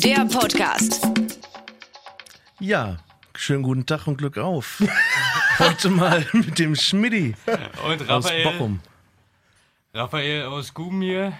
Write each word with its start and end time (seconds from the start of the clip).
der 0.00 0.24
Podcast. 0.26 1.06
Ja, 2.60 2.98
schönen 3.34 3.62
guten 3.64 3.84
Tag 3.84 4.06
und 4.06 4.18
Glück 4.18 4.38
auf. 4.38 4.80
Heute 5.58 5.90
mal 5.90 6.24
mit 6.32 6.58
dem 6.58 6.76
Schmidti 6.76 7.34
Und 7.84 8.08
aus 8.08 8.26
Raphael, 8.26 8.44
Bochum. 8.44 8.80
Raphael 9.92 10.44
aus 10.44 10.72
Guben 10.72 11.02
hier. 11.02 11.32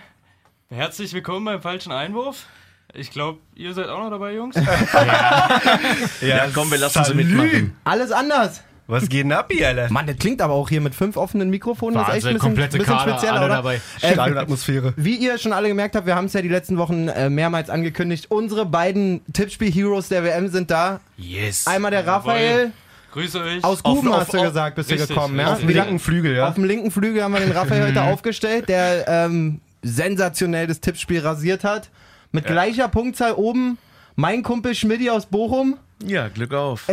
Herzlich 0.71 1.13
willkommen 1.13 1.45
beim 1.45 1.63
falschen 1.63 1.93
Einwurf. 1.93 2.47
Ich 2.95 3.11
glaube, 3.13 3.39
ihr 3.55 3.75
seid 3.75 3.89
auch 3.89 3.99
noch 4.01 4.11
dabei, 4.11 4.35
Jungs. 4.35 4.57
Ja, 6.21 6.49
komm, 6.53 6.71
wir 6.71 6.79
lassen 6.79 7.05
sie 7.05 7.15
mitmachen. 7.15 7.77
Alles 7.85 8.11
anders. 8.11 8.63
Was 8.91 9.09
geht 9.09 9.25
denn 9.25 9.33
ab 9.33 9.51
hier, 9.53 9.69
Alter? 9.69 9.93
Mann, 9.93 10.07
das 10.07 10.17
klingt 10.17 10.41
aber 10.41 10.55
auch 10.55 10.69
hier 10.69 10.81
mit 10.81 10.95
fünf 10.95 11.17
offenen 11.17 11.51
Mikrofonen. 11.51 11.95
Das 11.95 12.09
ist 12.09 12.15
echt 12.15 12.27
ein 12.27 12.33
bisschen, 12.33 12.39
komplette 12.41 12.79
bisschen 12.79 12.95
Kader, 12.97 13.11
spezieller, 13.13 13.33
alle 13.35 13.45
oder? 13.45 13.55
dabei. 13.57 13.75
Äh, 14.01 14.13
Stadionatmosphäre. 14.15 14.95
wie 14.97 15.15
ihr 15.17 15.37
schon 15.39 15.53
alle 15.53 15.69
gemerkt 15.69 15.95
habt, 15.95 16.07
wir 16.07 16.17
haben 16.17 16.25
es 16.25 16.33
ja 16.33 16.41
die 16.43 16.49
letzten 16.49 16.79
Wochen 16.79 17.07
äh, 17.09 17.29
mehrmals 17.31 17.69
angekündigt. 17.71 18.31
Unsere 18.31 18.65
beiden 18.67 19.21
Tippspiel-Heroes 19.33 20.09
der 20.09 20.25
WM 20.25 20.49
sind 20.49 20.71
da. 20.71 21.01
Yes. 21.19 21.67
Einmal 21.67 21.91
der 21.91 22.07
Raphael 22.07 22.73
Grüße 23.13 23.41
euch. 23.43 23.63
aus 23.65 23.83
Guben, 23.83 24.09
auf- 24.09 24.21
hast 24.21 24.33
du 24.33 24.39
auf- 24.39 24.45
gesagt, 24.47 24.77
bist 24.77 24.91
richtig, 24.91 25.09
du 25.09 25.15
gekommen. 25.15 25.39
Ja? 25.39 25.53
Auf 25.53 25.61
dem 25.61 25.69
linken 25.69 25.99
Flügel, 25.99 26.35
ja? 26.37 26.49
Auf 26.49 26.55
dem 26.55 26.65
linken 26.65 26.91
Flügel 26.91 27.23
haben 27.23 27.33
wir 27.35 27.41
den 27.41 27.53
Raphael 27.53 27.89
heute 27.89 28.03
aufgestellt, 28.03 28.69
der 28.71 29.07
ähm, 29.07 29.61
sensationell 29.83 30.67
das 30.67 30.81
Tippspiel 30.81 31.21
rasiert 31.21 31.63
hat. 31.65 31.91
Mit 32.33 32.47
gleicher 32.47 32.89
Punktzahl 32.89 33.33
oben 33.33 33.77
mein 34.17 34.43
Kumpel 34.43 34.75
Schmidti 34.75 35.11
aus 35.11 35.27
Bochum. 35.27 35.77
Ja, 36.05 36.29
Glück 36.29 36.55
auf. 36.55 36.87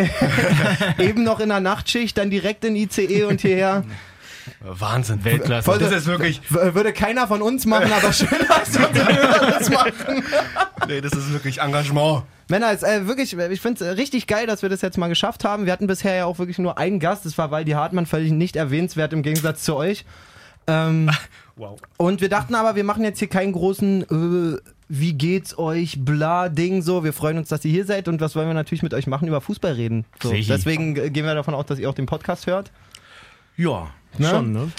Eben 0.97 1.23
noch 1.23 1.39
in 1.39 1.49
der 1.49 1.59
Nachtschicht, 1.59 2.17
dann 2.17 2.29
direkt 2.29 2.63
in 2.65 2.75
ICE 2.75 3.23
und 3.25 3.41
hierher. 3.41 3.83
Wahnsinn. 4.61 5.23
Weltklasse. 5.23 5.63
Voll- 5.65 5.79
Das 5.79 5.91
ist 5.91 6.05
wirklich, 6.07 6.41
Würde 6.49 6.93
keiner 6.93 7.27
von 7.27 7.41
uns 7.41 7.65
machen, 7.65 7.91
aber 7.91 8.13
schön, 8.13 8.27
dass 8.47 8.77
Hörer 8.77 9.51
das 9.59 9.69
machen. 9.69 10.23
nee, 10.87 11.01
das 11.01 11.13
ist 11.13 11.31
wirklich 11.33 11.61
Engagement. 11.61 12.23
Männer, 12.47 12.71
es, 12.71 12.83
äh, 12.83 13.07
wirklich, 13.07 13.35
ich 13.35 13.61
finde 13.61 13.85
es 13.85 13.97
richtig 13.97 14.27
geil, 14.27 14.45
dass 14.45 14.61
wir 14.61 14.69
das 14.69 14.81
jetzt 14.81 14.97
mal 14.99 15.07
geschafft 15.07 15.43
haben. 15.43 15.65
Wir 15.65 15.73
hatten 15.73 15.87
bisher 15.87 16.15
ja 16.15 16.25
auch 16.25 16.37
wirklich 16.37 16.59
nur 16.59 16.77
einen 16.77 16.99
Gast, 16.99 17.25
das 17.25 17.37
war 17.39 17.49
Waldi 17.49 17.71
Hartmann, 17.71 18.05
völlig 18.05 18.31
nicht 18.31 18.55
erwähnenswert 18.55 19.13
im 19.13 19.23
Gegensatz 19.23 19.63
zu 19.63 19.75
euch. 19.75 20.05
Ähm, 20.67 21.09
Wow. 21.57 21.79
und 21.95 22.19
wir 22.19 22.27
dachten 22.27 22.53
aber, 22.53 22.75
wir 22.75 22.83
machen 22.83 23.05
jetzt 23.05 23.19
hier 23.19 23.29
keinen 23.29 23.53
großen 23.53 24.57
äh, 24.57 24.59
Wie 24.87 25.13
geht's 25.13 25.57
euch, 25.57 25.97
bla 26.05 26.49
Ding 26.49 26.81
so. 26.81 27.03
Wir 27.03 27.13
freuen 27.13 27.37
uns, 27.37 27.49
dass 27.49 27.65
ihr 27.65 27.71
hier 27.71 27.85
seid 27.85 28.07
und 28.07 28.21
was 28.21 28.35
wollen 28.35 28.47
wir 28.47 28.53
natürlich 28.53 28.83
mit 28.83 28.93
euch 28.93 29.07
machen? 29.07 29.27
Über 29.27 29.41
Fußball 29.41 29.73
reden. 29.73 30.05
So. 30.21 30.31
Deswegen 30.31 30.93
gehen 30.93 31.25
wir 31.25 31.33
davon 31.33 31.55
aus, 31.55 31.65
dass 31.65 31.79
ihr 31.79 31.89
auch 31.89 31.95
den 31.95 32.05
Podcast 32.05 32.45
hört. 32.47 32.71
Ja, 33.57 33.89
Ne? 34.17 34.29
schon, 34.29 34.51
ne? 34.53 34.71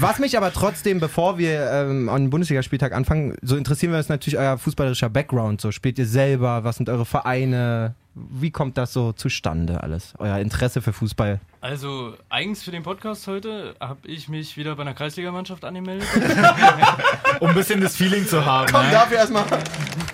Was 0.00 0.18
mich 0.18 0.36
aber 0.36 0.52
trotzdem, 0.52 0.98
bevor 1.00 1.38
wir 1.38 1.70
ähm, 1.70 2.08
an 2.08 2.24
den 2.24 2.30
Bundesligaspieltag 2.30 2.92
anfangen, 2.92 3.36
so 3.42 3.56
interessieren 3.56 3.92
wir 3.92 3.98
uns 3.98 4.08
natürlich 4.08 4.38
euer 4.38 4.56
fußballerischer 4.58 5.10
Background. 5.10 5.60
So 5.60 5.72
spielt 5.72 5.98
ihr 5.98 6.06
selber, 6.06 6.64
was 6.64 6.76
sind 6.76 6.88
eure 6.88 7.04
Vereine, 7.04 7.94
wie 8.14 8.50
kommt 8.50 8.76
das 8.76 8.92
so 8.92 9.12
zustande 9.12 9.82
alles? 9.82 10.14
Euer 10.18 10.38
Interesse 10.38 10.82
für 10.82 10.92
Fußball? 10.92 11.40
Also, 11.60 12.14
eigens 12.28 12.62
für 12.62 12.70
den 12.70 12.82
Podcast 12.82 13.26
heute 13.26 13.74
habe 13.80 14.06
ich 14.08 14.28
mich 14.28 14.56
wieder 14.56 14.74
bei 14.76 14.82
einer 14.82 14.94
Kreisligamannschaft 14.94 15.64
angemeldet. 15.64 16.08
Um 17.40 17.48
ein 17.50 17.54
bisschen 17.54 17.80
das 17.80 17.96
Feeling 17.96 18.26
zu 18.26 18.44
haben. 18.44 18.70
ne? 18.72 18.90
dafür 18.90 19.18
erstmal 19.18 19.44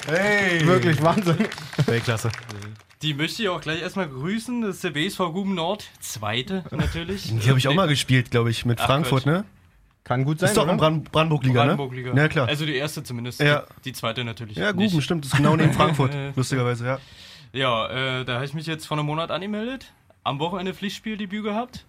Hey. 0.07 0.65
wirklich 0.67 1.03
Wahnsinn. 1.03 1.39
Weltklasse. 1.87 2.31
Die 3.03 3.15
möchte 3.15 3.43
ich 3.43 3.49
auch 3.49 3.61
gleich 3.61 3.83
erstmal 3.83 4.09
grüßen. 4.09 4.63
Das 4.63 4.77
ist 4.77 4.85
der 4.85 4.91
BSV 4.91 5.19
Guben 5.33 5.55
Nord. 5.55 5.85
Zweite 6.01 6.65
natürlich. 6.71 7.25
Die 7.43 7.49
habe 7.49 7.59
ich 7.59 7.67
auch 7.69 7.75
mal 7.75 7.89
gespielt, 7.89 8.31
glaube 8.31 8.51
ich, 8.51 8.65
mit 8.65 8.81
Ach, 8.81 8.87
Frankfurt, 8.87 9.25
Quatsch. 9.25 9.33
ne? 9.33 9.45
Kann 10.05 10.25
gut 10.25 10.39
sein, 10.39 10.51
Ist 10.51 10.57
doch 10.57 10.63
oder? 10.63 10.73
in 10.73 10.79
Brand 10.79 11.11
Brandenburg-Liga, 11.11 11.61
ne? 11.65 11.75
Brandenburg-Liga. 11.75 12.15
Ja, 12.15 12.29
klar. 12.29 12.47
Also 12.49 12.65
die 12.65 12.77
erste 12.77 13.03
zumindest. 13.03 13.41
Ja. 13.41 13.65
Die, 13.79 13.91
die 13.91 13.93
zweite 13.93 14.23
natürlich. 14.23 14.57
ja, 14.57 14.73
nicht. 14.73 14.93
Guben, 14.93 15.03
stimmt. 15.03 15.25
Das 15.25 15.33
ist 15.33 15.37
genau 15.37 15.57
neben 15.57 15.73
Frankfurt, 15.75 16.13
lustigerweise, 16.37 16.87
ja. 16.87 16.99
Ja, 17.57 17.89
äh, 18.21 18.25
da 18.27 18.35
habe 18.35 18.45
ich 18.45 18.53
mich 18.53 18.67
jetzt 18.67 18.87
vor 18.87 18.99
einem 18.99 19.07
Monat 19.07 19.31
angemeldet. 19.31 19.93
Am 20.25 20.39
Wochenende 20.41 20.75
Pflichtspieldebüt 20.75 21.43
gehabt. 21.43 21.87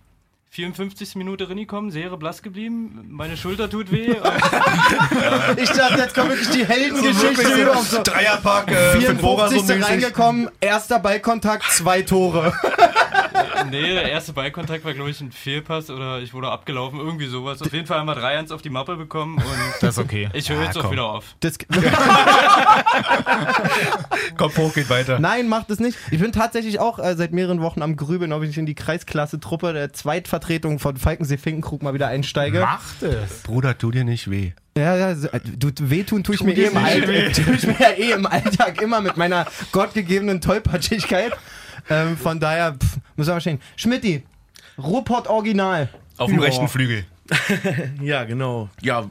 54. 0.50 1.16
Minute 1.16 1.50
reingekommen, 1.50 1.92
sehr 1.92 2.16
blass 2.16 2.42
geblieben. 2.42 3.06
Meine 3.10 3.36
Schulter 3.36 3.70
tut 3.70 3.92
weh. 3.92 4.16
Ich 5.58 5.70
dachte, 5.70 6.00
jetzt 6.00 6.16
kommt 6.16 6.30
wirklich 6.30 6.50
die 6.50 6.66
Heldengeschichte 6.66 7.58
wieder 7.58 7.76
auf 7.76 7.88
so. 7.88 8.02
Dreierpack, 8.02 8.72
äh, 8.72 9.02
für 9.02 9.14
Bora 9.16 9.50
so 9.50 9.56
54. 9.56 9.78
mäßig. 9.78 9.92
reingekommen, 9.92 10.50
erster 10.62 11.00
Ballkontakt, 11.00 11.70
zwei 11.72 12.02
Tore. 12.02 12.54
nee, 13.70 13.94
der 13.94 14.10
erste 14.10 14.34
Ballkontakt 14.34 14.86
war, 14.86 14.94
glaube 14.94 15.10
ich, 15.10 15.20
ein 15.22 15.32
Fehlpass 15.32 15.90
oder 15.90 16.20
ich 16.20 16.34
wurde 16.34 16.50
abgelaufen, 16.50 17.00
irgendwie 17.00 17.28
sowas. 17.28 17.62
Auf 17.62 17.74
jeden 17.74 17.86
Fall 17.86 18.00
haben 18.00 18.08
wir 18.08 18.18
3-1 18.18 18.54
auf 18.54 18.62
die 18.62 18.70
Mappe 18.70 18.96
bekommen 18.96 19.38
und 19.38 19.46
Das 19.82 19.98
ist 19.98 20.04
okay. 20.04 20.30
ich 20.34 20.50
höre 20.50 20.64
jetzt 20.64 20.78
auch 20.78 20.84
komm. 20.84 20.92
wieder 20.92 21.06
auf. 21.06 21.36
Das, 21.40 21.58
Kopf 24.38 24.58
hoch, 24.58 24.74
geht 24.74 24.90
weiter. 24.90 25.20
Nein, 25.20 25.48
macht 25.48 25.70
es 25.70 25.80
nicht. 25.80 25.98
Ich 26.12 26.20
bin 26.20 26.32
tatsächlich 26.32 26.80
auch 26.80 27.00
äh, 27.00 27.16
seit 27.16 27.32
mehreren 27.34 27.62
Wochen 27.62 27.82
am 27.82 27.96
Grübeln, 27.96 28.34
ob 28.34 28.44
ich 28.44 28.50
nicht 28.50 28.58
in 28.58 28.66
die 28.66 28.76
Kreisklasse-Truppe 28.76 29.74
der 29.74 29.94
Zweitvertretung 29.94 30.80
von 30.80 30.98
Falkensee-Finkenkrug 30.98 31.84
mal 31.84 31.94
wieder 31.94 32.08
einsteige. 32.08 32.62
Macht 32.62 33.04
es. 33.04 33.44
Bruder, 33.44 33.78
tu 33.78 33.92
dir 33.92 34.04
nicht 34.04 34.30
weh. 34.30 34.54
Ja, 34.78 34.96
ja, 34.96 35.12
äh, 35.12 35.40
du, 35.44 35.72
wehtun 35.78 36.24
tue 36.24 36.36
ich 36.36 36.44
mir 36.44 36.56
eh 36.56 36.66
im 36.66 36.78
Alltag, 36.78 37.34
tue 37.46 37.56
ich 37.56 37.66
mir 37.66 37.76
ja 37.80 37.90
eh 37.98 38.12
im 38.12 38.28
Alltag 38.28 38.80
immer 38.82 39.02
mit 39.02 39.18
meiner 39.18 39.48
gottgegebenen 39.72 40.40
Tollpatschigkeit. 40.40 41.34
Ähm, 41.90 42.18
von 42.18 42.40
daher, 42.40 42.74
pff, 42.74 42.98
muss 43.16 43.28
man 43.28 43.42
stehen. 43.42 43.60
Schmidti, 43.76 44.24
Ruhrpott 44.78 45.28
Original. 45.28 45.90
Auf 46.18 46.30
dem 46.30 46.40
rechten 46.40 46.68
Flügel. 46.68 47.06
Ja, 48.02 48.24
genau. 48.24 48.70
Ja, 48.82 49.10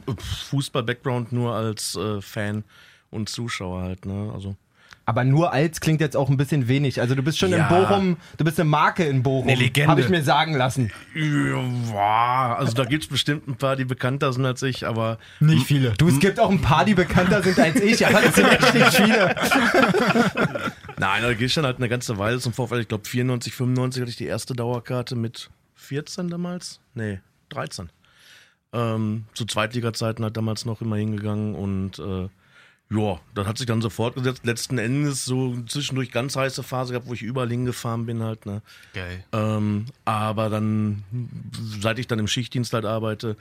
Fußball-Background 0.49 1.31
nur 1.31 1.53
als 1.53 1.95
äh, 1.95 2.19
Fan 2.21 2.63
und 3.11 3.29
Zuschauer 3.29 3.83
halt, 3.83 4.05
ne? 4.07 4.31
Also. 4.33 4.55
Aber 5.05 5.23
nur 5.23 5.53
als 5.53 5.79
klingt 5.79 6.01
jetzt 6.01 6.17
auch 6.17 6.27
ein 6.29 6.35
bisschen 6.35 6.67
wenig. 6.67 6.99
Also 6.99 7.15
du 7.15 7.21
bist 7.23 7.37
schon 7.39 7.53
in 7.53 7.59
Ja. 7.59 7.69
Bochum, 7.69 8.17
du 8.37 8.43
bist 8.43 8.59
eine 8.59 8.67
Marke 8.69 9.05
in 9.05 9.23
Bochum. 9.23 9.47
Eine 9.47 9.57
Legende. 9.59 9.89
Habe 9.89 10.01
ich 10.01 10.09
mir 10.09 10.21
sagen 10.21 10.53
lassen. 10.55 10.91
Ja, 11.15 12.55
also 12.57 12.73
da 12.73 12.83
gibt's 12.83 13.07
bestimmt 13.07 13.47
ein 13.47 13.55
paar, 13.55 13.77
die 13.77 13.85
bekannter 13.85 14.33
sind 14.33 14.45
als 14.45 14.61
ich, 14.63 14.85
aber 14.85 15.17
Nicht 15.39 15.65
viele. 15.65 15.91
Du, 15.91 16.09
es 16.09 16.19
gibt 16.19 16.39
auch 16.41 16.49
ein 16.49 16.59
paar, 16.61 16.83
die 16.83 16.93
bekannter 16.95 17.41
sind 17.41 17.57
als 17.57 17.79
ich, 17.79 18.05
aber 18.05 18.19
das 18.21 18.35
sind 18.35 18.49
echt 18.51 18.73
nicht 18.73 18.93
viele. 18.93 19.35
Nein, 20.99 21.21
da 21.21 21.33
gehst 21.33 21.53
schon 21.53 21.65
halt 21.65 21.77
eine 21.77 21.89
ganze 21.89 22.17
Weile 22.17 22.39
zum 22.39 22.53
Vorfall. 22.53 22.81
Ich 22.81 22.87
glaube 22.87 23.07
94, 23.07 23.53
95 23.53 24.01
hatte 24.01 24.09
ich 24.09 24.17
die 24.17 24.25
erste 24.25 24.55
Dauerkarte 24.55 25.15
mit 25.15 25.49
14 25.75 26.29
damals. 26.29 26.79
Nee, 26.95 27.19
13. 27.49 27.89
Ähm, 28.73 29.25
zu 29.33 29.45
Zweitliga-Zeiten 29.45 30.23
halt 30.23 30.35
damals 30.35 30.65
noch 30.65 30.81
immer 30.81 30.97
hingegangen 30.97 31.55
und 31.55 31.99
äh, 31.99 32.27
ja, 32.89 33.19
das 33.35 33.45
hat 33.47 33.57
sich 33.57 33.67
dann 33.67 33.81
so 33.81 33.89
fortgesetzt. 33.89 34.45
Letzten 34.45 34.77
Endes 34.77 35.25
so 35.25 35.61
zwischendurch 35.67 36.11
ganz 36.11 36.35
heiße 36.35 36.63
Phase 36.63 36.93
gehabt, 36.93 37.07
wo 37.07 37.13
ich 37.13 37.21
überall 37.21 37.49
hingefahren 37.49 38.05
bin 38.05 38.23
halt, 38.23 38.45
ne. 38.45 38.61
Geil. 38.93 39.23
Ähm, 39.33 39.85
aber 40.05 40.49
dann, 40.49 41.03
seit 41.81 41.99
ich 41.99 42.07
dann 42.07 42.19
im 42.19 42.27
Schichtdienst 42.27 42.73
halt 42.73 42.85
arbeite, 42.85 43.35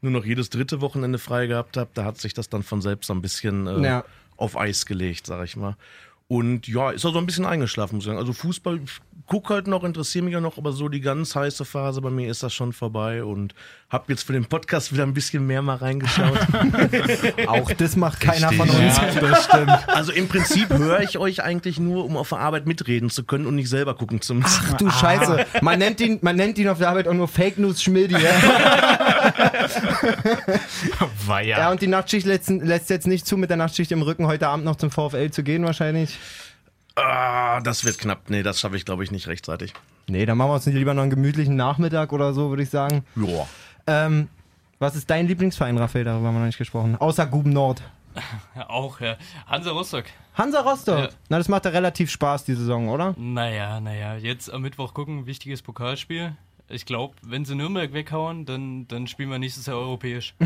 nur 0.00 0.12
noch 0.12 0.24
jedes 0.24 0.50
dritte 0.50 0.80
Wochenende 0.80 1.18
frei 1.18 1.46
gehabt 1.46 1.76
habe, 1.76 1.90
da 1.94 2.04
hat 2.04 2.18
sich 2.20 2.34
das 2.34 2.48
dann 2.48 2.62
von 2.62 2.82
selbst 2.82 3.10
ein 3.10 3.22
bisschen 3.22 3.66
äh, 3.66 3.80
Ja. 3.82 4.04
auf 4.36 4.56
Eis 4.56 4.84
gelegt, 4.84 5.26
sag 5.26 5.44
ich 5.44 5.56
mal. 5.56 5.76
Und 6.30 6.68
ja, 6.68 6.90
ist 6.90 7.06
auch 7.06 7.14
so 7.14 7.18
ein 7.18 7.24
bisschen 7.24 7.46
eingeschlafen, 7.46 7.96
muss 7.96 8.04
ich 8.04 8.08
sagen. 8.08 8.18
Also 8.18 8.34
Fußball, 8.34 8.80
ich 8.84 9.00
guck 9.28 9.48
halt 9.48 9.66
noch, 9.66 9.82
interessiere 9.82 10.24
mich 10.26 10.34
ja 10.34 10.40
noch, 10.40 10.58
aber 10.58 10.72
so 10.72 10.90
die 10.90 11.00
ganz 11.00 11.34
heiße 11.34 11.64
Phase 11.64 12.02
bei 12.02 12.10
mir 12.10 12.30
ist 12.30 12.42
das 12.42 12.52
schon 12.52 12.74
vorbei 12.74 13.24
und 13.24 13.54
hab 13.88 14.10
jetzt 14.10 14.24
für 14.24 14.34
den 14.34 14.44
Podcast 14.44 14.92
wieder 14.92 15.04
ein 15.04 15.14
bisschen 15.14 15.46
mehr 15.46 15.62
mal 15.62 15.76
reingeschaut. 15.76 16.38
Auch 17.46 17.70
das 17.72 17.96
macht 17.96 18.20
keiner 18.20 18.52
von 18.52 18.68
Richtig. 18.68 18.86
uns. 18.86 19.14
Ja, 19.14 19.20
das 19.22 19.44
stimmt. 19.44 19.88
also 19.88 20.12
im 20.12 20.28
Prinzip 20.28 20.68
höre 20.70 21.00
ich 21.00 21.16
euch 21.16 21.42
eigentlich 21.42 21.80
nur, 21.80 22.04
um 22.04 22.18
auf 22.18 22.28
der 22.28 22.40
Arbeit 22.40 22.66
mitreden 22.66 23.08
zu 23.08 23.24
können 23.24 23.46
und 23.46 23.54
nicht 23.54 23.70
selber 23.70 23.94
gucken 23.94 24.20
zu 24.20 24.34
müssen. 24.34 24.64
Ach 24.70 24.74
du 24.74 24.90
Scheiße. 24.90 25.46
Man 25.62 25.78
nennt, 25.78 25.98
ihn, 26.00 26.18
man 26.20 26.36
nennt 26.36 26.58
ihn 26.58 26.68
auf 26.68 26.76
der 26.78 26.90
Arbeit 26.90 27.08
auch 27.08 27.14
nur 27.14 27.28
Fake 27.28 27.58
News 27.58 27.82
Schmildi. 27.82 28.16
Ja? 28.28 29.07
War 31.26 31.42
ja. 31.42 31.70
und 31.70 31.80
die 31.82 31.86
Nachtschicht 31.86 32.26
lässt, 32.26 32.48
lässt 32.48 32.90
jetzt 32.90 33.06
nicht 33.06 33.26
zu, 33.26 33.36
mit 33.36 33.50
der 33.50 33.56
Nachtschicht 33.56 33.92
im 33.92 34.02
Rücken 34.02 34.26
heute 34.26 34.48
Abend 34.48 34.64
noch 34.64 34.76
zum 34.76 34.90
VfL 34.90 35.30
zu 35.30 35.42
gehen 35.42 35.64
wahrscheinlich. 35.64 36.18
Ah, 36.96 37.60
das 37.60 37.84
wird 37.84 37.98
knapp. 37.98 38.28
Nee, 38.28 38.42
das 38.42 38.60
schaffe 38.60 38.76
ich, 38.76 38.84
glaube 38.84 39.04
ich, 39.04 39.10
nicht 39.10 39.28
rechtzeitig. 39.28 39.72
Nee, 40.08 40.26
dann 40.26 40.36
machen 40.36 40.50
wir 40.50 40.54
uns 40.54 40.66
nicht 40.66 40.74
lieber 40.74 40.94
noch 40.94 41.02
einen 41.02 41.10
gemütlichen 41.10 41.54
Nachmittag 41.54 42.12
oder 42.12 42.32
so, 42.34 42.50
würde 42.50 42.62
ich 42.62 42.70
sagen. 42.70 43.04
Ja. 43.14 43.46
Ähm, 43.86 44.28
was 44.78 44.96
ist 44.96 45.08
dein 45.08 45.28
Lieblingsverein, 45.28 45.78
Raphael? 45.78 46.04
Darüber 46.04 46.28
haben 46.28 46.34
wir 46.34 46.40
noch 46.40 46.46
nicht 46.46 46.58
gesprochen. 46.58 46.96
Außer 46.96 47.26
Guben 47.26 47.52
Nord. 47.52 47.82
Ja, 48.56 48.68
auch, 48.68 49.00
ja. 49.00 49.16
Hansa 49.46 49.70
Rostock. 49.70 50.04
Hansa 50.34 50.60
Rostock. 50.60 50.98
Ja. 50.98 51.08
Na, 51.28 51.38
das 51.38 51.48
macht 51.48 51.64
ja 51.64 51.70
relativ 51.70 52.10
Spaß, 52.10 52.44
die 52.44 52.54
Saison, 52.54 52.88
oder? 52.88 53.14
Naja, 53.16 53.80
naja, 53.80 54.16
jetzt 54.16 54.52
am 54.52 54.62
Mittwoch 54.62 54.94
gucken, 54.94 55.26
wichtiges 55.26 55.62
Pokalspiel. 55.62 56.36
Ich 56.70 56.84
glaube, 56.84 57.14
wenn 57.22 57.44
sie 57.46 57.54
Nürnberg 57.54 57.92
weghauen, 57.94 58.44
dann, 58.44 58.86
dann 58.88 59.06
spielen 59.06 59.30
wir 59.30 59.38
nächstes 59.38 59.66
Jahr 59.66 59.78
europäisch. 59.78 60.34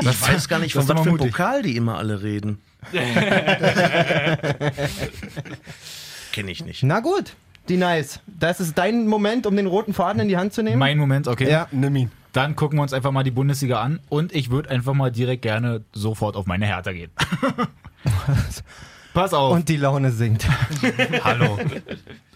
Ich 0.00 0.22
weiß 0.22 0.48
gar 0.48 0.58
nicht, 0.58 0.74
das 0.74 0.86
von 0.86 0.96
was 0.96 1.04
für 1.04 1.10
einem. 1.10 1.18
Pokal 1.18 1.62
die 1.62 1.76
immer 1.76 1.98
alle 1.98 2.22
reden. 2.22 2.58
Kenne 6.32 6.50
ich 6.50 6.64
nicht. 6.64 6.82
Na 6.82 7.00
gut, 7.00 7.36
die 7.68 7.76
Nice. 7.76 8.20
Das 8.26 8.60
ist 8.60 8.76
dein 8.76 9.06
Moment, 9.06 9.46
um 9.46 9.54
den 9.54 9.66
roten 9.66 9.94
Faden 9.94 10.20
in 10.22 10.28
die 10.28 10.36
Hand 10.36 10.52
zu 10.52 10.62
nehmen. 10.62 10.78
Mein 10.78 10.98
Moment, 10.98 11.28
okay. 11.28 11.48
Ja. 11.48 11.68
Nimm 11.70 11.94
ihn. 11.96 12.10
Dann 12.32 12.56
gucken 12.56 12.78
wir 12.78 12.82
uns 12.82 12.92
einfach 12.92 13.12
mal 13.12 13.22
die 13.22 13.30
Bundesliga 13.30 13.80
an 13.80 14.00
und 14.08 14.34
ich 14.34 14.50
würde 14.50 14.70
einfach 14.70 14.94
mal 14.94 15.12
direkt 15.12 15.42
gerne 15.42 15.82
sofort 15.92 16.34
auf 16.34 16.46
meine 16.46 16.66
Hertha 16.66 16.90
gehen. 16.92 17.12
Pass 19.14 19.32
auf. 19.32 19.52
Und 19.54 19.68
die 19.68 19.76
Laune 19.76 20.10
sinkt. 20.10 20.48
Hallo. 21.22 21.58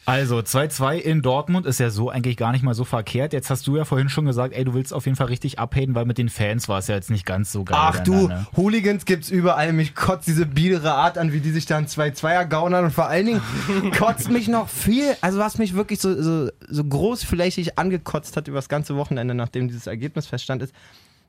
Also 0.09 0.39
2-2 0.39 0.97
in 0.97 1.21
Dortmund 1.21 1.67
ist 1.67 1.81
ja 1.81 1.91
so 1.91 2.09
eigentlich 2.09 2.39
gar 2.39 2.53
nicht 2.53 2.65
mal 2.65 2.73
so 2.73 2.87
verkehrt. 2.87 3.35
Jetzt 3.35 3.51
hast 3.51 3.67
du 3.67 3.77
ja 3.77 3.85
vorhin 3.85 4.09
schon 4.09 4.25
gesagt, 4.25 4.55
ey, 4.55 4.65
du 4.65 4.73
willst 4.73 4.95
auf 4.95 5.05
jeden 5.05 5.17
Fall 5.17 5.27
richtig 5.27 5.59
abhaten, 5.59 5.95
weil 5.95 6.07
mit 6.07 6.17
den 6.17 6.31
Fans 6.31 6.67
war 6.67 6.79
es 6.79 6.87
ja 6.87 6.95
jetzt 6.95 7.11
nicht 7.11 7.27
ganz 7.27 7.53
so 7.53 7.63
geil. 7.63 7.77
Ach 7.79 8.01
du, 8.01 8.29
ne? 8.29 8.47
Hooligans 8.57 9.05
gibt's 9.05 9.29
überall. 9.29 9.75
Mich 9.75 9.95
kotzt 9.95 10.27
diese 10.27 10.47
biedere 10.47 10.95
Art 10.95 11.19
an, 11.19 11.35
wie 11.35 11.41
die 11.41 11.51
sich 11.51 11.67
dann 11.67 11.85
2-2er 11.85 12.47
gaunern. 12.47 12.87
Und 12.87 12.93
vor 12.93 13.07
allen 13.09 13.27
Dingen 13.27 13.43
kotzt 13.99 14.31
mich 14.31 14.49
noch 14.49 14.71
viel, 14.71 15.15
also 15.21 15.41
was 15.41 15.59
mich 15.59 15.75
wirklich 15.75 16.01
so, 16.01 16.23
so, 16.23 16.49
so 16.67 16.85
großflächig 16.85 17.79
angekotzt 17.79 18.35
hat 18.39 18.49
über 18.49 18.57
das 18.57 18.71
ganze 18.71 18.97
Wochenende, 18.97 19.35
nachdem 19.35 19.69
dieses 19.69 19.87
Ergebnis 19.87 20.27
feststand, 20.27 20.63
ist, 20.63 20.75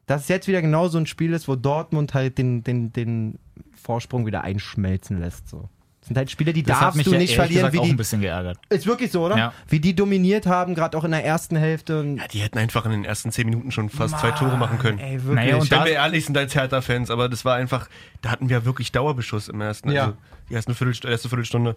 dass 0.06 0.22
es 0.22 0.28
jetzt 0.30 0.48
wieder 0.48 0.62
genau 0.62 0.88
so 0.88 0.98
ein 0.98 1.06
Spiel 1.06 1.34
ist, 1.34 1.50
wo 1.50 1.58
Dortmund 1.58 2.14
halt 2.14 2.38
den, 2.38 2.64
den, 2.64 2.94
den 2.94 3.40
Vorsprung 3.76 4.26
wieder 4.26 4.46
einschmelzen 4.46 5.20
lässt. 5.20 5.50
So. 5.50 5.68
Sind 6.10 6.18
halt 6.18 6.30
Spiele, 6.32 6.52
die 6.54 6.64
Das 6.64 6.80
darfst 6.80 6.98
mich 6.98 7.06
du 7.06 7.12
ja 7.14 7.18
nicht 7.20 7.36
verlieren, 7.36 7.72
wie 7.72 7.80
auch 7.80 7.84
ein 7.84 7.90
die. 7.92 7.96
bisschen 7.96 8.20
geärgert. 8.20 8.58
Ist 8.70 8.86
wirklich 8.86 9.12
so, 9.12 9.24
oder? 9.26 9.38
Ja. 9.38 9.54
Wie 9.70 9.80
die 9.80 9.96
dominiert 9.96 10.46
haben, 10.48 10.76
gerade 10.76 10.98
auch 10.98 11.04
in 11.06 11.12
der 11.12 11.24
ersten 11.24 11.56
Hälfte. 11.56 12.04
Ja, 12.18 12.28
die 12.28 12.40
hätten 12.40 12.58
einfach 12.58 12.84
in 12.86 12.92
den 12.92 13.06
ersten 13.06 13.32
zehn 13.32 13.46
Minuten 13.48 13.72
schon 13.72 13.90
fast 13.90 14.20
zwei 14.20 14.32
Tore 14.32 14.58
machen 14.58 14.80
können. 14.80 15.00
Ey, 15.00 15.24
wirklich. 15.24 15.36
Naja, 15.36 15.56
und 15.58 15.70
Wenn 15.72 15.80
da- 15.80 15.86
wir 15.86 15.94
ehrlich 15.94 16.26
sind 16.26 16.38
als 16.38 16.54
Hertha-Fans, 16.56 17.10
aber 17.12 17.30
das 17.30 17.46
war 17.46 17.56
einfach, 17.56 17.88
da 18.22 18.32
hatten 18.32 18.50
wir 18.50 18.66
wirklich 18.66 18.92
Dauerbeschuss 18.92 19.48
im 19.48 19.62
ersten, 19.62 19.92
Ja. 19.92 20.02
also 20.06 20.18
die 20.50 20.56
ersten 20.56 20.74
Viertelst 20.76 21.06
erste 21.06 21.30
Viertelstunde. 21.30 21.76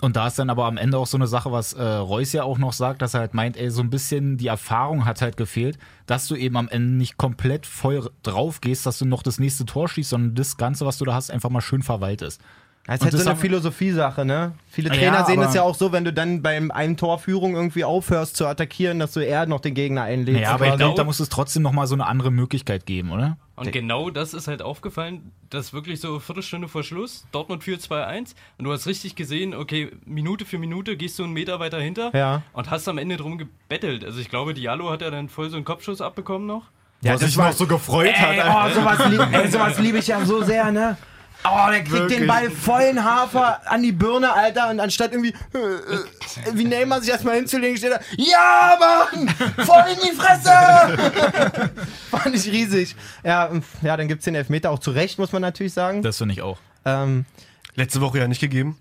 Und 0.00 0.16
da 0.16 0.26
ist 0.26 0.36
dann 0.38 0.50
aber 0.50 0.64
am 0.64 0.78
Ende 0.78 0.98
auch 0.98 1.06
so 1.06 1.16
eine 1.16 1.28
Sache, 1.28 1.52
was 1.52 1.74
äh, 1.74 1.82
Reus 1.84 2.32
ja 2.32 2.42
auch 2.42 2.58
noch 2.58 2.72
sagt, 2.72 3.02
dass 3.02 3.14
er 3.14 3.20
halt 3.20 3.34
meint, 3.34 3.56
ey, 3.56 3.70
so 3.70 3.82
ein 3.82 3.90
bisschen 3.90 4.36
die 4.38 4.48
Erfahrung 4.48 5.04
hat 5.04 5.22
halt 5.22 5.36
gefehlt, 5.36 5.78
dass 6.06 6.26
du 6.26 6.34
eben 6.34 6.56
am 6.56 6.68
Ende 6.68 6.94
nicht 6.96 7.18
komplett 7.18 7.66
voll 7.66 8.10
drauf 8.24 8.60
gehst, 8.60 8.84
dass 8.86 8.98
du 8.98 9.04
noch 9.04 9.22
das 9.22 9.38
nächste 9.38 9.64
Tor 9.66 9.88
schießt, 9.88 10.10
sondern 10.10 10.34
das 10.34 10.56
Ganze, 10.56 10.86
was 10.86 10.98
du 10.98 11.04
da 11.04 11.14
hast, 11.14 11.30
einfach 11.30 11.50
mal 11.50 11.60
schön 11.60 11.82
verwaltest. 11.82 12.40
Das 12.84 12.96
ist 12.96 13.02
halt 13.04 13.14
das 13.14 13.22
so 13.22 13.30
eine 13.30 13.38
Philosophie-Sache, 13.38 14.24
ne? 14.24 14.52
Viele 14.68 14.88
Ja, 14.88 14.94
Trainer 14.96 15.24
sehen 15.24 15.38
aber- 15.38 15.48
es 15.48 15.54
ja 15.54 15.62
auch 15.62 15.76
so, 15.76 15.92
wenn 15.92 16.04
du 16.04 16.12
dann 16.12 16.42
beim 16.42 16.72
einen 16.72 16.96
Torführung 16.96 17.54
irgendwie 17.54 17.84
aufhörst 17.84 18.36
zu 18.36 18.44
attackieren, 18.46 18.98
dass 18.98 19.12
du 19.12 19.20
eher 19.20 19.46
noch 19.46 19.60
den 19.60 19.74
Gegner 19.74 20.02
einlädst. 20.02 20.40
Ja, 20.42 20.50
aber 20.54 20.66
ich 20.66 20.76
glaube, 20.76 20.96
da 20.96 21.04
muss 21.04 21.20
es 21.20 21.28
trotzdem 21.28 21.62
noch 21.62 21.70
mal 21.70 21.86
so 21.86 21.94
eine 21.94 22.06
andere 22.06 22.32
Möglichkeit 22.32 22.84
geben, 22.84 23.12
oder? 23.12 23.36
Und 23.54 23.70
genau 23.70 24.10
das 24.10 24.34
ist 24.34 24.48
halt 24.48 24.62
aufgefallen, 24.62 25.30
dass 25.50 25.72
wirklich 25.72 26.00
so 26.00 26.08
eine 26.10 26.20
Viertelstunde 26.20 26.66
vor 26.66 26.82
Schluss, 26.82 27.24
Dortmund 27.30 27.62
führt 27.62 27.80
2-1 27.82 28.34
und 28.58 28.64
du 28.64 28.72
hast 28.72 28.88
richtig 28.88 29.14
gesehen, 29.14 29.54
okay, 29.54 29.92
Minute 30.04 30.44
für 30.44 30.58
Minute 30.58 30.96
gehst 30.96 31.20
du 31.20 31.22
einen 31.24 31.32
Meter 31.34 31.60
weiter 31.60 31.78
hinter 31.80 32.10
Ja. 32.16 32.42
und 32.52 32.68
hast 32.70 32.88
am 32.88 32.98
Ende 32.98 33.16
drum 33.16 33.38
gebettelt. 33.38 34.04
Also 34.04 34.18
ich 34.18 34.28
glaube, 34.28 34.54
Diallo 34.54 34.90
hat 34.90 35.02
ja 35.02 35.10
dann 35.12 35.28
voll 35.28 35.50
so 35.50 35.56
einen 35.56 35.64
Kopfschuss 35.64 36.00
abbekommen 36.00 36.48
noch. 36.48 36.64
ja, 37.02 37.16
das 37.16 37.36
war, 37.36 37.52
so 37.52 37.66
gefreut 37.68 38.06
ey, 38.12 38.40
oh, 38.44 38.74
sowas 38.74 39.08
liebe 39.08 39.28
ey, 39.30 39.48
sowas 39.48 39.78
lieb 39.78 39.94
ich 39.94 40.08
ja 40.08 40.24
so 40.24 40.42
sehr, 40.42 40.72
ne? 40.72 40.96
Oh, 41.44 41.70
der 41.70 41.82
kriegt 41.82 42.10
den 42.10 42.26
Ball 42.26 42.50
vollen 42.50 43.02
Hafer 43.02 43.60
an 43.70 43.82
die 43.82 43.92
Birne, 43.92 44.32
Alter, 44.32 44.70
und 44.70 44.78
anstatt 44.80 45.12
irgendwie, 45.12 45.34
äh, 45.54 45.58
äh, 45.58 46.52
wie 46.54 46.64
Neymar 46.64 47.00
sich 47.00 47.10
erstmal 47.10 47.36
hinzulegen, 47.36 47.76
steht 47.76 47.92
er, 47.92 48.00
ja, 48.16 48.78
Mann, 48.78 49.28
voll 49.66 49.84
in 49.92 49.98
die 50.08 50.16
Fresse! 50.16 50.50
Fand 52.10 52.36
ich 52.36 52.46
riesig. 52.46 52.94
Ja, 53.24 53.50
ja, 53.82 53.96
dann 53.96 54.08
gibt's 54.08 54.24
den 54.24 54.34
Elfmeter 54.34 54.70
auch 54.70 54.78
zu 54.78 54.92
Recht, 54.92 55.18
muss 55.18 55.32
man 55.32 55.42
natürlich 55.42 55.72
sagen. 55.72 56.02
Das 56.02 56.18
finde 56.18 56.34
ich 56.34 56.42
auch. 56.42 56.58
Ähm, 56.84 57.26
Letzte 57.74 58.00
Woche 58.02 58.18
ja 58.18 58.28
nicht 58.28 58.40
gegeben, 58.40 58.78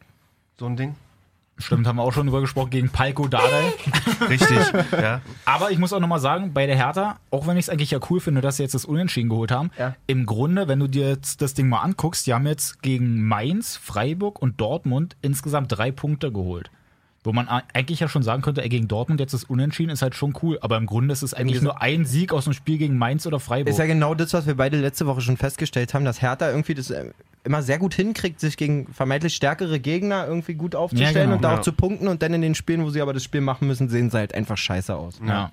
so 0.59 0.65
ein 0.65 0.75
Ding. 0.75 0.95
Stimmt, 1.61 1.87
haben 1.87 1.97
wir 1.97 2.03
auch 2.03 2.13
schon 2.13 2.27
drüber 2.27 2.41
gesprochen, 2.41 2.69
gegen 2.71 2.89
Palko 2.89 3.27
Dardai. 3.27 3.73
Richtig, 4.29 4.57
ja. 4.91 5.21
Aber 5.45 5.71
ich 5.71 5.77
muss 5.77 5.93
auch 5.93 5.99
nochmal 5.99 6.19
sagen, 6.19 6.53
bei 6.53 6.65
der 6.65 6.75
Hertha, 6.75 7.17
auch 7.29 7.47
wenn 7.47 7.57
ich 7.57 7.65
es 7.65 7.69
eigentlich 7.69 7.91
ja 7.91 7.99
cool 8.09 8.19
finde, 8.19 8.41
dass 8.41 8.57
sie 8.57 8.63
jetzt 8.63 8.73
das 8.75 8.85
Unentschieden 8.85 9.29
geholt 9.29 9.51
haben, 9.51 9.71
Ja. 9.77 9.95
im 10.07 10.25
Grunde, 10.25 10.67
wenn 10.67 10.79
du 10.79 10.87
dir 10.87 11.07
jetzt 11.09 11.41
das 11.41 11.53
Ding 11.53 11.69
mal 11.69 11.79
anguckst, 11.81 12.25
die 12.27 12.33
haben 12.33 12.47
jetzt 12.47 12.81
gegen 12.81 13.27
Mainz, 13.27 13.77
Freiburg 13.77 14.41
und 14.41 14.59
Dortmund 14.59 15.15
insgesamt 15.21 15.71
drei 15.71 15.91
Punkte 15.91 16.31
geholt. 16.31 16.69
Wo 17.23 17.33
man 17.33 17.47
eigentlich 17.47 17.99
ja 17.99 18.07
schon 18.07 18.23
sagen 18.23 18.41
könnte, 18.41 18.63
ey, 18.63 18.69
gegen 18.69 18.87
Dortmund 18.87 19.19
jetzt 19.19 19.33
das 19.35 19.43
Unentschieden 19.43 19.91
ist 19.91 20.01
halt 20.01 20.15
schon 20.15 20.33
cool, 20.41 20.57
aber 20.61 20.77
im 20.77 20.87
Grunde 20.87 21.13
ist 21.13 21.21
es 21.21 21.35
eigentlich 21.35 21.61
nur 21.61 21.79
ein 21.79 22.03
Sieg 22.05 22.33
aus 22.33 22.45
dem 22.45 22.53
Spiel 22.53 22.79
gegen 22.79 22.97
Mainz 22.97 23.27
oder 23.27 23.39
Freiburg. 23.39 23.69
Ist 23.69 23.77
ja 23.77 23.85
genau 23.85 24.15
das, 24.15 24.33
was 24.33 24.47
wir 24.47 24.55
beide 24.55 24.77
letzte 24.77 25.05
Woche 25.05 25.21
schon 25.21 25.37
festgestellt 25.37 25.93
haben, 25.93 26.03
dass 26.03 26.23
Hertha 26.23 26.49
irgendwie 26.49 26.73
das 26.73 26.89
äh, 26.89 27.11
immer 27.43 27.61
sehr 27.61 27.77
gut 27.77 27.93
hinkriegt, 27.93 28.39
sich 28.39 28.57
gegen 28.57 28.87
vermeintlich 28.91 29.35
stärkere 29.35 29.79
Gegner 29.79 30.25
irgendwie 30.25 30.55
gut 30.55 30.75
aufzustellen 30.75 31.15
Ja, 31.15 31.23
genau, 31.23 31.35
und 31.35 31.43
da 31.43 31.53
ja. 31.53 31.59
auch 31.59 31.61
zu 31.61 31.73
punkten 31.73 32.07
und 32.07 32.23
dann 32.23 32.33
in 32.33 32.41
den 32.41 32.55
Spielen, 32.55 32.83
wo 32.83 32.89
sie 32.89 33.01
aber 33.01 33.13
das 33.13 33.23
Spiel 33.23 33.41
machen 33.41 33.67
müssen, 33.67 33.87
sehen 33.87 34.09
sie 34.09 34.17
halt 34.17 34.33
einfach 34.33 34.57
scheiße 34.57 34.95
aus. 34.95 35.19
ja. 35.25 35.51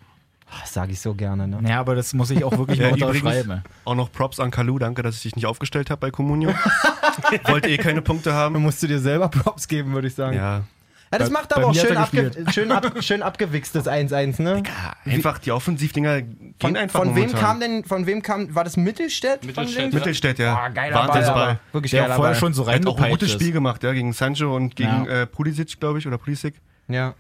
Das 0.63 0.73
sage 0.73 0.93
ich 0.93 1.01
so 1.01 1.13
gerne, 1.13 1.47
ne? 1.47 1.61
ja, 1.69 1.79
aber 1.79 1.95
das 1.95 2.15
muss 2.15 2.31
ich 2.31 2.43
auch 2.43 2.57
wirklich 2.57 2.79
ja 2.79 2.89
unterschreiben. 2.89 3.63
auch 3.85 3.95
noch 3.95 4.11
Props 4.11 4.41
an 4.41 4.51
Kalu, 4.51 4.79
danke, 4.79 5.03
dass 5.03 5.17
ich 5.17 5.23
dich 5.23 5.37
nicht 5.37 5.45
aufgestellt 5.45 5.91
habe 5.91 6.01
bei 6.01 6.11
Comunio. 6.11 6.55
Wollte 7.45 7.69
eh 7.69 7.77
keine 7.77 8.01
Punkte 8.01 8.33
haben. 8.33 8.63
musst 8.63 8.83
du 8.83 8.87
dir 8.87 8.99
selber 8.99 9.29
Props 9.29 9.69
geben, 9.69 9.93
würde 9.93 10.09
ich 10.09 10.15
sagen. 10.15 10.35
Ja, 10.35 10.63
Ja, 11.11 11.19
das 11.19 11.29
Bei- 11.31 11.33
macht 11.41 11.53
aber 11.57 11.67
auch 11.69 11.75
schön, 11.75 11.97
abge 11.97 12.31
schön, 12.53 12.71
ab 12.71 12.93
schön 13.03 13.23
abgewichstes 13.23 13.87
1-1, 13.87 14.43
ne? 14.43 14.63
einfach 15.07 15.39
die 15.39 15.53
Offensivdinger 15.53 16.21
gehen 16.23 16.55
Von, 16.61 16.77
einfach 16.77 16.99
von 17.01 17.09
wem 17.15 17.29
momentan. 17.29 17.41
kam 17.41 17.61
denn, 17.61 17.85
von 17.85 18.07
wem 18.07 18.21
kam, 18.23 18.55
war 18.55 18.65
das 18.65 18.77
Mittelstädt? 18.77 19.45
Mittelstädt. 19.45 19.95
Mittelstädt, 19.95 20.39
ja. 20.39 20.55
Ah, 20.57 20.69
geiler 20.69 20.95
Wahnsinnsball. 20.97 21.47
Ball, 21.47 21.61
wirklich 21.73 21.93
Der 21.93 22.03
geiler 22.03 22.15
vorher 22.17 22.33
Ball. 22.35 22.41
schon 22.41 22.53
so 22.53 22.65
Er 22.67 22.75
hat 22.75 22.87
auch 22.87 23.01
ein 23.01 23.11
gutes 23.11 23.29
ist. 23.31 23.35
Spiel 23.35 23.53
gemacht, 23.53 23.83
ja, 23.85 23.93
gegen 23.93 24.13
Sancho 24.13 24.55
und 24.55 24.77
gegen 24.77 25.07
Ja. 25.07 25.23
äh, 25.23 25.27
Pulisic, 25.27 25.81
glaube 25.81 25.99
ich, 25.99 26.07
oder 26.07 26.19
Pulisic. 26.19 26.55
Ja. 26.89 27.15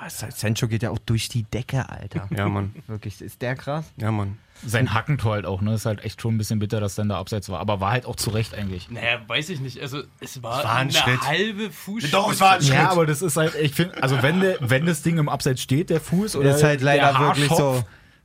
Ah, 0.00 0.08
Sancho 0.10 0.68
geht 0.68 0.84
ja 0.84 0.90
auch 0.90 0.98
durch 0.98 1.28
die 1.28 1.42
Decke, 1.42 1.88
Alter. 1.88 2.28
Ja, 2.30 2.48
Mann. 2.48 2.72
Wirklich, 2.86 3.20
ist 3.20 3.42
der 3.42 3.56
krass? 3.56 3.84
Ja, 3.96 4.12
Mann. 4.12 4.38
Sein 4.64 4.94
Hackentor 4.94 5.32
halt 5.34 5.44
auch, 5.46 5.60
ne? 5.60 5.74
Ist 5.74 5.86
halt 5.86 6.04
echt 6.04 6.20
schon 6.22 6.34
ein 6.34 6.38
bisschen 6.38 6.60
bitter, 6.60 6.78
dass 6.80 6.94
dann 6.94 7.08
da 7.08 7.18
abseits 7.18 7.48
war. 7.48 7.58
Aber 7.58 7.80
war 7.80 7.90
halt 7.90 8.06
auch 8.06 8.14
zu 8.14 8.30
Recht 8.30 8.54
eigentlich. 8.54 8.88
Naja, 8.90 9.20
weiß 9.26 9.48
ich 9.50 9.58
nicht. 9.60 9.80
Also 9.80 10.02
es 10.20 10.40
war, 10.42 10.58
Es 10.60 10.64
war 10.64 10.74
ein 10.74 10.80
eine 10.82 10.92
Schritt. 10.92 11.20
halbe 11.22 11.70
Fuß. 11.70 12.10
Doch, 12.12 12.30
es 12.32 12.40
war 12.40 12.54
ein 12.54 12.62
Ja, 12.62 12.90
aber 12.90 13.06
das 13.06 13.22
ist 13.22 13.36
halt, 13.36 13.54
ich 13.56 13.72
finde, 13.74 14.00
also 14.00 14.22
wenn, 14.22 14.40
der, 14.40 14.56
wenn 14.60 14.86
das 14.86 15.02
Ding 15.02 15.18
im 15.18 15.28
Abseits 15.28 15.62
steht, 15.62 15.90
der 15.90 16.00
Fuß 16.00 16.36
oder 16.36 16.54
Ist 16.54 16.62
halt 16.62 16.80
leider 16.80 17.12
der 17.12 17.18
wirklich 17.20 17.48
so. 17.48 17.84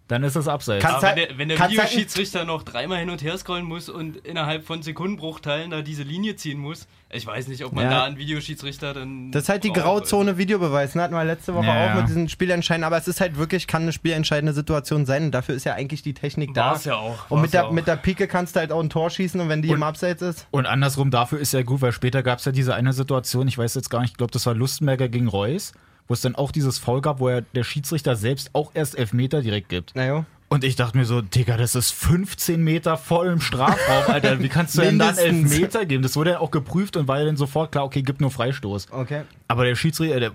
Dann 0.10 0.24
ist 0.24 0.36
es 0.36 0.48
Abseits. 0.50 0.84
Kannst 0.84 0.98
Aber 0.98 1.08
halt- 1.08 1.18
wenn 1.18 1.28
der, 1.30 1.38
wenn 1.38 1.48
der 1.50 1.60
halt- 1.60 1.72
Videoschiedsrichter 1.72 2.44
noch 2.46 2.64
dreimal 2.64 3.00
hin 3.00 3.10
und 3.10 3.24
her 3.24 3.38
scrollen 3.38 3.66
muss 3.66 3.88
und 3.90 4.18
innerhalb 4.18 4.66
von 4.66 4.82
Sekundenbruchteilen 4.82 5.72
da 5.72 5.82
diese 5.82 6.04
Linie 6.04 6.36
ziehen 6.36 6.60
muss, 6.60 6.88
ich 7.10 7.26
weiß 7.26 7.48
nicht, 7.48 7.64
ob 7.64 7.74
man 7.74 7.86
Ja. 7.86 7.90
da 7.92 8.04
einen 8.06 8.18
Videoschiedsrichter 8.18 8.94
dann. 8.94 9.32
Das 9.32 9.44
ist 9.44 9.50
halt 9.50 9.64
die 9.64 9.70
braucht. 9.70 9.82
Grauzone 9.84 10.38
Videobeweis, 10.38 10.96
ne? 10.96 11.04
Hatten 11.04 11.14
wir 11.14 11.24
letzte 11.24 11.54
Woche 11.54 11.68
Ja, 11.68 11.92
auch 11.94 11.96
mit 12.00 12.08
diesen 12.10 12.28
Spielentscheiden, 12.28 12.84
aber 12.84 12.98
es 12.98 13.08
ist 13.08 13.22
halt 13.22 13.38
wirklich, 13.38 13.66
kann 13.68 13.84
eine 13.84 13.94
spielentscheidende 13.94 14.54
Situation 14.54 15.06
sein 15.06 15.26
und 15.26 15.32
dafür 15.32 15.56
ist 15.56 15.64
ja 15.64 15.74
eigentlich 15.76 16.02
die 16.02 16.14
Technik 16.14 16.54
da. 16.54 16.72
War's 16.72 16.86
ja 16.86 16.96
auch. 16.96 17.30
Und 17.32 17.42
mit 17.42 17.54
der, 17.54 17.68
auch. 17.68 17.72
mit 17.72 17.88
der 17.88 17.96
Pike 17.96 18.28
kannst 18.28 18.56
du 18.56 18.60
halt 18.60 18.72
auch 18.72 18.82
ein 18.82 18.90
Tor 18.90 19.10
schießen 19.10 19.40
und 19.40 19.48
wenn 19.50 19.62
die 19.62 19.70
im 19.70 19.84
Abseits 19.84 20.22
ist. 20.22 20.48
Und 20.52 20.66
andersrum 20.66 21.12
dafür 21.12 21.40
ist 21.40 21.54
ja 21.54 21.62
gut, 21.62 21.82
weil 21.82 21.92
später 21.94 22.24
gab 22.24 22.40
es 22.40 22.46
ja 22.46 22.52
diese 22.52 22.76
eine 22.76 22.92
Situation, 22.94 23.48
ich 23.48 23.58
weiß 23.58 23.76
jetzt 23.76 23.90
gar 23.90 24.02
nicht, 24.02 24.12
ich 24.12 24.18
glaube, 24.18 24.32
das 24.32 24.46
war 24.46 24.54
Lustenberger 24.54 25.08
gegen 25.08 25.28
Reus, 25.28 25.72
wo 26.08 26.14
es 26.14 26.22
dann 26.22 26.36
auch 26.36 26.52
dieses 26.52 26.78
Foul 26.80 27.02
gab, 27.02 27.20
wo 27.20 27.30
er 27.30 27.42
der 27.42 27.64
Schiedsrichter 27.64 28.16
selbst 28.16 28.52
auch 28.54 28.72
erst 28.74 28.98
Elfmeter 28.98 29.42
direkt 29.42 29.70
gibt. 29.70 29.96
Naja. 29.96 30.26
Und 30.50 30.64
ich 30.64 30.76
dachte 30.76 30.98
mir 30.98 31.06
so, 31.06 31.22
Digga, 31.22 31.58
das 31.58 31.74
ist 31.74 31.92
15 31.92 32.64
Meter 32.64 32.96
voll 32.96 33.28
im 33.28 33.42
Strafraum, 33.42 34.14
Alter. 34.14 34.40
Wie 34.40 34.50
kannst 34.50 34.78
du 34.78 34.82
denn 34.82 35.00
dann. 35.00 35.18
Elfmeter 35.18 35.86
geben? 35.88 36.04
Das 36.04 36.16
wurde 36.16 36.32
ja 36.32 36.40
auch 36.40 36.52
geprüft 36.52 36.96
und 36.96 37.08
war 37.08 37.18
ja 37.18 37.26
dann 37.26 37.38
sofort 37.38 37.72
klar, 37.72 37.86
okay, 37.86 38.04
gibt 38.04 38.22
nur 38.22 38.30
Freistoß. 38.30 38.92
Okay. 38.92 39.24
Aber 39.48 39.66
der 39.66 39.74
Schiedsrichter, 39.74 40.20
der, 40.20 40.32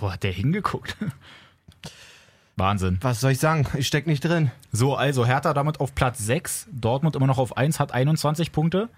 wo 0.00 0.12
hat 0.12 0.22
der 0.22 0.32
hingeguckt? 0.32 0.96
Wahnsinn. 2.56 2.98
Was 3.00 3.20
soll 3.20 3.32
ich 3.32 3.38
sagen? 3.38 3.66
Ich 3.78 3.86
steck 3.86 4.06
nicht 4.06 4.22
drin. 4.22 4.50
So, 4.70 4.96
also 4.96 5.24
Hertha 5.24 5.54
damit 5.54 5.80
auf 5.80 5.94
Platz 5.94 6.18
6, 6.18 6.68
Dortmund 6.70 7.16
immer 7.16 7.26
noch 7.26 7.38
auf 7.38 7.56
1, 7.56 7.80
hat 7.80 7.92
21 7.92 8.52
Punkte. 8.52 8.90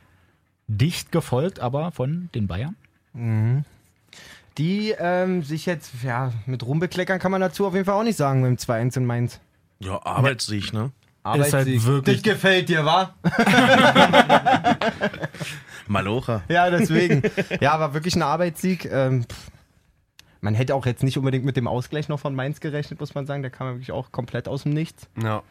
Dicht 0.67 1.13
gefolgt 1.13 1.61
aber 1.61 1.93
von 1.93 2.29
den 2.35 2.49
Bayern. 2.49 2.75
Die 4.59 4.95
ähm, 4.99 5.43
sich 5.43 5.67
jetzt, 5.67 5.93
ja, 6.03 6.33
mit 6.47 6.65
Ruhm 6.65 6.79
bekleckern 6.81 7.19
kann 7.19 7.31
man 7.31 7.41
dazu 7.41 7.67
auf 7.67 7.75
jeden 7.75 7.85
Fall 7.85 7.95
auch 7.95 8.03
nicht 8.05 8.17
sagen 8.17 8.41
mit 8.43 8.51
dem 8.51 8.57
2-1 8.57 8.97
in 8.97 9.05
Mainz. 9.07 9.41
Ja, 9.81 10.01
Arbeitssieg, 10.05 10.73
ne? 10.73 10.93
Ist 11.35 11.53
halt 11.53 11.55
Arbeitssieg. 11.55 11.85
wirklich- 11.85 12.23
Das 12.23 12.33
gefällt 12.33 12.69
dir, 12.69 12.85
wa? 12.87 13.15
Malocha. 15.89 16.43
Ja, 16.49 16.71
deswegen. 16.71 17.23
ja, 17.61 17.73
aber 17.73 17.95
wirklich 17.95 18.15
ein 18.17 18.23
Arbeitssieg. 18.23 18.85
Ähm, 18.91 19.25
man 20.41 20.55
hätte 20.55 20.75
auch 20.75 20.87
jetzt 20.87 21.03
nicht 21.03 21.19
unbedingt 21.19 21.45
mit 21.45 21.57
dem 21.57 21.67
Ausgleich 21.69 22.09
noch 22.09 22.21
von 22.21 22.35
Mainz 22.35 22.61
gerechnet, 22.61 23.01
muss 23.01 23.15
man 23.15 23.27
sagen. 23.27 23.43
Der 23.43 23.51
kam 23.51 23.67
ja 23.67 23.73
wirklich 23.75 23.93
auch 23.93 24.13
komplett 24.13 24.49
aus 24.49 24.63
dem 24.65 24.73
Nichts. 24.73 25.09
Ja. 25.23 25.43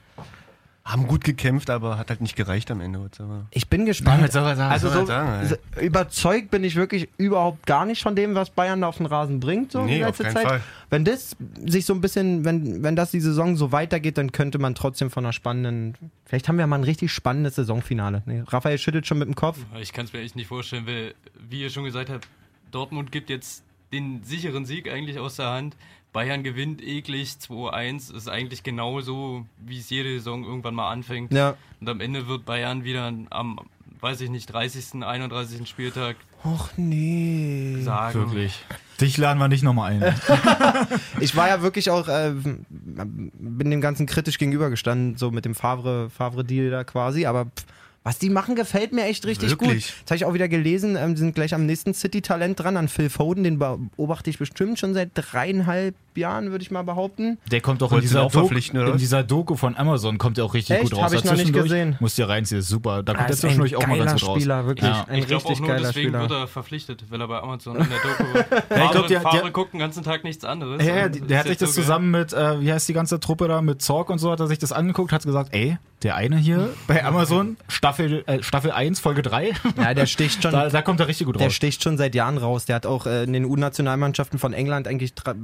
Haben 0.85 1.07
gut 1.07 1.23
gekämpft, 1.23 1.71
aber 1.71 1.97
hat 1.97 2.09
halt 2.11 2.21
nicht 2.21 2.35
gereicht 2.35 2.69
am 2.69 2.79
Ende. 2.79 3.09
Ich 3.49 3.69
bin 3.69 3.87
gespannt. 3.87 4.21
man 4.21 4.29
sagen? 4.29 4.61
also 4.61 4.89
so, 4.89 5.03
sagen, 5.03 5.47
so 5.47 5.81
überzeugt 5.81 6.51
bin 6.51 6.63
ich 6.63 6.75
wirklich 6.75 7.09
überhaupt 7.17 7.65
gar 7.65 7.87
nicht 7.87 8.03
von 8.03 8.15
dem, 8.15 8.35
was 8.35 8.51
Bayern 8.51 8.81
da 8.81 8.87
auf 8.89 8.97
den 8.97 9.07
Rasen 9.07 9.39
bringt, 9.39 9.71
so 9.71 9.83
Nee, 9.83 9.97
die 9.97 10.05
auf 10.05 10.19
letzte 10.19 10.23
keinen 10.25 10.33
Zeit. 10.33 10.47
Fall. 10.47 10.61
Wenn 10.91 11.03
das 11.03 11.35
sich 11.65 11.87
so 11.87 11.93
ein 11.95 12.01
bisschen, 12.01 12.45
wenn, 12.45 12.83
wenn 12.83 12.95
das 12.95 13.09
die 13.09 13.19
Saison 13.19 13.57
so 13.57 13.71
weitergeht, 13.71 14.19
dann 14.19 14.31
könnte 14.31 14.59
man 14.59 14.75
trotzdem 14.75 15.09
von 15.09 15.25
einer 15.25 15.33
spannenden, 15.33 15.95
vielleicht 16.23 16.47
haben 16.47 16.59
wir 16.59 16.67
mal 16.67 16.77
ein 16.77 16.83
richtig 16.83 17.11
spannendes 17.11 17.55
Saisonfinale. 17.55 18.21
Nee, 18.27 18.43
Raphael 18.45 18.77
schüttelt 18.77 19.07
schon 19.07 19.17
mit 19.17 19.27
dem 19.27 19.35
Kopf. 19.35 19.57
Ich 19.81 19.91
kann 19.91 20.05
es 20.05 20.13
mir 20.13 20.19
echt 20.19 20.35
nicht 20.35 20.47
vorstellen, 20.47 20.85
weil, 20.85 21.15
wie 21.49 21.61
ihr 21.61 21.71
schon 21.71 21.85
gesagt 21.85 22.11
habt, 22.11 22.27
Dortmund 22.69 23.11
gibt 23.11 23.31
jetzt 23.31 23.63
den 23.91 24.23
sicheren 24.23 24.65
Sieg 24.65 24.91
eigentlich 24.91 25.17
aus 25.17 25.37
der 25.37 25.49
Hand. 25.49 25.75
Bayern 26.15 26.43
gewinnt 26.43 26.81
eklig 26.81 27.35
2-1. 27.41 28.15
Ist 28.15 28.29
eigentlich 28.29 28.63
genauso, 28.63 29.45
wie 29.57 29.79
es 29.79 29.89
jede 29.89 30.13
Saison 30.13 30.45
irgendwann 30.45 30.73
mal 30.73 30.89
anfängt. 30.89 31.33
Ja. 31.33 31.55
Und 31.81 31.89
am 31.89 31.99
Ende 31.99 32.27
wird 32.27 32.45
Bayern 32.45 32.83
wieder 32.83 33.13
am 33.29 33.59
weiß 34.01 34.21
ich 34.21 34.29
nicht, 34.29 34.53
30., 34.53 35.03
31. 35.03 35.67
Spieltag 35.67 36.15
Och 36.43 36.69
nee. 36.77 37.77
sagen. 37.81 38.19
Wirklich. 38.19 38.63
Dich 39.01 39.17
laden 39.17 39.39
wir 39.39 39.47
nicht 39.47 39.63
nochmal 39.63 39.93
ein. 39.93 40.15
Ich 41.19 41.35
war 41.35 41.47
ja 41.47 41.61
wirklich 41.61 41.89
auch, 41.89 42.07
äh, 42.07 42.33
bin 42.33 43.71
dem 43.71 43.81
Ganzen 43.81 44.05
kritisch 44.05 44.37
gegenübergestanden, 44.37 45.17
so 45.17 45.31
mit 45.31 45.43
dem 45.43 45.55
Favre, 45.55 46.09
Favre-Deal 46.11 46.69
da 46.69 46.83
quasi, 46.83 47.25
aber 47.25 47.45
pff, 47.45 47.65
was 48.03 48.19
die 48.19 48.29
machen, 48.29 48.55
gefällt 48.55 48.93
mir 48.93 49.05
echt 49.05 49.25
richtig 49.25 49.49
Wirklich? 49.49 49.87
gut. 49.87 49.95
Das 50.03 50.11
habe 50.11 50.17
ich 50.17 50.25
auch 50.25 50.33
wieder 50.35 50.47
gelesen, 50.47 50.95
ähm, 50.95 51.15
die 51.15 51.21
sind 51.21 51.33
gleich 51.33 51.55
am 51.55 51.65
nächsten 51.65 51.95
City-Talent 51.95 52.59
dran, 52.59 52.77
an 52.77 52.87
Phil 52.87 53.09
Foden, 53.09 53.43
den 53.43 53.57
beobachte 53.57 54.29
ich 54.29 54.37
bestimmt 54.37 54.77
schon 54.77 54.93
seit 54.93 55.09
dreieinhalb 55.15 55.95
Jahren, 56.17 56.51
würde 56.51 56.61
ich 56.63 56.71
mal 56.71 56.83
behaupten. 56.83 57.37
Der 57.51 57.61
kommt 57.61 57.81
auch 57.83 57.91
in 57.93 58.01
dieser, 58.01 58.23
auch 58.23 58.31
Doku, 58.31 58.45
verpflichten, 58.47 58.79
oder 58.79 58.91
in 58.93 58.97
dieser 58.97 59.23
Doku 59.23 59.55
von 59.55 59.75
Amazon, 59.75 60.17
kommt 60.17 60.37
der 60.37 60.45
auch 60.45 60.53
richtig 60.53 60.75
Echt? 60.77 60.83
gut 60.91 60.95
raus. 60.99 61.03
Hab 61.05 61.13
ich 61.13 61.23
noch 61.23 61.35
nicht 61.35 61.53
gesehen. 61.53 61.95
Musst 61.99 62.17
dir 62.17 62.27
reinziehen, 62.29 62.59
ist 62.59 62.67
super. 62.69 63.03
Da 63.03 63.13
kommt 63.13 63.23
Ah, 63.23 63.27
der 63.27 63.33
ist 63.33 63.43
ein 63.43 63.49
zwischendurch 63.49 63.75
auch 63.75 63.81
mal 63.87 63.97
geiler 63.97 64.05
ganz 64.05 64.21
gut 64.21 64.29
raus. 64.29 64.37
Spieler, 64.37 64.65
wirklich. 64.65 64.89
Ja. 64.89 65.05
Ein 65.07 65.19
Ich 65.19 65.27
glaube 65.27 65.43
richtig 65.43 65.55
auch 65.55 65.59
nur 65.59 65.67
geiler 65.69 65.87
deswegen 65.87 66.09
Spieler. 66.09 66.19
wird 66.21 66.31
er 66.31 66.47
verpflichtet, 66.47 67.03
weil 67.09 67.21
er 67.21 67.27
bei 67.27 67.39
Amazon 67.41 67.75
in 67.77 67.87
der 67.89 67.97
Doku 67.99 68.23
Ja, 68.75 68.85
ich 68.85 68.91
glaub, 68.91 68.93
Favre, 68.93 69.07
der- 69.07 69.41
der- 69.41 69.51
guckt 69.51 69.73
den 69.73 69.79
ganzen 69.79 70.03
Tag 70.03 70.23
nichts 70.23 70.43
anderes. 70.45 70.83
Ja, 70.85 71.09
die- 71.09 71.21
der 71.21 71.39
hat 71.39 71.47
sich 71.47 71.57
das 71.57 71.73
so 71.73 71.81
geil. 71.81 71.83
zusammen 71.85 72.11
mit, 72.11 72.33
äh, 72.33 72.61
wie 72.61 72.71
heißt 72.71 72.87
die 72.87 72.93
ganze 72.93 73.19
Truppe 73.19 73.47
da, 73.47 73.61
mit 73.61 73.81
Zorg 73.81 74.09
und 74.09 74.19
so, 74.19 74.31
hat 74.31 74.39
er 74.39 74.47
sich 74.47 74.59
das 74.59 74.71
angeguckt, 74.71 75.11
hat 75.11 75.23
gesagt, 75.23 75.49
ey, 75.53 75.77
der 76.03 76.15
eine 76.15 76.37
hier 76.37 76.69
bei 76.87 77.03
Amazon, 77.03 77.57
Staffel, 77.67 78.23
äh, 78.27 78.43
Staffel 78.43 78.71
1, 78.71 78.99
Folge 78.99 79.21
3, 79.21 79.51
Ja, 79.77 79.93
der 79.93 80.05
sticht 80.05 80.43
schon. 80.43 80.51
da, 80.51 80.69
da 80.69 80.81
kommt 80.81 80.99
er 80.99 81.07
richtig 81.07 81.25
gut 81.27 81.35
Der 81.39 81.47
raus. 81.47 81.53
sticht 81.53 81.81
schon 81.83 81.97
seit 81.97 82.13
Jahren 82.15 82.37
raus. 82.37 82.65
Der 82.65 82.75
hat 82.75 82.85
auch 82.85 83.05
äh, 83.05 83.23
in 83.23 83.33
den 83.33 83.45
U-Nationalmannschaften 83.45 84.37
von 84.39 84.53
England 84.53 84.87
eigentlich 84.87 85.11
tra- 85.13 85.35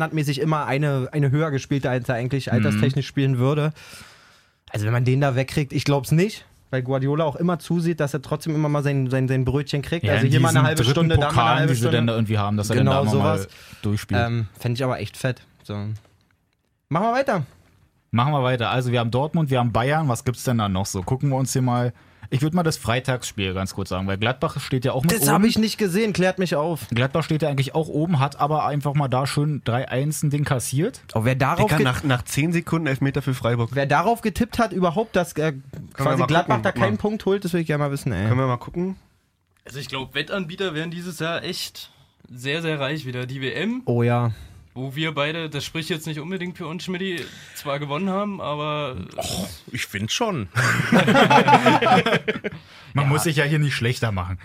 standardmäßig 0.00 0.40
immer 0.40 0.64
eine, 0.66 1.08
eine 1.12 1.30
höher 1.30 1.50
gespielt, 1.50 1.86
als 1.86 2.08
er 2.08 2.14
eigentlich 2.14 2.52
alterstechnisch 2.52 3.06
spielen 3.06 3.36
würde. 3.38 3.72
Also 4.70 4.86
wenn 4.86 4.92
man 4.92 5.04
den 5.04 5.20
da 5.20 5.36
wegkriegt, 5.36 5.72
ich 5.74 5.84
glaube 5.84 6.06
es 6.06 6.12
nicht, 6.12 6.46
weil 6.70 6.82
Guardiola 6.82 7.24
auch 7.24 7.36
immer 7.36 7.58
zusieht, 7.58 8.00
dass 8.00 8.14
er 8.14 8.22
trotzdem 8.22 8.54
immer 8.54 8.70
mal 8.70 8.82
sein, 8.82 9.10
sein, 9.10 9.28
sein 9.28 9.44
Brötchen 9.44 9.82
kriegt. 9.82 10.06
Ja, 10.06 10.14
also 10.14 10.26
hier 10.26 10.40
mal 10.40 10.50
eine 10.50 10.62
halbe 10.62 10.84
Stunde, 10.84 11.16
da 11.16 11.20
mal 11.20 11.26
eine 11.26 11.34
Pokalen, 11.34 11.58
halbe 11.58 11.72
die 11.74 11.78
sie 11.78 11.84
dann 11.84 11.92
da 11.92 11.98
Stunde. 11.98 12.12
irgendwie 12.14 12.38
haben, 12.38 12.56
dass 12.56 12.70
er 12.70 12.76
Genau, 12.76 12.92
dann 12.92 13.04
da 13.04 13.10
sowas. 13.10 13.40
mal 13.40 13.48
durchspielt. 13.82 14.20
Ähm, 14.24 14.48
Fände 14.58 14.78
ich 14.78 14.84
aber 14.84 15.00
echt 15.00 15.18
fett. 15.18 15.42
So. 15.64 15.74
Machen 15.74 17.06
wir 17.06 17.12
weiter. 17.12 17.42
Machen 18.10 18.32
wir 18.32 18.42
weiter. 18.42 18.70
Also 18.70 18.90
wir 18.90 19.00
haben 19.00 19.10
Dortmund, 19.10 19.50
wir 19.50 19.58
haben 19.58 19.72
Bayern. 19.72 20.08
Was 20.08 20.24
gibt's 20.24 20.44
denn 20.44 20.58
da 20.58 20.68
noch 20.68 20.86
so? 20.86 21.02
Gucken 21.02 21.28
wir 21.28 21.36
uns 21.36 21.52
hier 21.52 21.62
mal. 21.62 21.92
Ich 22.32 22.42
würde 22.42 22.54
mal 22.54 22.62
das 22.62 22.76
Freitagsspiel 22.76 23.54
ganz 23.54 23.74
kurz 23.74 23.88
sagen, 23.88 24.06
weil 24.06 24.16
Gladbach 24.16 24.60
steht 24.60 24.84
ja 24.84 24.92
auch 24.92 25.02
mit 25.02 25.10
Das 25.12 25.28
habe 25.28 25.48
ich 25.48 25.58
nicht 25.58 25.78
gesehen, 25.78 26.12
klärt 26.12 26.38
mich 26.38 26.54
auf. 26.54 26.86
Gladbach 26.94 27.24
steht 27.24 27.42
ja 27.42 27.48
eigentlich 27.48 27.74
auch 27.74 27.88
oben, 27.88 28.20
hat 28.20 28.38
aber 28.40 28.66
einfach 28.66 28.94
mal 28.94 29.08
da 29.08 29.26
schön 29.26 29.62
3-1 29.64 30.22
ein 30.26 30.30
Ding 30.30 30.44
kassiert. 30.44 31.00
Oh, 31.14 31.24
wer, 31.24 31.34
darauf 31.34 31.74
ge- 31.74 31.82
nach, 31.82 32.04
nach 32.04 32.22
10 32.22 32.52
Sekunden 32.52 32.86
Elfmeter 32.86 33.20
für 33.20 33.34
Freiburg. 33.34 33.70
wer 33.72 33.86
darauf 33.86 34.20
getippt 34.20 34.60
hat, 34.60 34.72
überhaupt, 34.72 35.16
dass 35.16 35.32
äh, 35.32 35.54
quasi 35.92 36.22
Gladbach 36.24 36.56
gucken, 36.58 36.62
da 36.62 36.70
keinen 36.72 36.92
mal. 36.92 36.98
Punkt 36.98 37.26
holt, 37.26 37.44
das 37.44 37.52
will 37.52 37.62
ich 37.62 37.66
gerne 37.66 37.82
mal 37.82 37.90
wissen. 37.90 38.12
Ey. 38.12 38.28
Können 38.28 38.38
wir 38.38 38.46
mal 38.46 38.58
gucken? 38.58 38.94
Also 39.64 39.80
ich 39.80 39.88
glaube, 39.88 40.14
Wettanbieter 40.14 40.72
werden 40.74 40.92
dieses 40.92 41.18
Jahr 41.18 41.42
echt 41.42 41.90
sehr, 42.32 42.62
sehr 42.62 42.78
reich 42.78 43.06
wieder. 43.06 43.26
Die 43.26 43.40
WM, 43.42 43.82
Oh 43.86 44.04
ja. 44.04 44.30
Wo 44.80 44.96
wir 44.96 45.12
beide, 45.12 45.50
das 45.50 45.64
spricht 45.64 45.90
jetzt 45.90 46.06
nicht 46.06 46.20
unbedingt 46.20 46.56
für 46.56 46.66
uns, 46.66 46.84
Schmidti, 46.84 47.20
zwar 47.54 47.78
gewonnen 47.78 48.10
haben, 48.10 48.40
aber 48.40 48.96
Ich 49.72 49.86
finde 49.86 50.10
schon. 50.10 50.48
Man 52.94 53.08
muss 53.08 53.24
sich 53.24 53.36
ja 53.36 53.44
hier 53.44 53.58
nicht 53.58 53.74
schlechter 53.74 54.12
machen. 54.12 54.38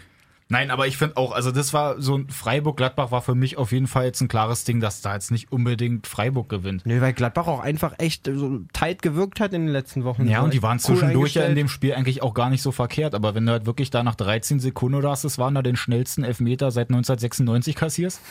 Nein, 0.47 0.69
aber 0.69 0.85
ich 0.85 0.97
finde 0.97 1.17
auch, 1.17 1.31
also 1.31 1.51
das 1.51 1.73
war 1.73 1.99
so 1.99 2.19
ein 2.19 2.29
Freiburg-Gladbach 2.29 3.09
war 3.09 3.23
für 3.23 3.33
mich 3.33 3.57
auf 3.57 3.71
jeden 3.71 3.87
Fall 3.87 4.05
jetzt 4.05 4.21
ein 4.21 4.27
klares 4.27 4.63
Ding, 4.63 4.79
dass 4.79 5.01
da 5.01 5.15
jetzt 5.15 5.31
nicht 5.31 5.51
unbedingt 5.51 6.05
Freiburg 6.05 6.49
gewinnt. 6.49 6.85
Nö, 6.85 7.01
weil 7.01 7.13
Gladbach 7.13 7.47
auch 7.47 7.61
einfach 7.61 7.95
echt 7.97 8.29
so 8.31 8.59
tight 8.71 9.01
gewirkt 9.01 9.39
hat 9.39 9.55
in 9.55 9.65
den 9.65 9.73
letzten 9.73 10.03
Wochen. 10.03 10.27
Ja, 10.27 10.41
und 10.41 10.53
die 10.53 10.61
waren 10.61 10.77
cool 10.77 10.97
zwischendurch 10.97 11.33
ja 11.33 11.45
in 11.45 11.55
dem 11.55 11.67
Spiel 11.67 11.95
eigentlich 11.95 12.21
auch 12.21 12.35
gar 12.35 12.51
nicht 12.51 12.61
so 12.61 12.71
verkehrt. 12.71 13.15
Aber 13.15 13.33
wenn 13.33 13.47
du 13.47 13.53
halt 13.53 13.65
wirklich 13.65 13.89
da 13.89 14.03
nach 14.03 14.13
13 14.13 14.59
Sekunden 14.59 14.95
oder 14.95 15.09
was 15.09 15.23
das 15.23 15.39
waren, 15.39 15.55
da 15.55 15.63
den 15.63 15.77
schnellsten 15.77 16.23
Elfmeter 16.23 16.69
seit 16.69 16.89
1996 16.89 17.75
kassierst, 17.75 18.21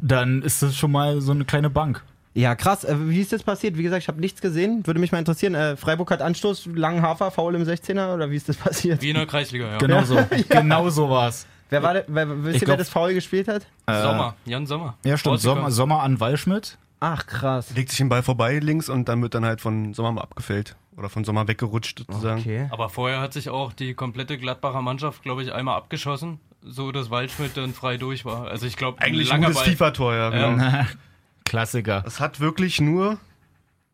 dann 0.00 0.42
ist 0.42 0.62
das 0.62 0.76
schon 0.76 0.92
mal 0.92 1.20
so 1.20 1.32
eine 1.32 1.44
kleine 1.44 1.70
Bank. 1.70 2.02
Ja, 2.34 2.54
krass. 2.54 2.84
Äh, 2.84 2.96
Wie 3.08 3.20
ist 3.20 3.32
das 3.32 3.42
passiert? 3.42 3.76
Wie 3.76 3.82
gesagt, 3.82 4.02
ich 4.02 4.08
habe 4.08 4.20
nichts 4.20 4.40
gesehen. 4.40 4.86
Würde 4.86 5.00
mich 5.00 5.10
mal 5.10 5.18
interessieren. 5.18 5.54
Äh, 5.54 5.76
Freiburg 5.76 6.10
hat 6.10 6.22
Anstoß, 6.22 6.66
langen 6.74 7.02
Hafer, 7.02 7.30
faul 7.30 7.54
im 7.54 7.62
16er 7.64 8.14
oder 8.14 8.30
wie 8.30 8.36
ist 8.36 8.48
das 8.48 8.56
passiert? 8.56 9.02
wie 9.02 9.10
in 9.10 9.16
der 9.16 9.26
Kreisliga, 9.26 9.72
ja. 9.72 9.78
Genau 9.78 10.04
so. 10.04 10.16
Genau 10.48 10.88
so 10.88 11.10
war's. 11.10 11.46
Wer 11.70 11.82
war 11.82 11.94
der, 11.94 12.04
wer, 12.06 12.44
wisst 12.44 12.62
ihr, 12.62 12.68
wer 12.68 12.76
das 12.76 12.88
faul 12.88 13.12
gespielt 13.12 13.48
hat? 13.48 13.66
Sommer, 13.86 14.36
Jan 14.46 14.66
Sommer. 14.66 14.96
Ja, 15.04 15.18
stimmt. 15.18 15.40
Sommer, 15.40 15.70
Sommer 15.70 16.02
an 16.02 16.18
Wallschmidt. 16.18 16.78
Ach, 17.00 17.26
krass. 17.26 17.74
Legt 17.74 17.90
sich 17.90 17.98
den 17.98 18.08
Ball 18.08 18.22
vorbei 18.22 18.58
links 18.58 18.88
und 18.88 19.08
dann 19.08 19.20
wird 19.22 19.34
dann 19.34 19.44
halt 19.44 19.60
von 19.60 19.92
Sommer 19.94 20.12
mal 20.12 20.22
abgefällt. 20.22 20.76
Oder 20.96 21.08
von 21.08 21.24
Sommer 21.24 21.46
weggerutscht 21.46 21.98
sozusagen. 21.98 22.40
Okay. 22.40 22.68
Aber 22.70 22.88
vorher 22.88 23.20
hat 23.20 23.32
sich 23.32 23.50
auch 23.50 23.72
die 23.72 23.94
komplette 23.94 24.36
Gladbacher 24.36 24.82
Mannschaft, 24.82 25.22
glaube 25.22 25.44
ich, 25.44 25.52
einmal 25.52 25.76
abgeschossen, 25.76 26.40
so 26.62 26.92
dass 26.92 27.10
Waldschmidt 27.10 27.56
dann 27.56 27.72
frei 27.72 27.96
durch 27.96 28.24
war. 28.24 28.48
Also 28.48 28.66
ich 28.66 28.76
glaube, 28.76 29.00
Eigentlich 29.00 29.32
ein 29.32 29.42
gutes 29.42 29.60
FIFA-Tor, 29.60 30.14
ja. 30.14 30.34
Ja. 30.34 30.50
Genau. 30.54 30.86
Klassiker. 31.44 32.02
Das 32.02 32.20
hat 32.20 32.40
wirklich 32.40 32.80
nur. 32.80 33.18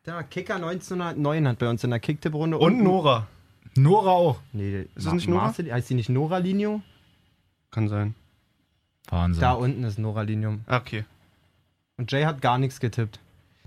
Der 0.07 0.23
Kicker 0.25 0.57
1909 0.57 1.49
hat 1.49 1.59
bei 1.59 1.69
uns 1.69 1.83
in 1.85 1.91
der 1.91 2.01
Kicktipp-Runde. 2.01 2.59
Und 2.59 2.83
Nora. 2.83 3.27
Nora 3.77 4.11
auch. 4.11 4.41
Nee, 4.53 4.87
Ist 4.95 5.07
das 5.07 5.15
nicht 5.15 5.29
Nora? 5.29 5.45
Marcel, 5.47 5.73
heißt 5.73 5.89
die 5.91 5.95
nicht 5.95 6.09
Nora 6.09 6.39
Linio? 6.39 6.83
Kann 7.71 7.89
sein. 7.89 8.15
Wahnsinn. 9.09 9.41
Da 9.41 9.53
unten 9.53 9.83
ist 9.85 9.99
Nora 9.99 10.23
Linium. 10.23 10.61
Ah, 10.67 10.77
Okay. 10.79 11.05
Und 11.97 12.11
Jay 12.11 12.25
hat 12.25 12.41
gar 12.41 12.59
nichts 12.59 12.81
getippt. 12.81 13.21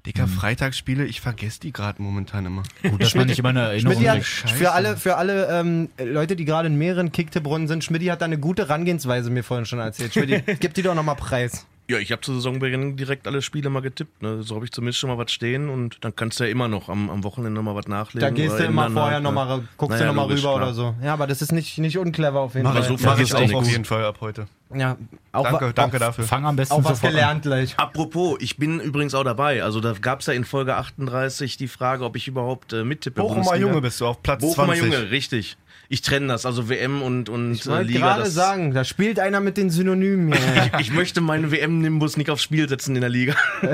Digga, 0.07 0.23
Hm. 0.23 0.29
Freitagsspiele, 0.29 1.05
ich 1.05 1.19
vergesse 1.19 1.59
die 1.59 1.73
gerade 1.73 2.01
momentan 2.01 2.45
immer. 2.45 2.63
Gut, 2.81 3.03
dass 3.03 3.13
man 3.13 3.27
nicht 3.27 3.39
immer 3.39 3.49
eine 3.49 3.63
Erinnerung 3.63 3.97
Schmidt 3.97 4.09
hat, 4.09 4.23
für 4.51 4.71
alle, 4.71 4.95
für 4.95 5.17
alle 5.17 5.47
ähm, 5.51 5.89
Leute, 5.99 6.37
die 6.37 6.45
gerade 6.45 6.67
in 6.67 6.77
mehreren 6.77 7.11
Kicktipp-Runden 7.11 7.67
sind, 7.67 7.83
Schmidt 7.83 8.09
hat 8.09 8.21
da 8.21 8.25
eine 8.25 8.37
gute 8.37 8.69
Herangehensweise 8.69 9.29
mir 9.29 9.43
vorhin 9.43 9.65
schon 9.65 9.79
erzählt. 9.79 10.13
Schmidt, 10.13 10.45
gib 10.61 10.73
die 10.73 10.81
doch 10.81 10.95
nochmal 10.95 11.15
Preis. 11.15 11.65
Ja, 11.89 11.97
ich 11.99 12.11
habe 12.11 12.21
zu 12.21 12.33
Saisonbeginn 12.33 12.97
direkt 12.97 13.27
alle 13.27 13.41
Spiele 13.41 13.69
mal 13.69 13.81
getippt. 13.81 14.21
Ne? 14.21 14.43
So 14.43 14.55
habe 14.55 14.65
ich 14.65 14.71
zumindest 14.71 14.99
schon 14.99 15.09
mal 15.09 15.17
was 15.17 15.31
stehen 15.31 15.69
und 15.69 15.97
dann 16.01 16.15
kannst 16.15 16.39
du 16.39 16.43
ja 16.43 16.49
immer 16.49 16.67
noch 16.67 16.89
am, 16.89 17.09
am 17.09 17.23
Wochenende 17.23 17.55
noch 17.55 17.63
mal 17.63 17.75
was 17.75 17.87
nachlesen. 17.87 18.19
Da 18.21 18.29
gehst 18.29 18.55
oder 18.55 18.63
du 18.63 18.69
immer 18.69 18.89
vorher 18.91 19.15
halt, 19.15 19.23
nochmal, 19.23 19.57
ne? 19.57 19.67
guckst 19.77 19.99
Naja, 19.99 20.11
du 20.11 20.15
nochmal 20.15 20.33
rüber 20.33 20.41
klar. 20.41 20.55
oder 20.55 20.73
so. 20.73 20.95
Ja, 21.01 21.13
aber 21.13 21.27
das 21.27 21.41
ist 21.41 21.53
nicht, 21.53 21.77
nicht 21.77 21.97
unclever 21.97 22.41
auf 22.41 22.55
jeden 22.55 22.63
Mach 22.63 22.73
Fall. 22.73 22.81
ich, 22.81 22.87
so 22.87 22.93
mach 22.93 22.99
vergisst 23.01 23.33
ich 23.33 23.51
auch 23.51 23.53
auch 23.55 23.61
auf 23.61 23.69
jeden 23.69 23.85
Fall 23.85 24.03
ab 24.03 24.17
heute. 24.19 24.47
Ja, 24.73 24.97
auch, 25.31 25.43
Danke, 25.43 25.73
danke 25.73 25.95
auch, 25.97 25.99
dafür. 26.01 26.25
Fang 26.25 26.45
am 26.45 26.55
besten 26.57 26.73
Auch 26.73 26.79
was 26.79 26.89
sofort 26.97 27.05
an. 27.05 27.11
gelernt 27.11 27.41
gleich. 27.43 27.73
Apropos, 27.77 28.35
ich 28.39 28.57
bin 28.57 28.79
übrigens 28.81 29.13
auch 29.13 29.23
dabei. 29.23 29.63
Also 29.63 29.79
da 29.79 29.93
gab 29.93 30.19
es 30.19 30.25
ja 30.25 30.33
in 30.33 30.43
Folge 30.43 30.75
38 30.75 31.55
die 31.57 31.67
Frage, 31.69 32.03
ob 32.03 32.15
ich 32.17 32.27
überhaupt 32.27 32.73
äh, 32.73 32.83
mittippe. 32.83 33.21
Bochumer 33.21 33.35
Bundesliga. 33.43 33.67
Junge 33.67 33.81
bist 33.81 34.01
du 34.01 34.07
auf 34.07 34.21
Platz 34.21 34.41
Bochumer 34.41 34.75
20. 34.75 34.83
Junge, 34.83 35.11
richtig. 35.11 35.57
Ich 35.89 36.01
trenne 36.01 36.27
das, 36.27 36.45
also 36.45 36.67
WM 36.67 37.01
und, 37.01 37.29
und 37.29 37.53
Ich 37.53 37.65
äh, 37.65 37.69
wollte 37.69 37.83
Liga. 37.93 37.99
gerade 38.15 38.29
sagen, 38.29 38.73
da 38.73 38.83
spielt 38.83 39.19
einer 39.19 39.39
mit 39.39 39.55
den 39.55 39.69
Synonymen. 39.69 40.33
hier. 40.33 40.71
ich 40.79 40.91
möchte 40.91 41.21
meinen 41.21 41.49
WM-Nimbus 41.49 42.17
nicht 42.17 42.29
aufs 42.29 42.43
Spiel 42.43 42.67
setzen 42.67 42.93
in 42.95 43.01
der 43.01 43.09
Liga. 43.09 43.35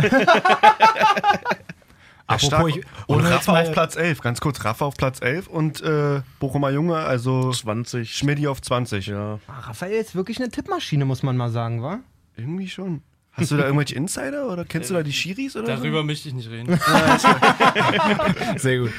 Apropos, 2.28 2.70
ich, 2.70 2.86
und 3.08 3.22
Rafa 3.22 3.62
auf 3.62 3.72
Platz 3.72 3.96
11. 3.96 4.22
Ganz 4.22 4.40
kurz, 4.40 4.64
Rafa 4.64 4.86
auf 4.86 4.96
Platz 4.96 5.22
11 5.22 5.48
und 5.48 5.82
äh, 5.82 6.22
Bochumer 6.40 6.70
Junge, 6.70 6.96
also 6.98 7.52
20. 7.52 8.16
Schmidti 8.16 8.48
auf 8.48 8.62
20. 8.62 9.08
Ja. 9.08 9.40
Ah, 9.48 9.60
Raphael 9.60 10.00
ist 10.00 10.16
wirklich 10.16 10.40
eine 10.40 10.50
Tippmaschine, 10.50 11.06
muss 11.06 11.24
man 11.24 11.36
mal 11.36 11.50
sagen, 11.50 11.84
wa? 11.84 12.00
Irgendwie 12.36 12.68
schon. 12.70 13.02
Hast 13.36 13.50
du 13.50 13.58
da 13.58 13.64
irgendwelche 13.64 13.96
Insider 13.96 14.48
oder 14.48 14.64
kennst 14.64 14.92
du 14.92 14.94
da 14.94 15.02
die 15.02 15.12
Schiris 15.12 15.56
oder 15.56 15.76
Darüber 15.76 16.04
möchte 16.04 16.28
ich 16.28 16.36
nicht 16.36 16.52
reden. 16.52 16.80
Sehr 18.58 18.78
gut. 18.78 18.92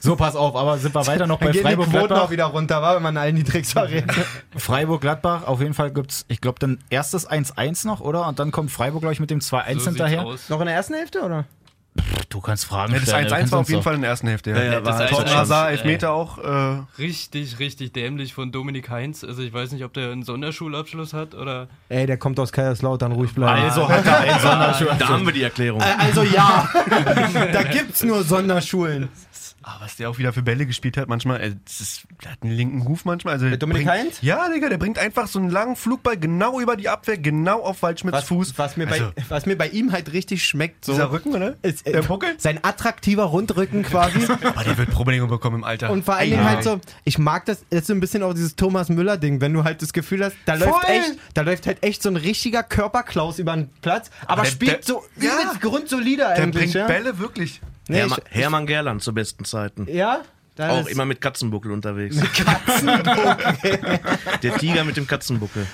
So, 0.00 0.14
pass 0.14 0.36
auf, 0.36 0.54
aber 0.54 0.76
sind 0.76 0.94
wir 0.94 1.06
weiter 1.06 1.26
noch 1.26 1.38
bei 1.38 1.46
Dann 1.46 1.52
gehen 1.54 1.62
die 1.64 1.74
Quoten 1.74 1.86
auch 1.86 1.90
Freiburg-Gladbach? 1.90 2.30
wieder 2.30 2.44
runter, 2.44 2.82
wa, 2.82 2.96
wenn 2.96 3.02
man 3.02 3.16
allen 3.16 3.36
die 3.36 3.44
Tricks 3.44 3.72
verrät. 3.72 4.04
Freiburg-Gladbach, 4.56 5.46
auf 5.46 5.60
jeden 5.62 5.72
Fall 5.72 5.90
gibt's, 5.90 6.26
ich 6.28 6.42
glaube, 6.42 6.58
dann 6.58 6.78
erstes 6.90 7.26
1-1 7.28 7.86
noch, 7.86 8.00
oder? 8.00 8.28
Und 8.28 8.38
dann 8.38 8.50
kommt 8.52 8.70
Freiburg, 8.70 9.00
glaube 9.00 9.14
ich, 9.14 9.20
mit 9.20 9.30
dem 9.30 9.40
2-1 9.40 9.78
So 9.78 9.86
hinterher. 9.86 10.24
Noch 10.48 10.60
in 10.60 10.66
der 10.66 10.74
ersten 10.74 10.94
Hälfte, 10.94 11.22
oder? 11.22 11.46
Du 12.28 12.40
kannst 12.40 12.64
Fragen 12.66 12.92
Ja, 12.92 12.98
das 13.00 13.08
stellen. 13.08 13.28
1-1 13.28 13.50
war 13.52 13.60
auf 13.60 13.68
jeden 13.68 13.82
Fall 13.82 13.94
in 13.94 14.00
der 14.02 14.10
ersten 14.10 14.28
Hälfte. 14.28 14.50
Ja, 14.50 14.56
Ja, 14.56 14.72
ja, 14.74 14.80
Das 14.80 15.10
Torben 15.10 15.28
1-1, 15.28 15.34
Hazard, 15.34 15.66
ey. 15.68 15.72
Elfmeter 15.76 16.12
auch. 16.12 16.38
Äh, 16.38 16.82
Richtig, 16.98 17.58
richtig 17.58 17.92
dämlich 17.92 18.34
von 18.34 18.52
Dominik 18.52 18.90
Heinz. 18.90 19.24
Also 19.24 19.42
ich 19.42 19.52
weiß 19.52 19.72
nicht, 19.72 19.84
ob 19.84 19.92
der 19.94 20.10
einen 20.12 20.22
Sonderschulabschluss 20.22 21.12
hat 21.12 21.34
oder. 21.34 21.68
Ey, 21.88 22.06
der 22.06 22.16
kommt 22.16 22.38
aus 22.40 22.52
Kaiserslautern, 22.52 23.12
ruhig 23.12 23.32
bleiben. 23.34 23.62
Also 23.62 23.88
hat 23.88 24.04
er 24.06 24.18
einen 24.20 24.40
Sonderschul. 24.40 24.88
Da 24.98 25.08
haben 25.08 25.26
wir 25.26 25.32
die 25.32 25.42
Erklärung. 25.42 25.80
Also 25.82 26.22
ja, 26.22 26.68
da 27.52 27.62
gibt's 27.62 28.02
nur 28.02 28.22
Sonderschulen. 28.24 29.08
Ah, 29.68 29.76
was 29.80 29.96
der 29.96 30.08
auch 30.08 30.16
wieder 30.18 30.32
für 30.32 30.42
Bälle 30.42 30.64
gespielt 30.64 30.96
hat 30.96 31.08
manchmal. 31.08 31.40
Äh, 31.40 31.56
das 31.64 31.80
ist, 31.80 32.02
der 32.22 32.30
hat 32.32 32.42
einen 32.42 32.52
linken 32.52 32.82
Ruf 32.82 33.04
manchmal. 33.04 33.34
Also 33.34 33.46
Mit 33.46 33.60
Dominik 33.60 33.84
bringt, 33.86 33.98
Heinz? 34.00 34.18
Ja, 34.22 34.48
Digga, 34.48 34.68
der 34.68 34.78
bringt 34.78 34.98
einfach 34.98 35.26
so 35.26 35.38
einen 35.40 35.50
langen 35.50 35.74
Flugball 35.76 36.16
genau 36.16 36.60
über 36.60 36.76
die 36.76 36.88
Abwehr, 36.88 37.18
genau 37.18 37.62
auf 37.62 37.82
Waldschmidts 37.82 38.16
Was, 38.18 38.24
Fuß. 38.28 38.54
was, 38.58 38.76
mir 38.76 38.88
Also, 38.88 39.10
bei, 39.14 39.22
was 39.28 39.44
mir 39.46 39.58
bei 39.58 39.68
ihm 39.68 39.90
halt 39.92 40.12
richtig 40.12 40.44
schmeckt, 40.44 40.84
so 40.84 40.92
dieser 40.92 41.10
Rücken, 41.10 41.34
oder? 41.34 41.56
ist, 41.62 41.86
äh, 41.86 41.92
der 41.92 42.02
Buckel? 42.02 42.34
sein 42.38 42.60
attraktiver 42.62 43.24
Rundrücken 43.24 43.82
quasi. 43.82 44.20
Aber 44.42 44.62
der 44.64 44.78
wird 44.78 44.90
Probleme 44.90 45.26
bekommen 45.26 45.56
im 45.56 45.64
Alter. 45.64 45.90
Und 45.90 46.04
vor 46.04 46.14
allen 46.14 46.30
Dingen 46.30 46.44
halt 46.48 46.62
so, 46.62 46.80
ich 47.04 47.18
mag 47.18 47.44
das, 47.46 47.64
das 47.68 47.80
ist 47.80 47.86
so 47.88 47.92
ein 47.94 48.00
bisschen 48.00 48.22
auch 48.22 48.34
dieses 48.34 48.54
Thomas 48.56 48.88
Müller-Ding, 48.88 49.40
wenn 49.40 49.52
du 49.52 49.64
halt 49.64 49.82
das 49.82 49.92
Gefühl 49.92 50.24
hast, 50.24 50.36
da 50.46 50.54
läuft 50.54 50.88
echt, 50.88 51.18
da 51.34 51.42
läuft 51.42 51.66
halt 51.66 51.82
echt 51.82 52.02
so 52.02 52.08
ein 52.08 52.16
richtiger 52.16 52.62
Körperklaus 52.62 53.38
über 53.40 53.54
den 53.56 53.68
Platz, 53.82 54.10
aber, 54.26 54.42
der- 54.42 54.50
spielt 54.50 54.70
der- 54.72 54.82
so 54.84 55.04
Ja. 55.20 55.32
übelst 55.42 55.60
grundsolide 55.60 56.16
der 56.18 56.28
eigentlich. 56.30 56.62
bringt 56.62 56.74
ja? 56.74 56.86
Bälle 56.86 57.18
wirklich. 57.18 57.60
Nee, 57.88 57.98
Hermann, 57.98 58.18
ich, 58.30 58.36
Hermann 58.36 58.66
Gerland 58.66 59.02
zu 59.02 59.14
besten 59.14 59.44
Zeiten. 59.44 59.86
ja? 59.90 60.20
Da 60.56 60.70
Auch 60.70 60.86
immer 60.86 61.04
mit 61.04 61.20
Katzenbuckel 61.20 61.70
unterwegs. 61.70 62.16
Der 64.42 64.56
Tiger 64.56 64.84
mit 64.84 64.96
dem 64.96 65.06
Katzenbuckel. 65.06 65.66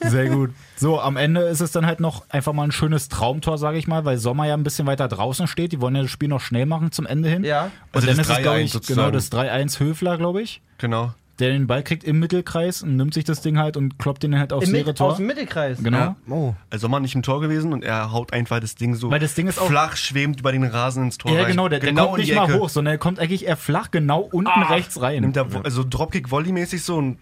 Sehr 0.00 0.28
gut. 0.28 0.50
So, 0.76 1.00
am 1.00 1.16
Ende 1.16 1.40
ist 1.42 1.60
es 1.60 1.72
dann 1.72 1.86
halt 1.86 1.98
noch 1.98 2.22
einfach 2.30 2.52
mal 2.52 2.62
ein 2.64 2.70
schönes 2.72 3.08
Traumtor, 3.08 3.58
sage 3.58 3.78
ich 3.78 3.88
mal, 3.88 4.04
weil 4.04 4.16
Sommer 4.18 4.46
ja 4.46 4.54
ein 4.54 4.62
bisschen 4.62 4.86
weiter 4.86 5.08
draußen 5.08 5.48
steht. 5.48 5.72
Die 5.72 5.80
wollen 5.80 5.96
ja 5.96 6.02
das 6.02 6.10
Spiel 6.12 6.28
noch 6.28 6.40
schnell 6.40 6.66
machen 6.66 6.92
zum 6.92 7.04
Ende 7.06 7.28
hin. 7.28 7.42
Ja. 7.42 7.64
Und 7.64 7.70
Also 7.94 8.06
dann 8.06 8.16
das 8.16 8.28
ist 8.28 8.36
es, 8.36 8.42
glaube 8.42 8.58
3-1 8.58 8.62
ich, 8.62 8.70
sozusagen. 8.72 9.00
genau 9.00 9.10
das 9.10 9.32
3-1 9.32 9.80
Höfler, 9.80 10.18
glaube 10.18 10.42
ich, 10.42 10.62
Genau. 10.78 11.12
Der 11.38 11.50
den 11.50 11.66
Ball 11.66 11.82
kriegt 11.82 12.02
im 12.04 12.18
Mittelkreis 12.18 12.82
und 12.82 12.96
nimmt 12.96 13.12
sich 13.14 13.24
das 13.24 13.42
Ding 13.42 13.58
halt 13.58 13.76
und 13.76 13.98
kloppt 13.98 14.22
den 14.22 14.38
halt 14.38 14.52
aufs 14.52 14.68
Im 14.68 14.72
leere 14.74 14.86
Mit- 14.88 14.98
Tor. 14.98 15.10
Aus 15.12 15.16
dem 15.18 15.26
Mittelkreis. 15.26 15.82
Genau. 15.82 15.98
Ja. 15.98 16.16
Oh. 16.30 16.54
Also 16.70 16.82
Sommer 16.86 17.00
nicht 17.00 17.14
im 17.14 17.22
Tor 17.22 17.40
gewesen 17.40 17.72
und 17.72 17.84
er 17.84 18.10
haut 18.12 18.32
einfach 18.32 18.58
das 18.60 18.74
Ding 18.74 18.94
so 18.94 19.10
Weil 19.10 19.20
das 19.20 19.34
Ding 19.34 19.46
ist 19.46 19.58
auch- 19.58 19.66
flach 19.68 19.96
schwebend 19.96 20.40
über 20.40 20.52
den 20.52 20.64
Rasen 20.64 21.04
ins 21.04 21.18
Tor 21.18 21.32
Ja, 21.32 21.42
rein. 21.42 21.50
genau, 21.50 21.68
der, 21.68 21.80
der 21.80 21.90
genau 21.90 22.06
kommt 22.08 22.20
in 22.20 22.24
nicht 22.26 22.34
mal 22.34 22.44
Ecke. 22.48 22.58
hoch, 22.60 22.68
sondern 22.68 22.94
er 22.94 22.98
kommt 22.98 23.18
eigentlich 23.18 23.46
eher 23.46 23.56
flach 23.56 23.90
genau 23.90 24.20
unten 24.20 24.62
rechts 24.62 25.00
rein. 25.00 25.20
Nimmt 25.22 25.36
er, 25.36 25.46
also 25.64 25.84
Dropkick 25.84 26.30
Volley-mäßig 26.30 26.82
so 26.82 26.96
und 26.96 27.18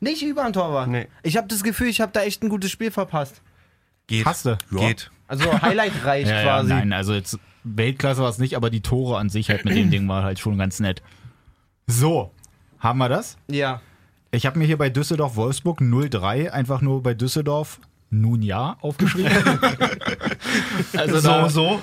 Nicht 0.00 0.22
über 0.22 0.44
ein 0.44 0.52
Torwart. 0.52 0.88
Nee. 0.88 1.08
Ich 1.22 1.36
habe 1.36 1.48
das 1.48 1.62
Gefühl, 1.62 1.88
ich 1.88 2.00
habe 2.00 2.12
da 2.12 2.22
echt 2.22 2.42
ein 2.42 2.48
gutes 2.48 2.70
Spiel 2.70 2.90
verpasst. 2.90 3.42
geht. 4.06 4.24
Hast 4.24 4.46
du? 4.46 4.56
Geht. 4.70 5.10
Also 5.26 5.60
Highlight 5.60 5.92
reicht 6.04 6.28
Ja, 6.30 6.36
ja, 6.36 6.42
quasi. 6.44 6.68
nein, 6.70 6.92
also 6.94 7.12
jetzt 7.12 7.38
Weltklasse 7.64 8.22
war 8.22 8.30
es 8.30 8.38
nicht, 8.38 8.56
aber 8.56 8.70
die 8.70 8.80
Tore 8.80 9.18
an 9.18 9.28
sich 9.28 9.50
halt 9.50 9.66
mit 9.66 9.76
dem 9.76 9.90
Ding 9.90 10.08
war 10.08 10.22
halt 10.22 10.38
schon 10.38 10.56
ganz 10.56 10.80
nett. 10.80 11.02
So, 11.86 12.30
haben 12.80 12.98
wir 12.98 13.08
das? 13.08 13.36
Ja. 13.48 13.80
Ich 14.30 14.46
habe 14.46 14.58
mir 14.58 14.66
hier 14.66 14.78
bei 14.78 14.90
Düsseldorf 14.90 15.36
Wolfsburg 15.36 15.80
0-3 15.80 16.50
einfach 16.50 16.80
nur 16.80 17.02
bei 17.02 17.14
Düsseldorf 17.14 17.80
nun 18.10 18.42
ja 18.42 18.76
aufgeschrieben. 18.80 19.32
also 20.96 21.20
da 21.20 21.48
so. 21.48 21.80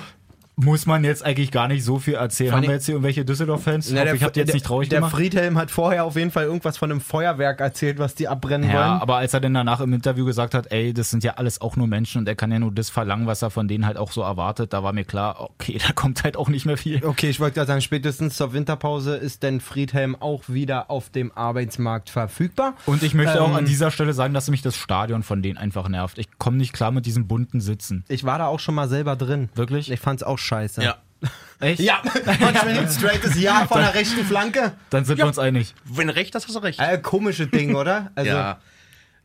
Muss 0.58 0.86
man 0.86 1.04
jetzt 1.04 1.22
eigentlich 1.22 1.50
gar 1.50 1.68
nicht 1.68 1.84
so 1.84 1.98
viel 1.98 2.14
erzählen. 2.14 2.52
Haben 2.52 2.62
wir 2.62 2.70
jetzt 2.70 2.86
hier 2.86 2.94
irgendwelche 2.94 3.26
Düsseldorf-Fans? 3.26 3.90
Ich 3.90 3.94
ich 3.94 4.22
habe 4.22 4.32
die 4.32 4.40
jetzt 4.40 4.48
der, 4.48 4.54
nicht 4.54 4.64
traurig 4.64 4.88
der 4.88 5.00
gemacht. 5.00 5.14
Friedhelm 5.14 5.58
hat 5.58 5.70
vorher 5.70 6.04
auf 6.06 6.16
jeden 6.16 6.30
Fall 6.30 6.44
irgendwas 6.44 6.78
von 6.78 6.90
einem 6.90 7.02
Feuerwerk 7.02 7.60
erzählt, 7.60 7.98
was 7.98 8.14
die 8.14 8.26
abbrennen 8.26 8.70
Ja, 8.70 8.74
wollen. 8.76 9.00
aber 9.02 9.16
als 9.16 9.34
er 9.34 9.40
dann 9.40 9.52
danach 9.52 9.80
im 9.80 9.92
Interview 9.92 10.24
gesagt 10.24 10.54
hat, 10.54 10.72
ey, 10.72 10.94
das 10.94 11.10
sind 11.10 11.22
ja 11.24 11.34
alles 11.34 11.60
auch 11.60 11.76
nur 11.76 11.86
Menschen 11.86 12.20
und 12.20 12.28
er 12.28 12.36
kann 12.36 12.50
ja 12.50 12.58
nur 12.58 12.72
das 12.72 12.88
verlangen, 12.88 13.26
was 13.26 13.42
er 13.42 13.50
von 13.50 13.68
denen 13.68 13.84
halt 13.84 13.98
auch 13.98 14.10
so 14.10 14.22
erwartet, 14.22 14.72
da 14.72 14.82
war 14.82 14.94
mir 14.94 15.04
klar, 15.04 15.42
okay, 15.42 15.78
da 15.86 15.92
kommt 15.92 16.24
halt 16.24 16.38
auch 16.38 16.48
nicht 16.48 16.64
mehr 16.64 16.78
viel. 16.78 17.04
Okay, 17.04 17.28
ich 17.28 17.38
wollte 17.38 17.56
gerade 17.56 17.66
sagen, 17.68 17.82
spätestens 17.82 18.36
zur 18.36 18.54
Winterpause 18.54 19.14
ist 19.14 19.42
denn 19.42 19.60
Friedhelm 19.60 20.16
auch 20.18 20.44
wieder 20.48 20.90
auf 20.90 21.10
dem 21.10 21.32
Arbeitsmarkt 21.32 22.08
verfügbar. 22.08 22.72
Und 22.86 23.02
ich 23.02 23.12
möchte 23.12 23.42
auch 23.42 23.50
Ähm, 23.50 23.56
an 23.56 23.64
dieser 23.66 23.90
Stelle 23.90 24.14
sagen, 24.14 24.32
dass 24.32 24.48
mich 24.48 24.62
das 24.62 24.74
Stadion 24.76 25.22
von 25.22 25.42
denen 25.42 25.58
einfach 25.58 25.88
nervt. 25.90 26.16
Ich 26.16 26.38
komme 26.38 26.56
nicht 26.56 26.72
klar 26.72 26.92
mit 26.92 27.04
diesen 27.04 27.26
bunten 27.28 27.60
Sitzen. 27.60 28.04
Ich 28.08 28.24
war 28.24 28.38
da 28.38 28.46
auch 28.46 28.60
schon 28.60 28.74
mal 28.74 28.88
selber 28.88 29.16
drin. 29.16 29.50
Wirklich? 29.54 29.90
Ich 29.90 30.00
fand's 30.00 30.22
auch 30.22 30.38
scheiße. 30.46 30.82
Ja. 30.82 30.96
Echt? 31.60 31.80
Ja, 31.80 32.02
manchmal 32.40 32.78
ein 32.78 32.88
straightes 32.88 33.40
Ja 33.40 33.66
von 33.66 33.80
der 33.80 33.94
rechten 33.94 34.24
Flanke. 34.24 34.72
Dann 34.90 35.04
sind 35.04 35.18
wir 35.18 35.26
uns 35.26 35.38
einig. 35.38 35.74
Wenn 35.84 36.08
du 36.08 36.14
recht 36.14 36.34
hast, 36.34 36.46
hast 36.46 36.54
du 36.54 36.60
recht. 36.60 36.78
Äh, 36.78 36.98
komische 36.98 37.46
Ding, 37.46 37.74
oder? 37.74 38.12
Also, 38.14 38.30
ja. 38.30 38.60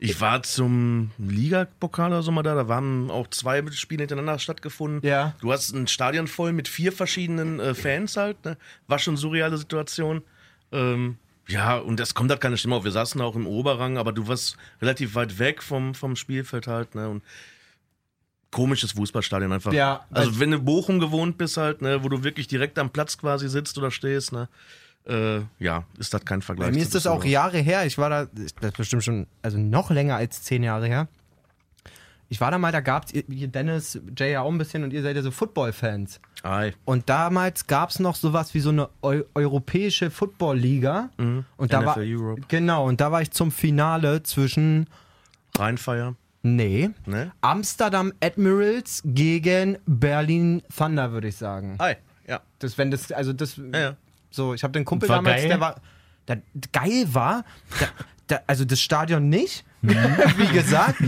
Ich 0.03 0.19
war 0.19 0.41
zum 0.41 1.11
Ligapokal 1.19 2.09
oder 2.09 2.23
so 2.23 2.31
mal 2.31 2.41
da, 2.41 2.55
da 2.55 2.67
waren 2.67 3.11
auch 3.11 3.27
zwei 3.27 3.63
Spiele 3.71 4.01
hintereinander 4.01 4.39
stattgefunden. 4.39 5.07
Ja. 5.07 5.35
Du 5.41 5.51
hast 5.51 5.73
ein 5.73 5.85
Stadion 5.85 6.27
voll 6.27 6.53
mit 6.53 6.67
vier 6.67 6.91
verschiedenen 6.91 7.59
äh, 7.59 7.75
Fans 7.75 8.17
halt, 8.17 8.43
ne? 8.43 8.57
War 8.87 8.97
schon 8.97 9.15
surreale 9.15 9.57
Situation. 9.59 10.23
Ähm, 10.71 11.17
ja, 11.47 11.77
und 11.77 11.99
das 11.99 12.15
kommt 12.15 12.31
halt 12.31 12.41
keine 12.41 12.57
Stimme 12.57 12.77
auf. 12.77 12.83
Wir 12.83 12.91
saßen 12.91 13.21
auch 13.21 13.35
im 13.35 13.45
Oberrang, 13.45 13.99
aber 13.99 14.11
du 14.11 14.27
warst 14.27 14.57
relativ 14.81 15.13
weit 15.13 15.37
weg 15.37 15.61
vom, 15.61 15.93
vom 15.93 16.15
Spielfeld 16.15 16.65
halt, 16.65 16.95
ne? 16.95 17.07
Und 17.07 17.23
komisches 18.51 18.91
Fußballstadion 18.91 19.51
einfach. 19.51 19.73
Ja, 19.73 20.05
also 20.11 20.39
wenn 20.39 20.51
du 20.51 20.59
Bochum 20.59 20.99
gewohnt 20.99 21.37
bist 21.37 21.57
halt, 21.57 21.81
ne, 21.81 22.03
wo 22.03 22.09
du 22.09 22.23
wirklich 22.23 22.47
direkt 22.47 22.77
am 22.77 22.89
Platz 22.89 23.17
quasi 23.17 23.49
sitzt 23.49 23.77
oder 23.77 23.91
stehst, 23.91 24.33
ne? 24.33 24.49
Äh, 25.07 25.41
ja, 25.57 25.85
ist 25.97 26.13
das 26.13 26.23
kein 26.25 26.41
Vergleich. 26.41 26.69
Bei 26.69 26.75
mir 26.75 26.83
ist 26.83 26.93
das 26.93 27.07
auch. 27.07 27.25
Jahre 27.25 27.57
her. 27.57 27.85
Ich 27.85 27.97
war 27.97 28.09
da, 28.09 28.25
das 28.25 28.45
ist 28.45 28.77
bestimmt 28.77 29.03
schon, 29.03 29.27
also 29.41 29.57
noch 29.57 29.89
länger 29.89 30.15
als 30.15 30.43
zehn 30.43 30.61
Jahre 30.61 30.85
her. 30.85 31.07
Ich 32.29 32.39
war 32.39 32.49
da 32.49 32.57
mal, 32.57 32.71
da 32.71 32.79
gab 32.79 33.05
es, 33.05 33.23
Dennis, 33.27 33.99
Jay 34.15 34.31
ja 34.31 34.41
auch 34.41 34.49
ein 34.49 34.57
bisschen 34.57 34.85
und 34.85 34.93
ihr 34.93 35.01
seid 35.01 35.17
ja 35.17 35.21
so 35.21 35.31
Football-Fans. 35.31 36.21
Ei. 36.43 36.73
Und 36.85 37.09
damals 37.09 37.67
gab 37.67 37.89
es 37.89 37.99
noch 37.99 38.15
sowas 38.15 38.53
wie 38.53 38.61
so 38.61 38.69
eine 38.69 38.89
Eu 39.01 39.23
europäische 39.33 40.09
Football-Liga. 40.09 41.09
Und 41.17 41.73
da 41.73 41.85
war, 41.85 41.97
Europe. 41.97 42.41
genau, 42.47 42.87
und 42.87 43.01
da 43.01 43.11
war 43.11 43.21
ich 43.21 43.31
zum 43.31 43.51
Finale 43.51 44.23
zwischen, 44.23 44.87
Rheinfeier, 45.57 46.15
nee, 46.43 46.89
ne? 47.05 47.31
Amsterdam 47.41 48.13
Admirals 48.21 49.01
gegen 49.05 49.77
Berlin 49.85 50.61
Thunder, 50.75 51.11
würde 51.11 51.27
ich 51.29 51.37
sagen. 51.37 51.75
Ei, 51.79 51.97
ja. 52.27 52.41
Das, 52.59 52.77
wenn 52.77 52.91
das, 52.91 53.11
also 53.11 53.33
das, 53.33 53.57
Ja, 53.57 53.79
ja. 53.79 53.95
so, 54.29 54.53
ich 54.53 54.63
habe 54.63 54.73
den 54.73 54.85
Kumpel 54.85 55.09
War 55.09 55.17
damals, 55.17 55.41
geil? 55.41 55.47
der 55.49 55.59
war, 55.59 55.81
der 56.27 56.41
geil 56.71 57.05
war, 57.11 57.43
der, 57.79 57.87
der, 58.29 58.43
also 58.47 58.65
das 58.65 58.79
Stadion 58.81 59.29
nicht, 59.29 59.65
wie 59.81 60.53
gesagt, 60.53 61.01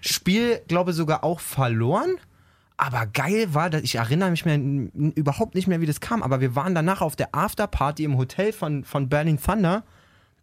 Spiel, 0.00 0.60
glaube 0.68 0.92
sogar 0.92 1.22
auch 1.24 1.40
verloren. 1.40 2.16
Aber 2.78 3.06
geil 3.06 3.54
war, 3.54 3.70
dass 3.70 3.82
ich 3.82 3.94
erinnere 3.94 4.30
mich 4.30 4.44
mehr, 4.44 4.58
überhaupt 5.14 5.54
nicht 5.54 5.66
mehr, 5.66 5.80
wie 5.80 5.86
das 5.86 6.00
kam. 6.00 6.22
Aber 6.22 6.40
wir 6.42 6.54
waren 6.54 6.74
danach 6.74 7.00
auf 7.00 7.16
der 7.16 7.34
Afterparty 7.34 8.04
im 8.04 8.18
Hotel 8.18 8.52
von, 8.52 8.84
von 8.84 9.08
Berlin 9.08 9.40
Thunder 9.40 9.82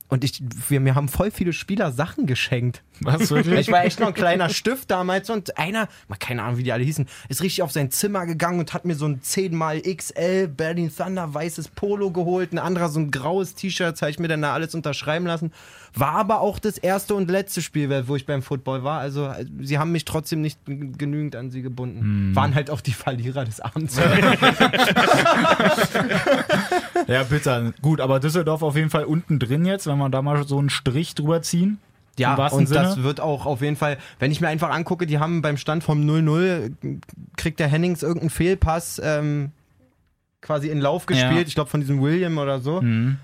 und 0.09 0.23
ich, 0.23 0.43
wir, 0.69 0.79
mir 0.79 0.95
haben 0.95 1.09
voll 1.09 1.31
viele 1.31 1.53
Spieler 1.53 1.91
Sachen 1.91 2.27
geschenkt. 2.27 2.83
Was 2.99 3.31
wirklich? 3.31 3.61
Ich 3.61 3.71
war 3.71 3.83
echt 3.83 3.99
noch 3.99 4.09
ein 4.09 4.13
kleiner 4.13 4.49
Stift 4.49 4.91
damals 4.91 5.29
und 5.29 5.57
einer, 5.57 5.87
mal 6.07 6.17
keine 6.17 6.43
Ahnung, 6.43 6.57
wie 6.57 6.63
die 6.63 6.71
alle 6.71 6.83
hießen, 6.83 7.07
ist 7.29 7.41
richtig 7.41 7.63
auf 7.63 7.71
sein 7.71 7.89
Zimmer 7.89 8.25
gegangen 8.25 8.59
und 8.59 8.73
hat 8.73 8.85
mir 8.85 8.95
so 8.95 9.05
ein 9.05 9.21
10x 9.21 9.95
XL 9.95 10.47
Berlin 10.47 10.91
Thunder 10.95 11.33
weißes 11.33 11.69
Polo 11.69 12.11
geholt, 12.11 12.53
ein 12.53 12.59
anderer 12.59 12.89
so 12.89 12.99
ein 12.99 13.11
graues 13.11 13.55
T-Shirt, 13.55 13.99
habe 14.01 14.11
ich 14.11 14.19
mir 14.19 14.27
dann 14.27 14.41
da 14.41 14.53
alles 14.53 14.75
unterschreiben 14.75 15.25
lassen. 15.25 15.51
War 15.95 16.13
aber 16.13 16.41
auch 16.41 16.57
das 16.59 16.77
erste 16.77 17.13
und 17.15 17.29
letzte 17.29 17.61
Spiel, 17.61 18.07
wo 18.07 18.15
ich 18.15 18.25
beim 18.25 18.41
Football 18.41 18.83
war. 18.83 18.99
Also 18.99 19.31
sie 19.61 19.77
haben 19.77 19.91
mich 19.91 20.05
trotzdem 20.05 20.41
nicht 20.41 20.59
genügend 20.65 21.35
an 21.35 21.51
sie 21.51 21.61
gebunden. 21.61 22.35
Waren 22.35 22.55
halt 22.55 22.69
auch 22.71 22.81
die 22.81 22.93
Verlierer 22.93 23.45
des 23.45 23.59
Abends. 23.59 23.99
Ja, 27.07 27.23
bitter. 27.23 27.73
Gut, 27.81 27.99
aber 27.99 28.19
Düsseldorf 28.19 28.61
auf 28.63 28.75
jeden 28.75 28.89
Fall 28.89 29.03
unten 29.05 29.39
drin 29.39 29.65
jetzt, 29.65 29.87
wenn 29.87 29.97
wir 29.97 30.09
da 30.09 30.21
mal 30.21 30.47
so 30.47 30.57
einen 30.59 30.69
Strich 30.69 31.15
drüber 31.15 31.41
ziehen. 31.41 31.79
Ja, 32.17 32.35
und 32.47 32.67
Sinne. 32.67 32.79
das 32.81 33.01
wird 33.03 33.19
auch 33.19 33.45
auf 33.47 33.61
jeden 33.61 33.75
Fall, 33.75 33.97
wenn 34.19 34.31
ich 34.31 34.39
mir 34.39 34.47
einfach 34.47 34.69
angucke, 34.69 35.07
die 35.07 35.17
haben 35.17 35.41
beim 35.41 35.57
Stand 35.57 35.83
vom 35.83 36.01
0-0, 36.07 36.99
kriegt 37.37 37.59
der 37.59 37.67
Hennings 37.67 38.03
irgendeinen 38.03 38.29
Fehlpass 38.29 39.01
ähm, 39.03 39.51
quasi 40.41 40.69
in 40.69 40.79
Lauf 40.79 41.07
gespielt, 41.07 41.31
Ja. 41.33 41.41
ich 41.47 41.55
glaube 41.55 41.71
von 41.71 41.81
diesem 41.81 42.01
William 42.01 42.37
oder 42.37 42.59
so. 42.59 42.81
Mhm. 42.81 43.17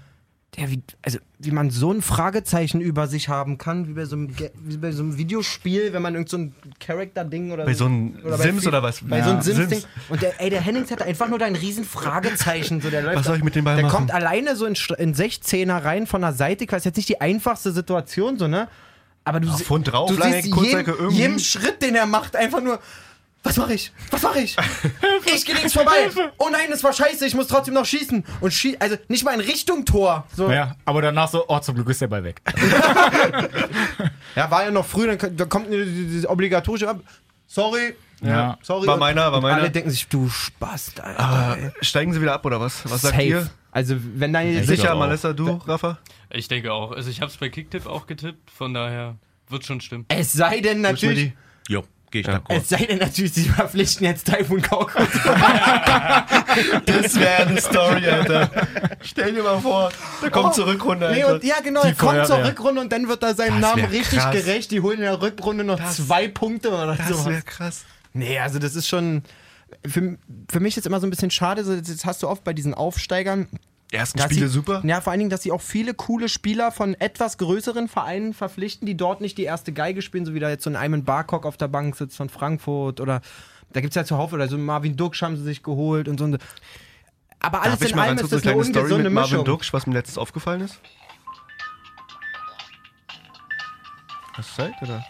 Der, 0.57 0.71
wie, 0.71 0.81
also, 1.03 1.19
wie 1.37 1.51
man 1.51 1.69
so 1.69 1.93
ein 1.93 2.01
Fragezeichen 2.01 2.81
über 2.81 3.05
sich 3.07 3.29
haben 3.29 3.59
kann, 3.59 3.87
wie 3.87 3.93
bei 3.93 4.05
so 4.05 4.15
einem, 4.15 4.35
Ge- 4.35 4.49
wie 4.55 4.77
bei 4.77 4.91
so 4.91 5.03
einem 5.03 5.15
Videospiel, 5.15 5.93
wenn 5.93 6.01
man 6.01 6.15
irgend 6.15 6.29
so 6.29 6.37
ein 6.37 6.55
Charakter-Ding 6.79 7.51
oder 7.51 7.65
Bei 7.65 7.75
so 7.75 7.85
einem 7.85 8.15
oder 8.25 8.35
bei 8.37 8.43
Sims 8.45 8.65
oder 8.65 8.81
was? 8.81 9.01
Bei 9.07 9.19
Ja. 9.19 9.25
so 9.25 9.29
einem 9.29 9.41
Sims-Ding. 9.43 9.79
Sims. 9.81 9.87
Und 10.09 10.21
der, 10.23 10.41
ey, 10.41 10.49
der 10.49 10.61
Hennings 10.61 10.89
hat 10.89 11.03
einfach 11.03 11.27
nur 11.29 11.37
da 11.37 11.45
ein 11.45 11.55
riesen 11.55 11.83
Fragezeichen. 11.85 12.81
So, 12.81 12.89
der 12.89 13.05
Was 13.15 13.27
soll 13.27 13.37
ich 13.37 13.43
mit 13.43 13.55
dem 13.55 13.63
Ball 13.63 13.75
der 13.75 13.85
machen? 13.85 13.95
kommt 13.95 14.11
alleine 14.11 14.55
so 14.55 14.65
in, 14.65 14.73
in 14.97 15.13
16er 15.13 15.83
rein 15.83 16.07
von 16.07 16.21
der 16.21 16.33
Seite. 16.33 16.63
Ich 16.63 16.71
weiß 16.71 16.83
jetzt 16.83 16.97
nicht 16.97 17.09
die 17.09 17.21
einfachste 17.21 17.71
Situation, 17.71 18.39
so, 18.39 18.47
ne? 18.47 18.67
Aber 19.25 19.39
du, 19.39 19.51
sie- 19.51 19.65
und 19.65 19.83
drauf, 19.83 20.09
du 20.09 20.17
lange 20.17 20.41
siehst 20.41 20.55
jeden, 20.63 21.11
jedem 21.11 21.39
Schritt, 21.39 21.83
den 21.83 21.93
er 21.93 22.07
macht, 22.07 22.35
einfach 22.35 22.61
nur. 22.61 22.79
Was 23.43 23.55
mache 23.55 23.73
ich? 23.73 23.91
Was 24.11 24.21
mache 24.21 24.39
ich? 24.39 24.57
ich 25.33 25.45
gehe 25.45 25.55
links 25.55 25.73
vorbei. 25.73 26.09
Oh 26.37 26.49
nein, 26.51 26.67
das 26.69 26.83
war 26.83 26.91
scheiße. 26.91 27.25
Ich 27.25 27.35
muss 27.35 27.47
trotzdem 27.47 27.73
noch 27.73 27.85
schießen. 27.85 28.25
Und 28.41 28.53
schie 28.53 28.77
also 28.79 28.97
nicht 29.07 29.23
mal 29.23 29.33
in 29.33 29.39
Richtung 29.39 29.85
Tor. 29.85 30.27
So. 30.35 30.51
Ja, 30.51 30.75
aber 30.85 31.01
danach 31.01 31.29
so, 31.29 31.45
oh, 31.47 31.59
zum 31.59 31.75
Glück 31.75 31.89
ist 31.89 32.01
der 32.01 32.07
Ball 32.07 32.23
weg. 32.23 32.41
Ja, 34.35 34.49
war 34.51 34.63
ja 34.63 34.71
noch 34.71 34.85
früh. 34.85 35.07
Dann, 35.07 35.49
kommt 35.49 35.71
dieses 35.71 36.27
obligatorische. 36.27 36.87
Ab 36.87 36.99
Sorry. 37.47 37.95
Ja. 38.21 38.57
Sorry. 38.61 38.87
War 38.87 38.97
meiner, 38.97 39.31
war 39.31 39.41
meiner. 39.41 39.57
Alle 39.57 39.71
denken 39.71 39.89
sich, 39.89 40.07
du 40.07 40.29
Spast, 40.29 41.01
Alter. 41.01 41.19
Ah, 41.19 41.57
steigen 41.81 42.13
sie 42.13 42.21
wieder 42.21 42.33
ab 42.33 42.45
oder 42.45 42.59
was? 42.61 42.89
Was 42.89 43.01
sagt 43.01 43.15
Safe. 43.15 43.27
ihr? 43.27 43.49
Also, 43.71 43.95
wenn 44.15 44.31
da 44.33 44.41
jetzt 44.41 44.67
Sicher. 44.67 44.95
Malessa, 44.95 45.33
du, 45.33 45.59
Rafa? 45.65 45.97
Ich 46.29 46.47
denke 46.47 46.71
auch. 46.71 46.91
Also 46.91 47.09
ich 47.09 47.21
habe 47.21 47.31
es 47.31 47.37
bei 47.37 47.49
Kicktipp 47.49 47.87
auch 47.87 48.07
getippt, 48.07 48.51
von 48.51 48.73
daher 48.73 49.15
wird 49.47 49.65
schon 49.65 49.81
stimmen. 49.81 50.05
Es 50.09 50.31
sei 50.31 50.61
denn 50.61 50.81
natürlich. 50.81 51.33
Jo, 51.67 51.83
gehe 52.11 52.21
ich 52.21 52.27
Ja. 52.27 52.35
d'accord. 52.37 52.57
Es 52.61 52.69
sei 52.69 52.85
denn 52.85 52.97
natürlich, 52.99 53.33
sie 53.33 53.43
verpflichten 53.49 54.05
jetzt 54.05 54.27
Taifun 54.27 54.61
Kauko. 54.61 54.99
Das 56.85 57.15
wäre 57.19 57.47
eine 57.47 57.61
Story, 57.61 58.07
Alter. 58.09 58.49
Stell 59.01 59.33
dir 59.33 59.43
mal 59.43 59.59
vor, 59.59 59.91
da 60.21 60.29
kommt 60.29 60.55
zur 60.55 60.67
Rückrunde, 60.67 61.11
Nee, 61.11 61.23
und, 61.23 61.43
ja, 61.43 61.55
genau, 61.63 61.81
er 61.81 61.93
kommt 61.93 62.25
zur. 62.27 62.43
Rückrunde 62.43 62.81
und 62.81 62.91
dann 62.91 63.07
wird 63.07 63.23
er 63.23 63.35
seinem 63.35 63.61
Das 63.61 63.75
Namen 63.75 63.85
richtig 63.85 64.19
krass. 64.19 64.31
gerecht. 64.33 64.71
Die 64.71 64.81
holen 64.81 64.97
in 64.97 65.03
der 65.03 65.21
Rückrunde 65.21 65.63
noch 65.63 65.77
Das- 65.77 65.97
zwei 65.97 66.27
Punkte 66.27 66.69
oder 66.69 66.95
das 66.95 67.07
sowas. 67.07 67.25
wäre 67.27 67.41
krass. 67.41 67.85
Nee, 68.13 68.39
also 68.39 68.59
das 68.59 68.75
ist 68.75 68.87
schon. 68.87 69.23
Für, 69.87 70.17
für 70.51 70.59
mich 70.59 70.75
ist 70.77 70.87
immer 70.87 70.99
so 70.99 71.05
ein 71.05 71.11
bisschen 71.11 71.29
schade, 71.29 71.63
so, 71.63 71.75
das 71.79 72.03
hast 72.03 72.23
du 72.23 72.27
oft 72.27 72.43
bei 72.43 72.53
diesen 72.53 72.73
Aufsteigern. 72.73 73.47
Ersten 73.91 74.19
dass 74.19 74.27
Spiele 74.31 74.47
sie, 74.47 74.53
super. 74.53 74.81
Ja, 74.85 75.01
vor 75.01 75.11
allen 75.11 75.19
Dingen, 75.19 75.31
dass 75.31 75.41
sie 75.41 75.51
auch 75.51 75.61
viele 75.61 75.95
coole 75.95 76.29
Spieler 76.29 76.71
von 76.71 76.93
etwas 76.93 77.37
größeren 77.39 77.87
Vereinen 77.87 78.33
verpflichten, 78.33 78.85
die 78.85 78.95
dort 78.95 79.19
nicht 79.19 79.37
die 79.37 79.43
erste 79.43 79.73
Geige 79.73 80.01
spielen, 80.01 80.25
so 80.25 80.33
wie 80.35 80.39
da 80.39 80.49
jetzt 80.49 80.63
so 80.63 80.69
ein 80.69 80.75
Ayman 80.75 81.03
Barkok 81.03 81.45
auf 81.45 81.57
der 81.57 81.69
Bank 81.69 81.95
sitzt 81.95 82.15
von 82.15 82.29
Frankfurt 82.29 82.99
oder 83.01 83.21
da 83.71 83.81
gibt 83.81 83.91
es 83.91 83.95
ja 83.95 84.05
zuhauf 84.05 84.31
oder 84.33 84.47
so 84.47 84.57
Marvin 84.57 84.95
Duksch 84.95 85.21
haben 85.21 85.37
sie 85.37 85.43
sich 85.43 85.63
geholt 85.63 86.07
und 86.07 86.19
so. 86.19 86.37
Aber 87.39 87.61
alles 87.61 87.79
Darf 87.79 87.87
ich 87.87 87.93
in 87.93 87.99
allem 87.99 88.17
ist 88.17 88.31
das 88.31 88.43
eine 88.43 88.51
eine 88.51 88.61
kleine 88.61 88.63
Story 88.63 88.83
ungesunde 88.83 89.03
mit 89.05 89.13
Marvin 89.13 89.31
Mischung. 89.31 89.45
Duksch, 89.45 89.73
was 89.73 89.87
mir 89.87 89.93
letztens 89.93 90.17
aufgefallen 90.17 90.61
ist? 90.61 90.79
Hast 94.33 94.51
du 94.51 94.63
Zeit, 94.63 94.73
oder? 94.81 95.05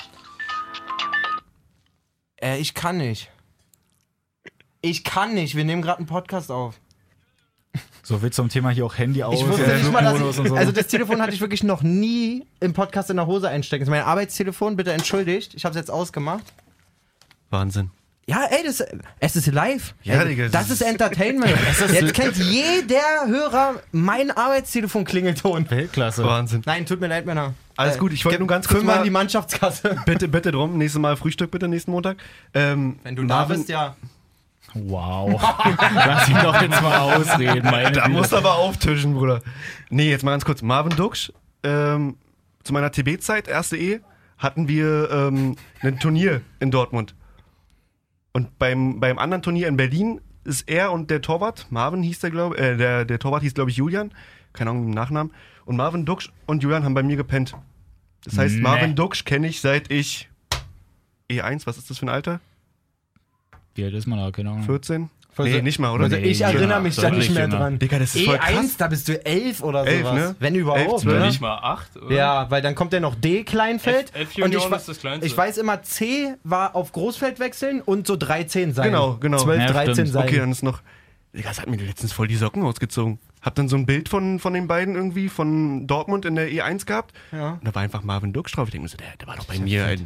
Äh, 2.42 2.60
ich 2.60 2.74
kann 2.74 2.98
nicht. 2.98 3.30
Ich 4.82 5.04
kann 5.04 5.34
nicht. 5.34 5.56
Wir 5.56 5.66
nehmen 5.66 5.82
gerade 5.82 6.00
einen 6.00 6.08
Podcast 6.08 6.52
auf. 6.52 6.80
So 8.10 8.18
viel 8.18 8.32
zum 8.32 8.50
Thema 8.50 8.72
hier 8.72 8.88
auch 8.88 8.98
Handy 8.98 9.22
aus. 9.22 9.40
Ich 9.40 9.48
wusste 9.48 9.68
nicht 9.68 9.92
mal, 9.92 10.02
dass 10.04 10.40
ich. 10.40 10.52
Also 10.52 10.72
das 10.72 10.88
Telefon 10.88 11.22
hatte 11.22 11.32
ich 11.32 11.42
wirklich 11.42 11.62
noch 11.64 11.84
nie 11.84 12.44
im 12.60 12.74
Podcast 12.74 13.12
in 13.12 13.18
der 13.18 13.28
Hose 13.28 13.48
einstecken. 13.48 13.82
Das 13.84 13.88
ist 13.88 13.92
mein 13.92 14.02
Arbeitstelefon, 14.02 14.76
bitte 14.76 14.92
entschuldigt. 14.92 15.54
Ich 15.54 15.64
habe 15.64 15.74
es 15.74 15.78
jetzt 15.78 15.92
ausgemacht. 15.92 16.44
Wahnsinn. 17.52 17.92
Ja, 18.26 18.46
ey, 18.50 18.64
das, 18.66 18.84
es 19.20 19.36
ist 19.36 19.46
live. 19.54 19.94
Ja, 20.02 20.22
Ey, 20.24 20.30
Digga, 20.30 20.44
das 20.46 20.52
das 20.54 20.70
ist 20.72 20.82
Entertainment. 20.82 21.54
Jetzt 21.92 22.14
kennt 22.16 22.36
jeder 22.38 23.28
Hörer 23.28 23.76
mein 23.92 24.32
Arbeitstelefon 24.32 25.04
Klingelton. 25.06 25.70
Weltklasse. 25.70 26.24
Wahnsinn. 26.24 26.64
Nein, 26.66 26.88
tut 26.88 27.00
mir 27.02 27.08
leid, 27.08 27.28
Männer. 27.28 27.54
Alles 27.76 28.00
gut, 28.00 28.12
ich 28.12 28.26
wollte 28.26 28.40
nur 28.40 28.48
ganz 28.48 28.68
kurz 28.68 28.84
mal- 28.84 28.98
in 28.98 29.04
die 29.04 29.10
Mannschaftskasse. 29.12 29.98
Bitte, 30.08 30.28
bitte 30.28 30.52
drum. 30.52 30.78
Nächstes 30.80 31.00
Mal 31.00 31.16
Frühstück 31.16 31.52
bitte, 31.52 31.68
nächsten 31.68 31.92
Montag. 31.92 32.18
Ähm, 32.56 32.98
Wenn 33.04 33.16
du 33.16 33.24
da 33.24 33.36
Marvin, 33.36 33.58
bist, 33.58 33.70
ja. 33.70 33.96
Wow. 34.74 35.42
Lass 35.96 36.30
ihn 36.30 36.38
doch 36.44 36.62
jetzt 36.62 36.82
mal 36.82 36.98
ausreden, 37.00 37.64
meine 37.64 37.92
Da 37.92 38.04
Güte. 38.06 38.10
musst 38.18 38.32
du 38.32 38.38
aber 38.38 38.56
auftischen, 38.56 39.14
Bruder. 39.14 39.42
Nee, 39.90 40.10
jetzt 40.10 40.24
mal 40.24 40.32
ganz 40.32 40.46
kurz. 40.46 40.62
Marvin 40.62 40.96
Duksch, 40.96 41.32
ähm, 41.64 42.18
zu 42.64 42.74
meiner 42.74 42.92
TB-Zeit, 42.92 43.48
erste 43.48 43.78
Ehe, 43.78 44.02
hatten 44.38 44.68
wir 44.68 45.10
ähm, 45.12 45.56
ein 45.82 46.00
Turnier 46.00 46.42
in 46.60 46.72
Dortmund. 46.72 47.16
Und 48.32 48.58
beim, 48.60 49.00
beim 49.00 49.18
anderen 49.18 49.42
Turnier 49.42 49.68
in 49.68 49.76
Berlin 49.78 50.22
ist 50.44 50.70
er 50.70 50.92
und 50.92 51.10
der 51.10 51.22
Torwart, 51.22 51.68
Marvin 51.70 52.04
hieß 52.04 52.20
der, 52.20 52.30
glaube 52.32 52.58
äh, 52.58 52.78
der, 52.78 53.06
der 53.06 53.20
Torwart 53.20 53.42
hieß, 53.44 53.54
glaube 53.54 53.72
ich, 53.72 53.78
Julian, 53.78 54.12
keine 54.54 54.70
Ahnung, 54.72 54.86
im 54.86 54.92
Nachnamen. 54.92 55.34
Und 55.66 55.76
Marvin 55.78 56.06
Duksch 56.06 56.30
und 56.46 56.64
Julian 56.64 56.84
haben 56.84 56.94
bei 56.94 57.04
mir 57.04 57.16
gepennt. 57.18 57.56
Das 58.24 58.38
heißt, 58.38 58.56
Nee. 58.56 58.62
Marvin 58.62 58.96
Duksch 58.96 59.26
kenne 59.26 59.48
ich 59.48 59.62
seit 59.62 59.92
ich 59.92 60.30
E1, 61.30 61.66
was 61.66 61.78
ist 61.78 61.90
das 61.90 62.00
für 62.00 62.06
ein 62.06 62.10
Alter? 62.10 62.40
Wie 63.80 63.86
alt 63.86 63.94
ist 63.94 64.08
man 64.08 64.20
da? 64.20 64.32
Keine 64.32 64.50
Ahnung. 64.52 64.64
14? 64.64 65.10
Also- 65.38 65.52
nee, 65.56 65.62
nicht 65.62 65.80
mal, 65.80 65.92
oder? 65.94 66.04
Also 66.06 66.18
ich 66.18 66.42
erinnere 66.42 66.82
mich 66.82 66.98
da 66.98 67.10
nicht 67.10 67.32
mehr 67.34 67.44
jünger. 67.46 67.58
dran. 67.60 67.80
Digga, 67.80 67.98
das 68.00 68.14
ist 68.14 68.26
voll 68.26 68.38
krass. 68.38 68.52
E1, 68.52 68.78
da 68.78 68.88
bist 68.90 69.08
du 69.08 69.26
elf 69.26 69.64
oder 69.64 69.88
Elf, 69.88 70.02
sowas. 70.02 70.14
ne? 70.16 70.36
Wenn 70.38 70.56
überhaupt. 70.56 71.06
Elf, 71.06 71.14
ne? 71.18 71.26
Nicht 71.28 71.40
mal 71.40 71.56
acht, 71.60 71.96
oder? 71.96 72.14
Ja, 72.14 72.52
weil 72.52 72.62
dann 72.62 72.76
kommt 72.76 72.92
ja 72.92 73.00
noch 73.00 73.16
D 73.16 73.46
Kleinfeld. 73.46 74.14
F- 74.14 74.36
F 74.38 74.44
und 74.44 74.54
ich, 74.54 74.62
ist 74.66 74.90
das 74.90 75.00
Kleinste. 75.00 75.26
ich 75.26 75.38
weiß 75.38 75.58
immer, 75.60 75.82
C 75.82 76.34
war 76.44 76.76
auf 76.76 76.92
Großfeld 76.92 77.40
wechseln 77.40 77.80
und 77.82 78.06
so 78.06 78.18
13 78.18 78.74
sein. 78.74 78.88
Genau, 78.92 79.16
genau. 79.18 79.38
12, 79.38 79.62
Ja, 79.62 79.68
13 79.68 79.94
stimmt. 79.94 80.08
sein. 80.10 80.24
Okay, 80.28 80.38
dann 80.40 80.52
ist 80.52 80.62
noch. 80.62 80.82
Digga, 81.34 81.48
das 81.48 81.62
hat 81.62 81.70
mir 81.70 81.78
letztens 81.78 82.12
voll 82.12 82.28
die 82.28 82.36
Socken 82.36 82.64
ausgezogen. 82.64 83.18
Hab 83.42 83.56
dann 83.56 83.70
so 83.70 83.78
ein 83.78 83.86
Bild 83.86 84.10
von, 84.10 84.40
von 84.40 84.54
den 84.54 84.68
beiden 84.68 84.96
irgendwie 84.96 85.30
von 85.30 85.88
Dortmund 85.88 86.26
in 86.26 86.36
der 86.36 86.50
E1 86.50 86.86
gehabt. 86.86 87.14
Ja. 87.32 87.52
Und 87.52 87.66
da 87.66 87.74
war 87.74 87.82
einfach 87.84 88.04
Marvin 88.04 88.34
Duksch 88.34 88.54
drauf. 88.58 88.68
Ich 88.68 88.72
denke 88.72 88.84
mir 88.84 88.90
so, 88.90 88.98
der, 88.98 89.08
der 89.22 89.28
war 89.28 89.38
doch 89.38 89.46
bei 89.46 89.58
mir 89.58 89.86
ein, 89.86 90.04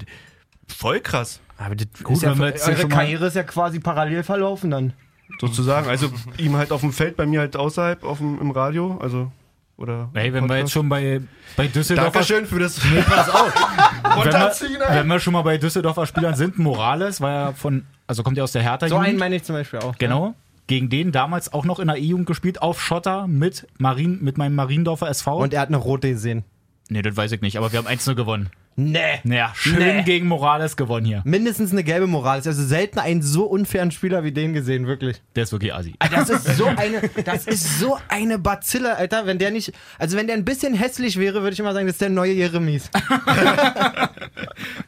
voll 0.68 1.00
krass, 1.00 1.40
Aber 1.58 1.76
das 1.76 1.88
Gut, 2.04 2.18
ist 2.18 2.24
ja, 2.24 2.32
wenn 2.32 2.40
wir 2.40 2.48
jetzt 2.48 2.68
eure 2.68 2.78
schon 2.82 2.90
mal- 2.90 2.96
Karriere 2.98 3.28
ist 3.28 3.36
ja 3.36 3.44
quasi 3.44 3.80
parallel 3.80 4.24
verlaufen 4.24 4.72
dann. 4.72 4.94
sozusagen. 5.40 5.88
Also 5.90 6.12
ihm 6.38 6.56
halt 6.58 6.72
auf 6.72 6.82
dem 6.82 6.92
Feld, 6.94 7.16
bei 7.18 7.26
mir 7.26 7.40
halt 7.42 7.56
außerhalb 7.56 8.04
auf 8.04 8.18
dem, 8.20 8.40
im 8.40 8.52
Radio. 8.52 8.98
Also, 9.02 9.32
oder. 9.78 10.10
Hey, 10.14 10.32
wenn 10.34 10.48
wir 10.48 10.58
jetzt 10.58 10.72
schon 10.72 10.88
bei, 10.90 11.22
bei 11.58 11.68
Düsseldorfer 11.68 12.12
Dankeschön 12.12 12.46
für 12.46 12.60
das. 12.60 12.80
wenn 12.84 14.12
Runterziehen, 14.14 14.80
wir, 14.80 14.90
ey. 14.90 15.00
wenn 15.00 15.08
wir 15.08 15.20
schon 15.20 15.34
mal 15.34 15.42
bei 15.42 15.58
Düsseldorfer 15.58 16.06
Spielern 16.06 16.36
sind, 16.36 16.60
Morales 16.60 17.22
war 17.22 17.32
ja 17.32 17.54
von, 17.54 17.86
also 18.08 18.24
kommt 18.24 18.38
ja 18.38 18.44
aus 18.44 18.52
der 18.52 18.62
Hertha 18.62 18.88
So 18.88 18.98
einen 18.98 19.18
meine 19.18 19.36
ich 19.36 19.44
zum 19.44 19.56
Beispiel 19.56 19.80
auch. 19.80 19.98
Genau. 19.98 20.36
Gegen 20.68 20.90
den 20.90 21.12
damals 21.12 21.52
auch 21.52 21.66
noch 21.66 21.80
in 21.80 21.88
der 21.88 21.98
E-Jugend 21.98 22.26
gespielt, 22.26 22.62
auf 22.62 22.82
Schotter 22.82 23.28
mit, 23.28 23.68
Marien, 23.80 24.24
mit 24.24 24.38
meinem 24.38 24.56
Mariendorfer 24.56 25.10
SV. 25.10 25.38
Und 25.40 25.54
er 25.54 25.62
hat 25.62 25.68
eine 25.68 25.78
rote 25.78 26.10
gesehen. 26.10 26.46
Nee, 26.90 27.02
das 27.02 27.16
weiß 27.18 27.32
ich 27.34 27.42
nicht, 27.42 27.58
aber 27.58 27.72
wir 27.72 27.80
haben 27.80 27.88
1-0 27.88 28.16
gewonnen. 28.16 28.50
Nee. 28.76 29.20
Naja, 29.24 29.52
schön 29.56 29.78
Nee. 29.78 30.02
gegen 30.02 30.26
Morales 30.28 30.76
gewonnen 30.76 31.06
hier. 31.06 31.22
Mindestens 31.26 31.72
eine 31.72 31.84
gelbe 31.84 32.08
Moral. 32.08 32.40
Ist 32.40 32.48
also 32.48 32.64
selten 32.66 32.98
einen 32.98 33.22
so 33.22 33.46
unfairen 33.46 33.92
Spieler 33.92 34.24
wie 34.24 34.32
den 34.32 34.54
gesehen, 34.54 34.88
wirklich. 34.88 35.22
Der 35.36 35.44
ist 35.44 35.52
wirklich 35.52 35.72
assi. 35.76 35.94
Ah, 36.00 36.08
Das 36.08 36.28
ist 36.32 36.58
so 36.58 36.66
eine, 36.66 37.08
das 37.24 37.46
ist 37.46 37.80
so 37.80 38.00
eine 38.10 38.40
Bazille, 38.40 38.98
Alter. 38.98 39.28
Wenn 39.28 39.38
der 39.38 39.52
nicht, 39.52 39.74
also 40.00 40.18
wenn 40.18 40.26
der 40.26 40.36
ein 40.38 40.44
bisschen 40.44 40.74
hässlich 40.74 41.20
wäre, 41.20 41.44
würde 41.44 41.54
ich 41.54 41.60
immer 41.60 41.74
sagen, 41.74 41.86
das 41.86 41.96
ist 41.96 42.02
der 42.02 42.10
neue 42.10 42.34
Jeremies. 42.34 42.90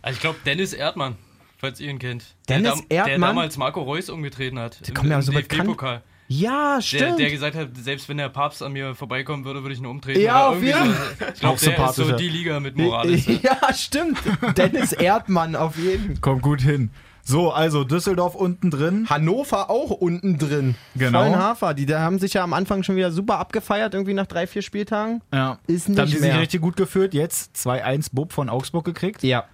Also 0.01 0.15
ich 0.15 0.19
glaube, 0.19 0.39
Dennis 0.45 0.73
Erdmann, 0.73 1.15
falls 1.57 1.79
ihr 1.79 1.89
ihn 1.89 1.99
kennt. 1.99 2.23
Dennis 2.49 2.63
der, 2.63 2.71
dam- 2.79 2.85
Der 2.89 2.97
Erdmann? 3.13 3.29
damals 3.29 3.57
Marco 3.57 3.81
Reus 3.83 4.09
umgetreten 4.09 4.59
hat. 4.59 4.85
Der 4.87 4.93
kommt 4.93 5.09
mir 5.09 5.21
so 5.21 5.31
bekannt- 5.31 5.65
pokal 5.67 6.01
Ja, 6.27 6.75
Der, 6.77 6.81
stimmt. 6.81 7.19
der 7.19 7.29
gesagt 7.29 7.55
hat, 7.55 7.69
selbst 7.77 8.09
wenn 8.09 8.17
der 8.17 8.29
Papst 8.29 8.63
an 8.63 8.73
mir 8.73 8.95
vorbeikommen 8.95 9.45
würde, 9.45 9.61
würde 9.61 9.73
ich 9.73 9.79
ihn 9.79 9.85
umtreten. 9.85 10.21
Ja, 10.21 10.47
auf 10.47 10.61
irgendwie 10.61 10.67
jeden 10.77 10.93
so. 10.93 11.25
Ich 11.33 11.39
glaube, 11.39 11.59
der 11.59 11.89
ist 11.89 11.95
so 11.95 12.11
die 12.13 12.29
Liga 12.29 12.59
mit 12.59 12.77
Morales. 12.77 13.25
ja, 13.43 13.73
stimmt. 13.73 14.17
Dennis 14.57 14.91
Erdmann 14.93 15.55
auf 15.55 15.77
jeden. 15.77 16.19
Kommt 16.21 16.41
gut 16.41 16.61
hin. 16.61 16.89
So, 17.27 17.51
also 17.51 17.83
Düsseldorf 17.83 18.35
unten 18.35 18.69
drin. 18.69 19.07
Hannover 19.09 19.71
auch 19.71 19.89
unten 19.89 20.37
drin. 20.37 20.75
Genau. 20.95 21.33
Hafer. 21.33 21.73
Die 21.73 21.87
da 21.87 21.99
haben 22.01 22.19
sich 22.19 22.35
ja 22.35 22.43
am 22.43 22.53
Anfang 22.53 22.83
schon 22.83 22.95
wieder 22.95 23.11
super 23.11 23.39
abgefeiert, 23.39 23.95
irgendwie 23.95 24.13
nach 24.13 24.27
drei, 24.27 24.45
vier 24.45 24.61
Spieltagen. 24.61 25.21
Ja. 25.33 25.57
Ist 25.65 25.89
Da 25.89 26.03
haben 26.03 26.09
nicht 26.09 26.19
die 26.19 26.23
sich 26.23 26.37
richtig 26.37 26.61
gut 26.61 26.77
geführt. 26.77 27.15
Jetzt 27.15 27.55
2-1 27.55 28.09
Bub 28.13 28.31
von 28.31 28.47
Augsburg 28.47 28.85
gekriegt. 28.85 29.23
Ja. 29.23 29.45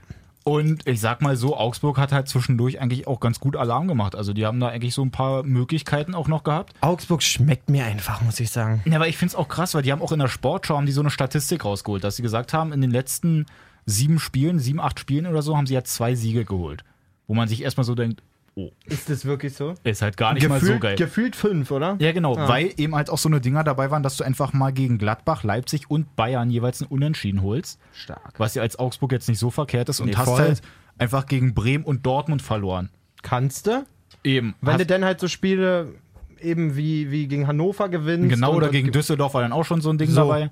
Und 0.44 0.88
ich 0.88 1.00
sag 1.00 1.22
mal 1.22 1.36
so, 1.36 1.56
Augsburg 1.56 1.98
hat 1.98 2.12
halt 2.12 2.28
zwischendurch 2.28 2.82
eigentlich 2.82 3.06
auch 3.06 3.20
ganz 3.20 3.40
gut 3.40 3.56
Alarm 3.56 3.88
gemacht. 3.88 4.16
Also 4.16 4.34
die 4.34 4.46
haben 4.46 4.60
da 4.60 4.70
eigentlich 4.70 4.96
so 4.96 5.04
ein 5.04 5.12
paar 5.12 5.44
Möglichkeiten 5.44 6.16
auch 6.16 6.28
noch 6.28 6.44
gehabt. 6.44 6.74
Augsburg 6.82 7.22
schmeckt 7.22 7.70
mir 7.70 7.86
einfach, 7.86 8.22
muss 8.22 8.40
ich 8.40 8.50
sagen. 8.50 8.82
Ja, 8.86 8.96
aber 8.96 9.08
ich 9.08 9.18
find's 9.18 9.36
auch 9.36 9.48
krass, 9.48 9.76
weil 9.76 9.84
die 9.84 9.92
haben 9.92 10.02
auch 10.02 10.12
in 10.12 10.20
der 10.20 10.28
Sportschau 10.28 10.78
haben 10.78 10.88
die 10.88 10.92
so 10.92 11.02
eine 11.02 11.12
Statistik 11.12 11.64
rausgeholt, 11.64 12.04
dass 12.04 12.16
sie 12.16 12.24
gesagt 12.24 12.54
haben, 12.54 12.74
in 12.74 12.82
den 12.82 12.92
letzten 12.92 13.46
sieben 13.86 14.20
Spielen, 14.20 14.60
sieben, 14.60 14.80
acht 14.80 15.00
Spielen 15.00 15.28
oder 15.28 15.42
so, 15.44 15.56
haben 15.56 15.68
sie 15.68 15.76
ja 15.76 15.84
zwei 15.84 16.16
Siege 16.16 16.44
geholt. 16.44 16.84
Wo 17.28 17.36
man 17.36 17.48
sich 17.48 17.62
erstmal 17.62 17.86
so 17.86 17.94
denkt, 17.94 18.24
oh, 18.70 18.72
Ist 18.86 19.10
das 19.10 19.26
wirklich 19.26 19.54
so? 19.54 19.74
ist 19.84 20.02
halt 20.02 20.18
gar 20.18 20.34
nicht 20.34 20.48
mal 20.48 20.60
so 20.60 20.78
geil. 20.80 20.96
Gefühlt 20.96 21.36
fünf, 21.36 21.72
oder? 21.72 21.96
Ja, 22.00 22.12
genau, 22.12 22.36
Ah. 22.36 22.48
weil 22.48 22.72
eben 22.78 22.96
halt 22.96 23.10
auch 23.10 23.18
so 23.18 23.30
eine 23.30 23.42
Dinger 23.42 23.64
dabei 23.64 23.92
waren, 23.92 24.04
dass 24.04 24.18
du 24.18 24.24
einfach 24.24 24.54
mal 24.54 24.72
gegen 24.72 24.98
Gladbach, 24.98 25.44
Leipzig 25.44 25.90
und 25.90 26.16
Bayern 26.16 26.50
jeweils 26.50 26.82
ein 26.82 26.88
Unentschieden 26.88 27.42
holst. 27.42 27.80
Stark. 27.94 28.34
Was 28.38 28.56
ja 28.56 28.62
als 28.62 28.78
Augsburg 28.80 29.12
jetzt 29.12 29.28
nicht 29.30 29.40
so 29.40 29.50
verkehrt 29.50 29.90
ist 29.90 30.00
und 30.00 30.08
Nee, 30.10 30.16
hast 30.16 30.26
voll. 30.30 30.40
halt 30.40 30.62
einfach 30.98 31.26
gegen 31.26 31.54
Bremen 31.54 31.84
und 31.84 32.06
Dortmund 32.06 32.42
verloren. 32.42 32.90
Kannst 33.24 33.68
du? 33.68 33.86
Eben. 34.24 34.56
Wenn 34.62 34.74
hast, 34.74 34.82
du 34.82 34.86
dann 34.86 35.04
halt 35.06 35.20
so 35.20 35.28
Spiele 35.28 35.94
eben 36.40 36.76
wie, 36.76 37.12
wie 37.12 37.28
gegen 37.28 37.48
Hannover 37.48 37.88
gewinnst. 37.90 38.30
genau, 38.30 38.54
oder 38.56 38.70
gegen 38.70 38.88
ge- 38.88 38.94
Düsseldorf 38.94 39.34
war 39.36 39.42
dann 39.42 39.52
auch 39.54 39.64
schon 39.66 39.82
so 39.82 39.90
ein 39.92 39.98
Ding 39.98 40.10
So. 40.10 40.22
dabei. 40.22 40.50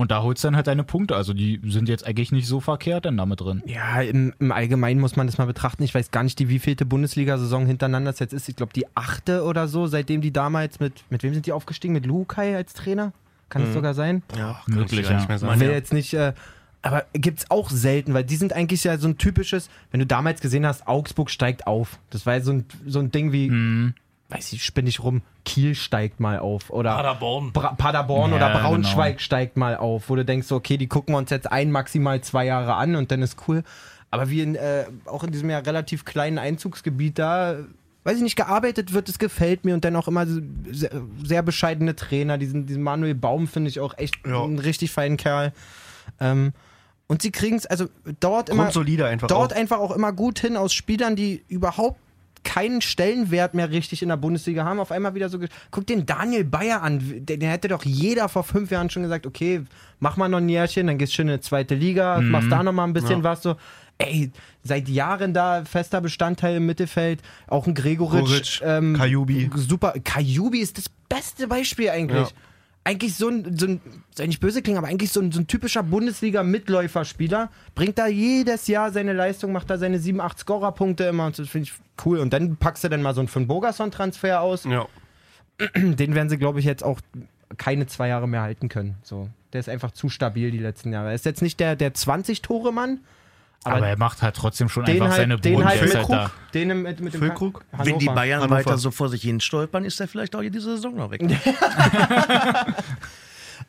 Und 0.00 0.10
da 0.10 0.22
holst 0.22 0.42
du 0.42 0.46
dann 0.48 0.56
halt 0.56 0.66
deine 0.66 0.82
Punkte. 0.82 1.14
Also 1.14 1.34
die 1.34 1.60
sind 1.66 1.86
jetzt 1.90 2.06
eigentlich 2.06 2.32
nicht 2.32 2.46
so 2.46 2.58
verkehrt 2.60 3.04
dann 3.04 3.18
damit 3.18 3.42
drin. 3.42 3.62
Ja, 3.66 4.00
im, 4.00 4.32
im 4.38 4.50
Allgemeinen 4.50 4.98
muss 4.98 5.14
man 5.14 5.26
das 5.26 5.36
mal 5.36 5.44
betrachten. 5.44 5.82
Ich 5.82 5.94
weiß 5.94 6.10
gar 6.10 6.22
nicht, 6.22 6.38
die 6.38 6.48
wievielte 6.48 6.86
Bundesliga-Saison 6.86 7.66
hintereinander 7.66 8.10
es 8.10 8.18
jetzt 8.18 8.32
ist. 8.32 8.48
Ich 8.48 8.56
glaube, 8.56 8.72
die 8.72 8.86
achte 8.94 9.44
oder 9.44 9.68
so, 9.68 9.86
seitdem 9.88 10.22
die 10.22 10.32
damals 10.32 10.80
mit, 10.80 11.04
mit 11.10 11.22
wem 11.22 11.34
sind 11.34 11.44
die 11.44 11.52
aufgestiegen? 11.52 11.92
Mit 11.92 12.06
Lukai 12.06 12.56
als 12.56 12.72
Trainer? 12.72 13.12
Kann 13.50 13.62
es 13.64 13.74
sogar 13.74 13.92
sein? 13.92 14.22
Ja, 14.38 14.62
Möglich, 14.66 15.06
ja. 15.06 15.16
nicht 15.16 15.28
mehr 15.28 15.34
Ich 15.36 15.42
sagen. 15.42 15.60
will 15.60 15.68
jetzt 15.70 15.92
nicht, 15.92 16.14
äh, 16.14 16.32
aber 16.80 17.04
gibt's 17.12 17.50
auch 17.50 17.68
selten, 17.68 18.14
weil 18.14 18.24
die 18.24 18.36
sind 18.36 18.54
eigentlich 18.54 18.82
ja 18.84 18.96
so 18.96 19.06
ein 19.06 19.18
typisches, 19.18 19.68
wenn 19.90 20.00
du 20.00 20.06
damals 20.06 20.40
gesehen 20.40 20.64
hast, 20.64 20.86
Augsburg 20.88 21.28
steigt 21.28 21.66
auf. 21.66 21.98
Das 22.08 22.24
war 22.24 22.34
ja 22.36 22.40
so 22.40 22.52
ein, 22.52 22.64
so 22.86 23.00
ein 23.00 23.10
Ding 23.10 23.32
wie, 23.32 23.50
Mhm. 23.50 23.94
Weiß 24.30 24.52
ich, 24.52 24.64
spinn 24.64 24.86
ich 24.86 25.02
rum, 25.02 25.22
Kiel 25.44 25.74
steigt 25.74 26.20
mal 26.20 26.38
auf 26.38 26.70
oder 26.70 26.94
Paderborn. 26.94 27.52
Bra 27.52 27.72
Paderborn 27.74 28.30
Ja, 28.30 28.36
oder 28.36 28.50
Braunschweig 28.50 29.14
genau. 29.16 29.18
steigt 29.22 29.56
mal 29.56 29.76
auf, 29.76 30.08
wo 30.08 30.16
du 30.16 30.24
denkst, 30.24 30.46
so, 30.46 30.56
okay, 30.56 30.76
die 30.76 30.86
gucken 30.86 31.14
wir 31.14 31.18
uns 31.18 31.30
jetzt 31.30 31.50
ein, 31.50 31.70
maximal 31.70 32.20
zwei 32.20 32.46
Jahre 32.46 32.74
an 32.74 32.96
und 32.96 33.10
dann 33.10 33.22
ist 33.22 33.36
cool. 33.48 33.62
Aber 34.10 34.30
wie 34.30 34.40
in, 34.40 34.54
äh, 34.54 34.86
auch 35.06 35.24
in 35.24 35.30
diesem 35.30 35.50
ja 35.50 35.58
relativ 35.58 36.04
kleinen 36.04 36.38
Einzugsgebiet 36.38 37.18
da, 37.18 37.56
weiß 38.04 38.16
ich 38.16 38.22
nicht, 38.22 38.36
gearbeitet 38.36 38.92
wird, 38.92 39.08
das 39.08 39.18
gefällt 39.18 39.64
mir 39.64 39.74
und 39.74 39.84
dann 39.84 39.94
auch 39.96 40.08
immer 40.08 40.26
sehr, 40.26 40.90
sehr 41.24 41.42
bescheidene 41.42 41.94
Trainer. 41.94 42.38
Diesen, 42.38 42.66
diesen 42.66 42.82
Manuel 42.82 43.14
Baum 43.14 43.46
finde 43.46 43.68
ich 43.70 43.78
auch 43.80 43.96
echt 43.98 44.14
Ja. 44.26 44.42
einen 44.42 44.58
richtig 44.58 44.90
feinen 44.90 45.16
Kerl. 45.16 45.52
Ähm, 46.18 46.52
und 47.06 47.22
sie 47.22 47.30
kriegen 47.32 47.56
es, 47.56 47.66
also 47.66 47.86
dort 48.20 48.48
immer, 48.50 48.64
Grundsolide 48.64 49.06
einfach. 49.06 49.28
dort 49.28 49.52
auch. 49.52 49.56
einfach 49.56 49.78
auch 49.78 49.90
immer 49.90 50.12
gut 50.12 50.38
hin 50.38 50.56
aus 50.56 50.72
Spielern, 50.72 51.16
die 51.16 51.44
überhaupt 51.48 51.98
keinen 52.42 52.80
Stellenwert 52.80 53.54
mehr 53.54 53.70
richtig 53.70 54.02
in 54.02 54.08
der 54.08 54.16
Bundesliga 54.16 54.64
haben. 54.64 54.80
Auf 54.80 54.92
einmal 54.92 55.14
wieder 55.14 55.28
so. 55.28 55.38
Guck 55.70 55.86
den 55.86 56.06
Daniel 56.06 56.44
Bayer 56.44 56.82
an. 56.82 57.00
Den, 57.26 57.40
hätte 57.42 57.68
doch 57.68 57.84
jeder 57.84 58.28
vor 58.28 58.44
fünf 58.44 58.70
Jahren 58.70 58.90
schon 58.90 59.02
gesagt: 59.02 59.26
Okay, 59.26 59.62
mach 59.98 60.16
mal 60.16 60.28
noch 60.28 60.38
ein 60.38 60.48
Jährchen, 60.48 60.86
dann 60.86 60.98
gehst 60.98 61.12
du 61.12 61.16
schön 61.16 61.28
in 61.28 61.36
die 61.36 61.40
zweite 61.40 61.74
Liga, 61.74 62.20
machst 62.20 62.50
da 62.50 62.62
noch 62.62 62.72
mal 62.72 62.84
ein 62.84 62.92
bisschen 62.92 63.18
Ja. 63.18 63.24
was. 63.24 63.42
So, 63.42 63.56
ey, 63.98 64.30
seit 64.62 64.88
Jahren 64.88 65.34
da 65.34 65.64
fester 65.64 66.00
Bestandteil 66.00 66.56
im 66.56 66.66
Mittelfeld. 66.66 67.20
Auch 67.46 67.66
ein 67.66 67.74
Gregoritsch. 67.74 68.60
Gregoritsch, 68.60 68.96
Kajubi. 68.98 69.50
Super. 69.56 69.94
Kajubi 70.02 70.60
ist 70.60 70.78
das 70.78 70.86
beste 71.08 71.46
Beispiel 71.48 71.90
eigentlich. 71.90 72.28
Ja. 72.28 72.34
Eigentlich 72.82 73.14
so 73.14 73.28
ein, 73.28 73.56
so 73.58 73.66
ein, 73.66 73.80
soll 74.14 74.26
nicht 74.26 74.40
böse 74.40 74.62
klingen, 74.62 74.78
aber 74.78 74.88
eigentlich 74.88 75.12
so 75.12 75.20
ein, 75.20 75.32
so 75.32 75.40
ein 75.40 75.46
typischer 75.46 75.82
Bundesliga-Mitläuferspieler. 75.82 77.50
Bringt 77.74 77.98
da 77.98 78.06
jedes 78.06 78.66
Jahr 78.68 78.90
seine 78.90 79.12
Leistung, 79.12 79.52
macht 79.52 79.68
da 79.68 79.76
seine 79.76 79.98
7, 79.98 80.20
8 80.20 80.38
Scorer-Punkte 80.38 81.04
immer 81.04 81.26
und 81.26 81.38
das 81.38 81.48
finde 81.48 81.68
ich 81.68 81.74
cool. 82.04 82.18
Und 82.18 82.32
dann 82.32 82.56
packst 82.56 82.82
du 82.82 82.88
dann 82.88 83.02
mal 83.02 83.14
so 83.14 83.20
einen 83.20 83.28
Finn 83.28 83.46
Bogerson-Transfer 83.46 84.40
aus. 84.40 84.64
Ja. 84.64 84.86
den 85.76 86.14
werden 86.14 86.30
sie, 86.30 86.38
glaube 86.38 86.58
ich, 86.58 86.64
jetzt 86.64 86.82
auch 86.82 87.00
keine 87.58 87.86
zwei 87.86 88.08
Jahre 88.08 88.28
mehr 88.28 88.42
halten 88.42 88.68
können. 88.68 88.96
So. 89.02 89.28
Der 89.52 89.60
ist 89.60 89.68
einfach 89.68 89.90
zu 89.90 90.08
stabil 90.08 90.50
die 90.50 90.58
letzten 90.58 90.92
Jahre. 90.92 91.08
Er 91.08 91.14
ist 91.14 91.24
jetzt 91.24 91.42
nicht 91.42 91.60
der, 91.60 91.76
der 91.76 91.92
20-Tore-Mann, 91.92 93.00
Aber, 93.64 93.76
aber, 93.76 93.88
er 93.88 93.98
macht 93.98 94.22
halt 94.22 94.36
trotzdem 94.36 94.68
schon 94.70 94.86
den 94.86 95.02
einfach 95.02 95.16
seine 95.16 95.34
halt, 95.34 95.44
den 95.44 95.64
halt 95.64 95.82
mit 95.82 95.90
Bodenfälle 95.90 96.04
Krug, 96.04 96.16
da. 96.16 96.30
den 96.54 96.82
mit, 96.82 97.00
mit 97.00 97.14
dem 97.14 97.20
Füllkrug? 97.20 97.64
Wenn 97.72 97.98
die. 97.98 98.06
Bayern 98.06 98.40
Hannover. 98.40 98.64
weiter 98.64 98.78
so 98.78 98.90
vor 98.90 99.10
sich 99.10 99.22
hin 99.22 99.40
stolpern, 99.40 99.84
ist 99.84 100.00
er 100.00 100.08
vielleicht 100.08 100.34
auch 100.34 100.40
diese 100.40 100.60
Saison 100.76 100.96
noch 100.96 101.10
weg. 101.10 101.22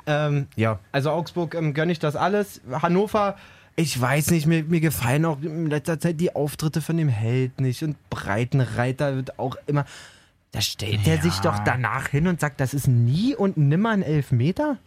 Ähm, 0.05 0.47
ja, 0.55 0.79
also 0.91 1.11
Augsburg 1.11 1.55
ähm, 1.55 1.73
gönne 1.73 1.91
ich 1.91 1.99
das 1.99 2.15
alles. 2.15 2.61
Hannover, 2.71 3.37
ich 3.75 3.99
weiß 3.99 4.31
nicht, 4.31 4.47
mir, 4.47 4.63
mir 4.63 4.81
gefallen 4.81 5.25
auch 5.25 5.41
in 5.41 5.67
letzter 5.67 5.99
Zeit 5.99 6.19
die 6.19 6.35
Auftritte 6.35 6.81
von 6.81 6.97
dem 6.97 7.09
Held 7.09 7.61
nicht. 7.61 7.83
Und 7.83 7.97
Breitenreiter 8.09 9.15
wird 9.15 9.39
auch 9.39 9.55
immer. 9.67 9.85
Da 10.51 10.61
stellt 10.61 11.07
er 11.07 11.21
sich 11.21 11.39
doch 11.39 11.59
danach 11.59 12.09
hin 12.09 12.27
und 12.27 12.41
sagt, 12.41 12.59
das 12.59 12.73
ist 12.73 12.87
nie 12.87 13.35
und 13.35 13.57
nimmer 13.57 13.91
ein 13.91 14.01
Elfmeter? 14.01 14.77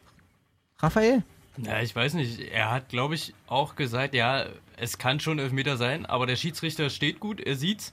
Raphael? 0.78 1.22
Ja, 1.56 1.80
ich 1.80 1.96
weiß 1.96 2.14
nicht. 2.14 2.40
Er 2.52 2.70
hat, 2.70 2.90
glaube 2.90 3.14
ich, 3.14 3.32
auch 3.46 3.74
gesagt, 3.74 4.14
ja, 4.14 4.44
es 4.76 4.98
kann 4.98 5.20
schon 5.20 5.38
Elfmeter 5.38 5.76
sein, 5.76 6.06
aber 6.06 6.26
der 6.26 6.36
Schiedsrichter 6.36 6.90
steht 6.90 7.20
gut, 7.20 7.40
er 7.40 7.56
sieht's. 7.56 7.92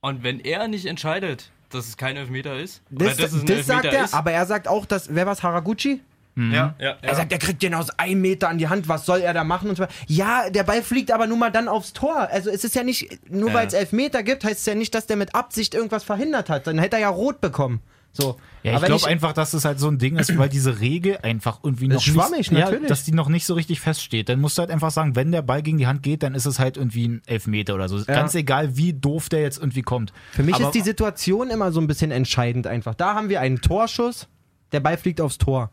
Und 0.00 0.22
wenn 0.22 0.40
er 0.40 0.68
nicht 0.68 0.86
entscheidet, 0.86 1.50
dass 1.70 1.86
es 1.88 1.96
kein 1.96 2.16
Elfmeter 2.16 2.58
ist, 2.58 2.82
oder 2.94 3.06
Das, 3.06 3.16
dass 3.18 3.32
es 3.32 3.40
ein 3.42 3.46
das 3.46 3.66
sagt 3.66 3.84
Elfmeter 3.84 3.98
er, 3.98 4.04
ist, 4.04 4.14
aber 4.14 4.32
er 4.32 4.46
sagt 4.46 4.66
auch, 4.68 4.86
dass, 4.86 5.14
wer 5.14 5.26
war's, 5.26 5.42
Haraguchi? 5.42 6.00
Ja. 6.36 6.74
ja, 6.78 6.96
Er 7.02 7.16
sagt, 7.16 7.32
er 7.32 7.38
kriegt 7.38 7.60
den 7.62 7.74
aus 7.74 7.90
einem 7.98 8.22
Meter 8.22 8.48
an 8.48 8.56
die 8.56 8.68
Hand, 8.68 8.88
was 8.88 9.04
soll 9.04 9.20
er 9.20 9.34
da 9.34 9.44
machen? 9.44 9.68
Und 9.68 9.76
so. 9.76 9.82
weiter. 9.82 9.92
Ja, 10.06 10.48
der 10.48 10.62
Ball 10.62 10.80
fliegt 10.82 11.10
aber 11.12 11.26
nun 11.26 11.38
mal 11.38 11.50
dann 11.50 11.68
aufs 11.68 11.92
Tor. 11.92 12.16
Also 12.30 12.48
es 12.48 12.64
ist 12.64 12.74
ja 12.74 12.82
nicht, 12.82 13.18
nur 13.30 13.50
Ja. 13.50 13.56
weil 13.56 13.66
es 13.66 13.74
Elfmeter 13.74 14.22
gibt, 14.22 14.44
heißt 14.44 14.60
es 14.60 14.64
ja 14.66 14.74
nicht, 14.74 14.94
dass 14.94 15.06
der 15.06 15.16
mit 15.16 15.34
Absicht 15.34 15.74
irgendwas 15.74 16.02
verhindert 16.02 16.48
hat. 16.48 16.66
Dann 16.66 16.78
hätte 16.78 16.96
er 16.96 17.02
ja 17.02 17.08
rot 17.10 17.42
bekommen. 17.42 17.82
So. 18.12 18.38
Ja, 18.62 18.76
ich 18.76 18.84
glaube 18.84 19.06
einfach, 19.06 19.32
dass 19.32 19.54
es 19.54 19.64
halt 19.64 19.78
so 19.78 19.88
ein 19.88 19.98
Ding 19.98 20.16
ist, 20.16 20.36
weil 20.36 20.48
diese 20.48 20.80
Regel 20.80 21.18
einfach 21.22 21.60
irgendwie 21.62 21.88
noch 21.88 21.96
Ist 21.96 22.04
schwammig, 22.04 22.50
nicht, 22.50 22.52
natürlich. 22.52 22.82
Ja, 22.82 22.88
dass 22.88 23.04
die 23.04 23.12
noch 23.12 23.28
nicht 23.28 23.46
so 23.46 23.54
richtig 23.54 23.80
feststeht. 23.80 24.28
Dann 24.28 24.40
musst 24.40 24.58
du 24.58 24.60
halt 24.60 24.70
einfach 24.70 24.90
sagen, 24.90 25.16
wenn 25.16 25.32
der 25.32 25.42
Ball 25.42 25.62
gegen 25.62 25.78
die 25.78 25.86
Hand 25.86 26.02
geht, 26.02 26.22
dann 26.22 26.34
ist 26.34 26.44
es 26.44 26.58
halt 26.58 26.76
irgendwie 26.76 27.06
ein 27.08 27.22
Elfmeter 27.26 27.74
oder 27.74 27.88
so. 27.88 28.04
Ganz 28.04 28.34
egal, 28.34 28.76
wie 28.76 28.92
doof 28.92 29.28
der 29.28 29.40
jetzt 29.42 29.58
irgendwie 29.58 29.82
kommt. 29.82 30.12
Für 30.32 30.42
mich 30.42 30.54
Aber- 30.56 30.64
ist 30.64 30.72
die 30.74 30.80
Situation 30.82 31.50
immer 31.50 31.72
so 31.72 31.80
ein 31.80 31.86
bisschen 31.86 32.10
entscheidend 32.10 32.66
einfach. 32.66 32.94
Da 32.94 33.14
haben 33.14 33.28
wir 33.28 33.40
einen 33.40 33.60
Torschuss, 33.60 34.28
der 34.72 34.80
Ball 34.80 34.98
fliegt 34.98 35.20
aufs 35.20 35.38
Tor. 35.38 35.70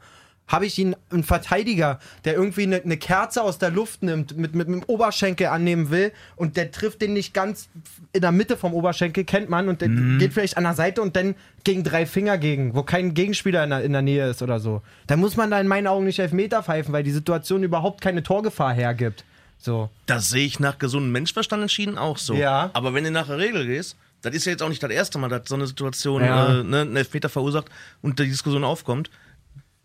Habe 0.48 0.66
ich 0.66 0.78
ihn 0.80 0.96
einen 1.12 1.24
Verteidiger, 1.24 2.00
der 2.24 2.36
irgendwie 2.36 2.64
eine, 2.64 2.82
eine 2.82 2.96
Kerze 2.98 3.44
aus 3.44 3.58
der 3.58 3.70
Luft 3.70 4.02
nimmt, 4.04 4.38
mit, 4.38 4.56
mit, 4.56 4.68
mit 4.70 4.82
dem 4.82 4.84
Oberschenkel 4.88 5.48
annehmen 5.48 5.90
will 5.90 6.12
und 6.38 6.56
der 6.56 6.72
trifft 6.72 7.02
den 7.02 7.14
nicht 7.14 7.34
ganz 7.34 7.68
in 8.14 8.22
der 8.22 8.32
Mitte 8.32 8.56
vom 8.56 8.74
Oberschenkel, 8.74 9.26
kennt 9.26 9.50
man, 9.50 9.68
und 9.68 9.82
der 9.82 9.90
Mhm. 9.90 10.20
geht 10.20 10.34
vielleicht 10.34 10.56
an 10.58 10.64
der 10.64 10.74
Seite 10.74 11.02
und 11.02 11.16
dann 11.18 11.36
gegen 11.66 11.84
drei 11.84 12.06
Finger 12.06 12.38
gegen, 12.38 12.74
wo 12.76 12.84
kein 12.84 13.14
Gegenspieler 13.14 13.64
in 13.66 13.72
der, 13.72 13.84
in 13.84 13.92
der 13.92 14.02
Nähe 14.02 14.30
ist 14.30 14.42
oder 14.42 14.60
so. 14.60 14.82
Da 15.08 15.18
muss 15.18 15.36
man 15.36 15.52
da 15.52 15.60
in 15.60 15.68
meinen 15.68 15.88
Augen 15.88 16.06
nicht 16.06 16.20
Elfmeter 16.20 16.64
pfeifen, 16.64 16.94
weil 16.94 17.04
die 17.04 17.12
Situation 17.12 17.64
überhaupt 17.64 18.00
keine 18.02 18.24
Torgefahr 18.24 18.74
hergibt. 18.74 19.26
So. 19.58 19.90
Das 20.06 20.30
sehe 20.30 20.46
ich 20.46 20.60
nach 20.60 20.78
gesundem 20.78 21.12
Menschverstand 21.12 21.62
entschieden 21.64 21.98
auch 21.98 22.18
so. 22.18 22.36
Ja. 22.36 22.70
Aber 22.74 22.94
wenn 22.94 23.04
du 23.04 23.12
nach 23.12 23.28
der 23.28 23.38
Regel 23.40 23.66
gehst, 23.66 23.98
das 24.22 24.34
ist 24.34 24.46
ja 24.46 24.52
jetzt 24.52 24.64
auch 24.64 24.70
nicht 24.70 24.82
das 24.82 24.92
erste 24.92 25.18
Mal, 25.20 25.30
dass 25.30 25.50
so 25.50 25.56
eine 25.56 25.68
Situation 25.68 26.24
Ja. 26.24 26.60
äh, 26.60 26.64
ne, 26.64 26.82
einen 26.82 26.96
Elfmeter 26.96 27.28
verursacht 27.30 27.66
und 28.02 28.18
die 28.20 28.28
Diskussion 28.28 28.64
aufkommt. 28.64 29.10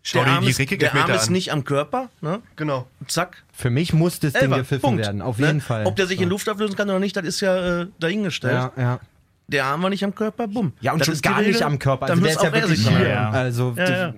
Schau 0.05 0.19
der 0.19 0.25
dir 0.25 0.31
Arm, 0.33 0.43
die 0.43 0.49
ist, 0.51 0.59
der 0.81 0.95
Arm 0.95 1.11
ist 1.11 1.27
an. 1.27 1.33
nicht 1.33 1.51
am 1.53 1.63
Körper, 1.63 2.09
ne? 2.21 2.41
Genau. 2.57 2.87
Zack. 3.07 3.43
Für 3.53 3.69
mich 3.69 3.93
muss 3.93 4.19
das 4.19 4.33
Ding 4.33 4.43
Elfer, 4.43 4.57
gepfiffen 4.57 4.81
Punkt. 4.81 5.05
werden, 5.05 5.21
auf 5.21 5.37
Ne? 5.37 5.47
jeden 5.47 5.61
Fall. 5.61 5.85
Ob 5.85 5.95
der 5.95 6.07
sich 6.07 6.17
so. 6.17 6.23
in 6.23 6.29
Luft 6.29 6.49
auflösen 6.49 6.75
kann 6.75 6.89
oder 6.89 6.99
nicht, 6.99 7.15
das 7.15 7.23
ist 7.25 7.39
ja 7.39 7.81
äh, 7.83 7.87
dahingestellt. 7.99 8.53
Ja, 8.53 8.71
ja. 8.77 8.99
Der 9.47 9.65
Arm 9.65 9.81
war 9.81 9.89
nicht 9.89 10.03
am 10.03 10.13
Körper, 10.13 10.47
bumm. 10.47 10.73
Ja, 10.81 10.91
und 10.93 10.99
Das 10.99 11.07
schon 11.07 11.21
gar 11.21 11.39
nicht 11.39 11.47
Regel. 11.55 11.63
am 11.63 11.79
Körper. 11.79 12.07
Dann 12.07 12.19
Also 12.19 12.23
der 12.23 12.33
muss 12.33 12.37
ist 12.37 12.43
ja 12.43 12.49
auch 12.49 12.53
er 12.53 12.61
wirklich 12.61 12.79
sich 12.79 12.87
dran 12.87 12.97
hier. 12.97 13.19
halten. 13.19 13.35
Also, 13.35 13.73
Ja, 13.77 13.89
ja. 13.89 14.13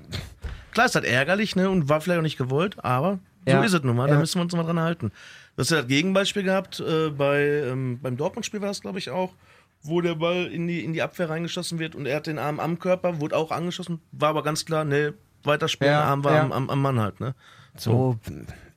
Klar 0.71 0.86
ist 0.88 0.95
das 0.95 1.04
ärgerlich, 1.04 1.56
ne? 1.56 1.69
Und 1.69 1.88
war 1.88 2.02
vielleicht 2.02 2.19
auch 2.19 2.24
nicht 2.24 2.38
gewollt, 2.38 2.84
aber 2.84 3.19
so 3.48 3.54
Ja. 3.54 3.63
ist 3.63 3.74
es 3.74 3.84
nun 3.84 3.95
mal. 3.95 4.08
Ja. 4.08 4.15
Da 4.15 4.19
müssen 4.19 4.39
wir 4.39 4.41
uns 4.43 4.54
mal 4.56 4.63
dran 4.63 4.80
halten. 4.80 5.12
Du 5.56 5.62
hast 5.62 5.69
ja 5.71 5.78
das 5.78 5.88
Gegenbeispiel 5.88 6.43
gehabt, 6.43 6.80
äh, 6.80 7.10
bei, 7.12 7.41
ähm, 7.43 8.00
beim 8.02 8.17
Dortmund-Spiel 8.17 8.60
war 8.62 8.67
das, 8.69 8.82
glaube 8.82 9.00
ich, 9.00 9.10
auch, 9.12 9.34
wo 9.84 10.02
der 10.02 10.15
Ball 10.15 10.48
in 10.48 10.67
die, 10.67 10.84
in 10.84 10.93
die 10.93 11.02
Abwehr 11.02 11.30
reingeschossen 11.30 11.78
wird 11.80 11.95
und 11.95 12.08
er 12.08 12.17
hat 12.17 12.28
den 12.28 12.39
Arm 12.39 12.60
am 12.60 12.80
Körper, 12.80 13.21
wurde 13.21 13.38
auch 13.38 13.52
angeschossen, 13.52 14.02
war 14.12 14.30
aber 14.30 14.43
ganz 14.43 14.65
klar, 14.65 14.84
ne, 14.84 15.13
weiterspielen, 15.47 15.93
Ja, 15.93 16.03
Arm 16.03 16.23
war 16.23 16.34
ja. 16.36 16.43
am, 16.43 16.51
am, 16.51 16.69
am 16.69 16.81
Mann 16.81 16.99
halt, 16.99 17.19
ne? 17.19 17.36
so 17.77 18.17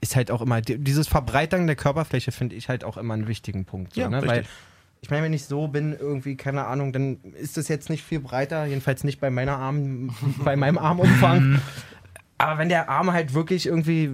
ist 0.00 0.16
halt 0.16 0.30
auch 0.32 0.40
immer, 0.42 0.60
die- 0.60 0.78
dieses 0.78 1.06
Verbreitern 1.06 1.66
der 1.68 1.76
Körperfläche 1.76 2.32
finde 2.32 2.56
ich 2.56 2.68
halt 2.68 2.82
auch 2.84 2.96
immer 2.96 3.14
einen 3.14 3.28
wichtigen 3.28 3.64
Punkt. 3.64 3.94
So, 3.94 4.00
Ja, 4.00 4.08
ne? 4.08 4.26
Weil 4.26 4.44
ich 5.00 5.10
meine, 5.10 5.22
wenn 5.24 5.32
ich 5.32 5.44
so 5.44 5.68
bin, 5.68 5.92
irgendwie, 5.96 6.36
keine 6.36 6.66
Ahnung, 6.66 6.92
dann 6.92 7.18
ist 7.34 7.56
das 7.56 7.68
jetzt 7.68 7.90
nicht 7.90 8.02
viel 8.04 8.18
breiter, 8.18 8.64
jedenfalls 8.66 9.04
nicht 9.04 9.20
bei 9.20 9.30
meiner 9.30 9.56
Arm, 9.56 10.10
bei 10.44 10.56
meinem 10.56 10.78
Armumfang. 10.78 11.60
Aber 12.38 12.58
wenn 12.58 12.68
der 12.68 12.88
Arm 12.88 13.12
halt 13.12 13.34
wirklich 13.34 13.66
irgendwie, 13.66 14.10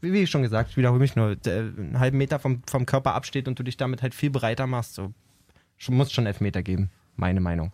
wie, 0.00 0.12
wie 0.12 0.26
schon 0.28 0.42
gesagt, 0.42 0.70
ich 0.70 0.76
wiederhole 0.76 1.00
mich 1.00 1.16
nur, 1.16 1.36
einen 1.46 1.98
halben 1.98 2.18
Meter 2.18 2.38
vom, 2.38 2.62
vom 2.68 2.86
Körper 2.86 3.14
absteht 3.14 3.48
und 3.48 3.58
du 3.58 3.62
dich 3.64 3.76
damit 3.76 4.02
halt 4.02 4.14
viel 4.14 4.30
breiter 4.30 4.66
machst, 4.68 4.94
so 4.94 5.12
schon, 5.76 5.96
muss 5.96 6.12
schon 6.12 6.26
Elfmeter 6.26 6.62
geben, 6.62 6.90
meine 7.16 7.40
Meinung. 7.40 7.72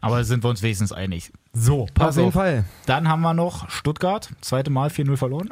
Aber 0.00 0.22
sind 0.24 0.44
wir 0.44 0.50
uns 0.50 0.62
wenigstens 0.62 0.92
einig. 0.92 1.32
So, 1.52 1.86
pass 1.94 2.10
auf 2.10 2.16
jeden 2.16 2.28
auf. 2.28 2.34
Fall. 2.34 2.64
Dann 2.86 3.08
haben 3.08 3.20
wir 3.22 3.34
noch 3.34 3.68
Stuttgart, 3.70 4.30
zweite 4.40 4.70
Mal 4.70 4.90
4-0 4.90 5.16
verloren. 5.16 5.48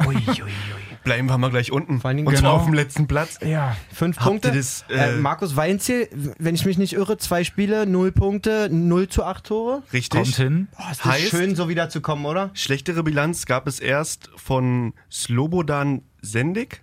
Bleiben 1.04 1.28
wir 1.28 1.38
mal 1.38 1.50
gleich 1.50 1.70
unten. 1.72 2.00
Vor 2.00 2.08
allen 2.08 2.16
Dingen 2.18 2.28
Und 2.28 2.34
zwar 2.36 2.50
genau. 2.50 2.56
auf 2.60 2.64
dem 2.64 2.74
letzten 2.74 3.06
Platz. 3.06 3.38
Ja, 3.44 3.76
fünf 3.92 4.16
Habt 4.18 4.26
Punkte. 4.26 4.52
das, 4.52 4.84
äh, 4.88 5.14
äh, 5.14 5.16
Markus 5.16 5.54
Weinziel, 5.56 6.08
wenn 6.38 6.54
ich 6.54 6.64
mich 6.64 6.78
nicht 6.78 6.94
irre, 6.94 7.16
zwei 7.16 7.44
Spiele, 7.44 7.86
null 7.86 8.10
Punkte, 8.12 8.68
null 8.70 9.08
zu 9.08 9.24
acht 9.24 9.44
Tore. 9.44 9.82
Richtig. 9.92 10.20
Kommt 10.20 10.34
hin. 10.36 10.68
Boah, 10.76 10.90
ist 10.90 11.04
das 11.04 11.12
Heißt- 11.12 11.30
schön, 11.30 11.54
so 11.56 11.68
wieder 11.68 11.88
zu 11.90 12.00
kommen, 12.00 12.24
oder? 12.26 12.50
Schlechtere 12.54 13.02
Bilanz 13.04 13.46
gab 13.46 13.66
es 13.68 13.78
erst 13.80 14.30
von 14.36 14.94
Slobodan 15.10 16.02
Sendik 16.22 16.82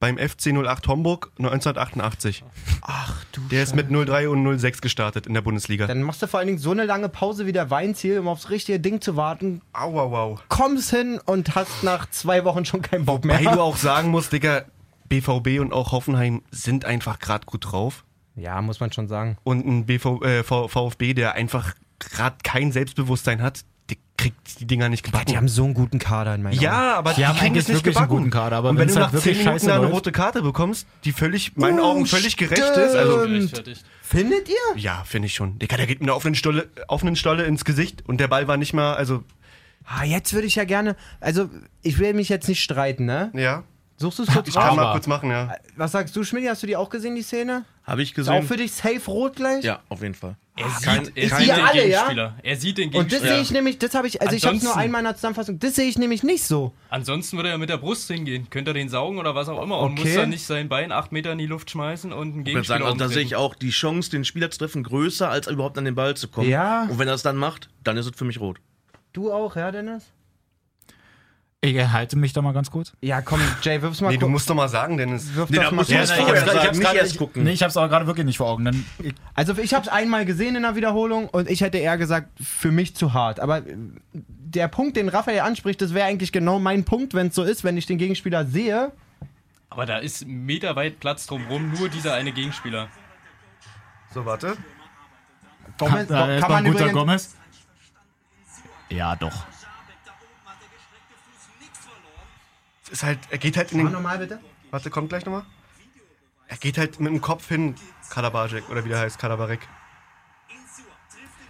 beim 0.00 0.16
FC 0.18 0.48
08 0.48 0.88
Homburg 0.88 1.30
1988. 1.38 2.42
Ach 2.80 3.22
du 3.32 3.42
Der 3.50 3.62
ist 3.62 3.76
mit 3.76 3.90
03 3.90 4.28
und 4.30 4.58
06 4.58 4.80
gestartet 4.80 5.26
in 5.26 5.34
der 5.34 5.42
Bundesliga. 5.42 5.86
Dann 5.86 6.02
machst 6.02 6.22
du 6.22 6.26
vor 6.26 6.40
allen 6.40 6.46
Dingen 6.48 6.58
so 6.58 6.70
eine 6.70 6.86
lange 6.86 7.08
Pause 7.10 7.46
wie 7.46 7.52
der 7.52 7.70
Weinziel, 7.70 8.18
um 8.18 8.26
aufs 8.26 8.48
richtige 8.50 8.80
Ding 8.80 9.00
zu 9.02 9.16
warten. 9.16 9.60
Au, 9.74 10.00
au, 10.00 10.16
au. 10.16 10.38
Kommst 10.48 10.90
hin 10.90 11.20
und 11.26 11.54
hast 11.54 11.84
nach 11.84 12.08
zwei 12.10 12.44
Wochen 12.44 12.64
schon 12.64 12.80
keinen 12.82 13.04
Bock 13.04 13.24
mehr. 13.24 13.44
Weil 13.44 13.54
du 13.54 13.60
auch 13.60 13.76
sagen 13.76 14.08
musst, 14.10 14.32
Digga, 14.32 14.64
BVB 15.08 15.60
und 15.60 15.72
auch 15.72 15.92
Hoffenheim 15.92 16.42
sind 16.50 16.86
einfach 16.86 17.18
gerade 17.18 17.44
gut 17.44 17.70
drauf. 17.70 18.04
ja, 18.36 18.60
muss 18.62 18.80
man 18.80 18.90
schon 18.92 19.06
sagen. 19.06 19.36
Und 19.44 19.66
ein 19.66 19.84
BV, 19.84 20.22
äh, 20.22 20.42
VfB, 20.42 21.12
der 21.12 21.34
einfach 21.34 21.74
gerade 21.98 22.36
kein 22.42 22.72
Selbstbewusstsein 22.72 23.42
hat, 23.42 23.64
kriegt 24.20 24.60
die 24.60 24.66
Dinger 24.66 24.88
nicht 24.88 25.06
Ja, 25.06 25.10
gebacken. 25.12 25.26
die 25.30 25.36
haben 25.36 25.48
so 25.48 25.64
einen 25.64 25.74
guten 25.74 25.98
Kader 25.98 26.34
in 26.34 26.42
meinen 26.42 26.54
Augen. 26.54 26.62
Ja, 26.62 26.94
aber 26.96 27.12
Die 27.14 27.26
haben 27.26 27.36
kriegen 27.38 27.56
es 27.56 27.68
nicht 27.68 27.76
wirklich 27.78 27.96
einen 27.96 28.06
gebacken. 28.06 28.24
guten 28.24 28.30
Kader, 28.30 28.56
aber 28.56 28.70
und 28.70 28.78
wenn 28.78 28.88
du 28.88 28.94
halt 28.94 29.04
nach 29.04 29.10
10 29.10 29.14
wirklich 29.24 29.38
Minuten 29.38 29.58
scheiße 29.60 29.72
eine 29.72 29.82
läuft- 29.82 29.94
rote 29.94 30.12
Karte 30.12 30.42
bekommst, 30.42 30.86
die 31.04 31.12
völlig, 31.12 31.56
meinen 31.56 31.80
Oh, 31.80 31.84
Augen 31.84 32.06
völlig 32.06 32.36
gerecht 32.36 32.60
ist, 32.60 32.94
also. 32.94 33.26
Findet 34.02 34.48
ihr? 34.48 34.54
ja, 34.76 35.02
finde 35.04 35.26
ich 35.26 35.34
schon. 35.34 35.58
Digga, 35.58 35.76
der 35.76 35.86
geht 35.86 36.00
mit 36.00 36.08
einer 36.08 36.16
offenen 36.16 36.34
Stolle, 36.34 36.68
offenen 36.88 37.16
Stolle 37.16 37.44
ins 37.44 37.64
Gesicht 37.64 38.02
und 38.08 38.18
der 38.20 38.28
Ball 38.28 38.48
war 38.48 38.56
nicht 38.56 38.72
mal, 38.74 38.94
also 38.94 39.22
Ah, 39.86 40.04
jetzt 40.04 40.32
würde 40.34 40.46
ich 40.46 40.54
ja 40.56 40.64
gerne, 40.64 40.94
also 41.20 41.48
ich 41.82 41.98
will 41.98 42.14
mich 42.14 42.28
jetzt 42.28 42.48
nicht 42.48 42.62
streiten, 42.62 43.04
ne? 43.06 43.30
ja. 43.34 43.64
Suchst 43.96 44.18
du 44.18 44.22
es 44.22 44.30
kurz 44.32 44.48
Ich 44.48 44.54
kann 44.54 44.76
mal 44.76 44.92
kurz 44.92 45.06
machen, 45.06 45.30
ja. 45.30 45.54
Was 45.76 45.92
sagst 45.92 46.16
du, 46.16 46.24
Schmidt? 46.24 46.48
Hast 46.48 46.62
du 46.62 46.66
die 46.66 46.74
auch 46.74 46.88
gesehen, 46.88 47.14
die 47.16 47.22
Szene? 47.22 47.66
Habe 47.84 48.02
ich 48.02 48.16
Ist 48.16 48.28
auch 48.30 48.34
gesehen. 48.36 48.48
für 48.48 48.56
dich 48.56 48.72
safe 48.72 49.02
rot 49.10 49.36
gleich? 49.36 49.62
Ja, 49.62 49.80
auf 49.90 50.00
jeden 50.00 50.14
Fall. 50.14 50.36
Er 50.60 50.80
Kein- 50.82 51.04
sieht, 51.04 51.16
er 51.16 51.28
kein- 51.28 51.38
sieht 51.38 51.48
Ihr 51.48 51.54
den 51.54 51.64
alle, 51.64 51.78
ja? 51.78 51.82
Gegenspieler. 52.02 52.34
Er 52.42 52.56
sieht 52.56 52.78
den 52.78 52.88
Und 52.88 52.94
das 52.94 53.02
Gegenspieler. 53.04 53.32
sehe 53.34 53.42
ich 53.42 53.50
nämlich, 53.50 53.78
das 53.78 53.94
habe 53.94 54.06
ich, 54.06 54.20
also 54.22 54.34
ich 54.36 54.44
habe 54.44 54.54
nur 54.56 54.60
Ansonsten- 54.62 54.80
einmal 54.80 55.00
in 55.00 55.04
der 55.06 55.14
Zusammenfassung, 55.16 55.58
das 55.58 55.74
sehe 55.74 55.88
ich 55.88 55.98
nämlich 55.98 56.22
nicht 56.22 56.44
so. 56.44 56.72
Ansonsten 56.90 57.36
würde 57.36 57.48
er 57.48 57.58
mit 57.58 57.68
der 57.70 57.78
Brust 57.78 58.08
hingehen. 58.08 58.48
Könnte 58.50 58.70
er 58.70 58.74
den 58.74 58.88
saugen 58.88 59.18
oder 59.18 59.34
was 59.34 59.48
auch 59.48 59.62
immer 59.62 59.78
und 59.78 59.92
Okay. 59.98 60.04
muss 60.08 60.14
dann 60.14 60.28
nicht 60.30 60.44
sein 60.46 60.68
Bein 60.68 60.92
acht 60.92 61.12
Meter 61.12 61.32
in 61.32 61.38
die 61.38 61.46
Luft 61.46 61.70
schmeißen 61.70 62.12
und 62.12 62.32
einen 62.34 62.44
Gegenspieler 62.44 62.78
sagen, 62.78 62.84
also 62.84 62.96
da 62.98 63.08
sehe 63.08 63.22
ich 63.22 63.36
auch 63.36 63.54
die 63.54 63.70
Chance, 63.70 64.10
den 64.10 64.24
Spieler 64.24 64.50
zu 64.50 64.58
treffen, 64.58 64.82
größer, 64.82 65.28
als 65.30 65.46
überhaupt 65.48 65.78
an 65.78 65.84
den 65.84 65.94
Ball 65.94 66.16
zu 66.16 66.28
kommen. 66.28 66.48
Ja. 66.48 66.84
Und 66.90 66.98
wenn 66.98 67.08
er 67.08 67.14
es 67.14 67.22
dann 67.22 67.36
macht, 67.36 67.68
dann 67.84 67.96
ist 67.96 68.06
es 68.06 68.12
für 68.16 68.24
mich 68.24 68.40
rot. 68.40 68.58
Du 69.12 69.32
auch, 69.32 69.56
ja, 69.56 69.70
Dennis? 69.72 70.04
Ich 71.62 71.76
halte 71.78 72.16
mich 72.16 72.32
da 72.32 72.40
mal 72.40 72.52
ganz 72.52 72.70
kurz. 72.70 72.94
Ja, 73.02 73.20
komm, 73.20 73.38
Jay, 73.60 73.82
wirf's 73.82 74.00
mal 74.00 74.08
Nee, 74.08 74.14
du 74.16 74.20
kurz. 74.20 74.30
musst 74.32 74.50
doch 74.50 74.54
mal 74.54 74.68
sagen, 74.70 74.96
Dennis. 74.96 75.34
Wirf 75.34 75.50
Nee, 75.50 75.56
das 75.56 75.66
da 75.66 75.70
mal 75.72 75.76
kurz 75.84 75.90
es 75.90 76.10
ich 76.10 76.16
vorher 76.16 76.40
hab's 76.46 76.54
ich 76.54 76.66
hab's 76.66 76.78
nicht 76.78 76.94
erst 76.94 77.18
gucken. 77.18 77.44
Nee, 77.44 77.50
ich 77.52 77.62
hab's 77.62 77.76
aber 77.76 77.88
gerade 77.90 78.06
wirklich 78.06 78.24
nicht 78.24 78.38
vor 78.38 78.48
Augen. 78.48 78.64
Dann, 78.64 78.86
ich, 78.98 79.12
Also 79.34 79.54
ich 79.58 79.74
habe 79.74 79.84
es 79.84 79.88
einmal 79.92 80.24
gesehen 80.24 80.56
in 80.56 80.62
der 80.62 80.74
Wiederholung 80.74 81.28
und 81.28 81.50
ich 81.50 81.60
hätte 81.60 81.76
eher 81.76 81.98
gesagt, 81.98 82.30
für 82.42 82.72
mich 82.72 82.96
zu 82.96 83.12
hart. 83.12 83.40
Aber 83.40 83.58
äh, 83.58 83.76
der 84.14 84.68
Punkt, 84.68 84.96
den 84.96 85.10
Raphael 85.10 85.40
anspricht, 85.40 85.82
das 85.82 85.92
wäre 85.92 86.06
eigentlich 86.06 86.32
genau 86.32 86.58
mein 86.58 86.84
Punkt, 86.84 87.12
wenn 87.12 87.26
es 87.26 87.34
so 87.34 87.42
ist, 87.42 87.62
wenn 87.62 87.76
ich 87.76 87.84
den 87.84 87.98
Gegenspieler 87.98 88.46
sehe. 88.46 88.92
Aber 89.68 89.84
da 89.84 89.98
ist 89.98 90.26
meterweit 90.26 90.98
Platz 90.98 91.26
drumherum, 91.26 91.72
nur 91.74 91.90
dieser 91.90 92.14
eine 92.14 92.32
Gegenspieler. 92.32 92.88
So, 94.14 94.24
warte. 94.24 94.56
Gomez, 95.78 96.08
da 96.08 96.34
ist 96.34 96.40
kann 96.40 96.50
noch 96.50 96.56
ein 96.56 96.64
man 96.64 96.72
guter 96.72 96.84
übrigens, 96.86 96.98
Gomez. 96.98 97.36
Ja, 98.88 99.14
doch. 99.14 99.44
Es 102.79 102.79
ist 102.90 103.02
halt, 103.02 103.18
er 103.30 103.38
geht 103.38 103.56
halt 103.56 103.72
in 103.72 103.78
Mach 103.82 103.90
den. 103.90 103.92
nochmal 103.94 104.18
bitte. 104.18 104.38
Warte, 104.70 104.90
kommt 104.90 105.08
gleich 105.08 105.24
nochmal. 105.24 105.42
Er 106.48 106.56
geht 106.56 106.78
halt 106.78 106.98
mit 107.00 107.12
dem 107.12 107.20
Kopf 107.20 107.46
hin, 107.48 107.74
Kalabajek, 108.10 108.68
oder 108.70 108.84
wie 108.84 108.88
der 108.88 108.98
heißt, 109.00 109.18
Kalabarek. 109.18 109.60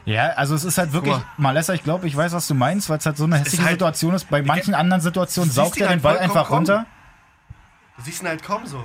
Ja, 0.07 0.31
also 0.31 0.55
es 0.55 0.64
ist 0.64 0.79
halt 0.79 0.92
wirklich, 0.92 1.14
mal. 1.14 1.24
Malessa, 1.37 1.74
ich 1.74 1.85
glaube, 1.85 2.07
ich 2.07 2.16
weiß, 2.16 2.33
was 2.33 2.46
du 2.48 2.55
meinst, 2.55 2.88
weil 2.88 2.98
es 2.98 3.07
halt 3.07 3.16
so 3.16 3.24
eine 3.24 3.38
hässliche 3.38 3.62
halt- 3.64 3.72
Situation 3.74 4.14
ist. 4.14 4.29
Bei 4.31 4.42
manchen 4.42 4.74
anderen 4.74 5.00
Situationen 5.03 5.50
siehst 5.50 5.57
saugt 5.57 5.76
er 5.76 5.87
den 5.87 5.90
halt 5.90 6.03
Ball 6.03 6.16
vollkommen 6.16 6.31
einfach 6.38 6.48
kommen. 6.48 6.59
runter. 6.66 6.87
Du 7.96 8.03
siehst 8.03 8.22
ihn 8.22 8.29
halt 8.29 8.42
kommen 8.42 8.66
so. 8.66 8.83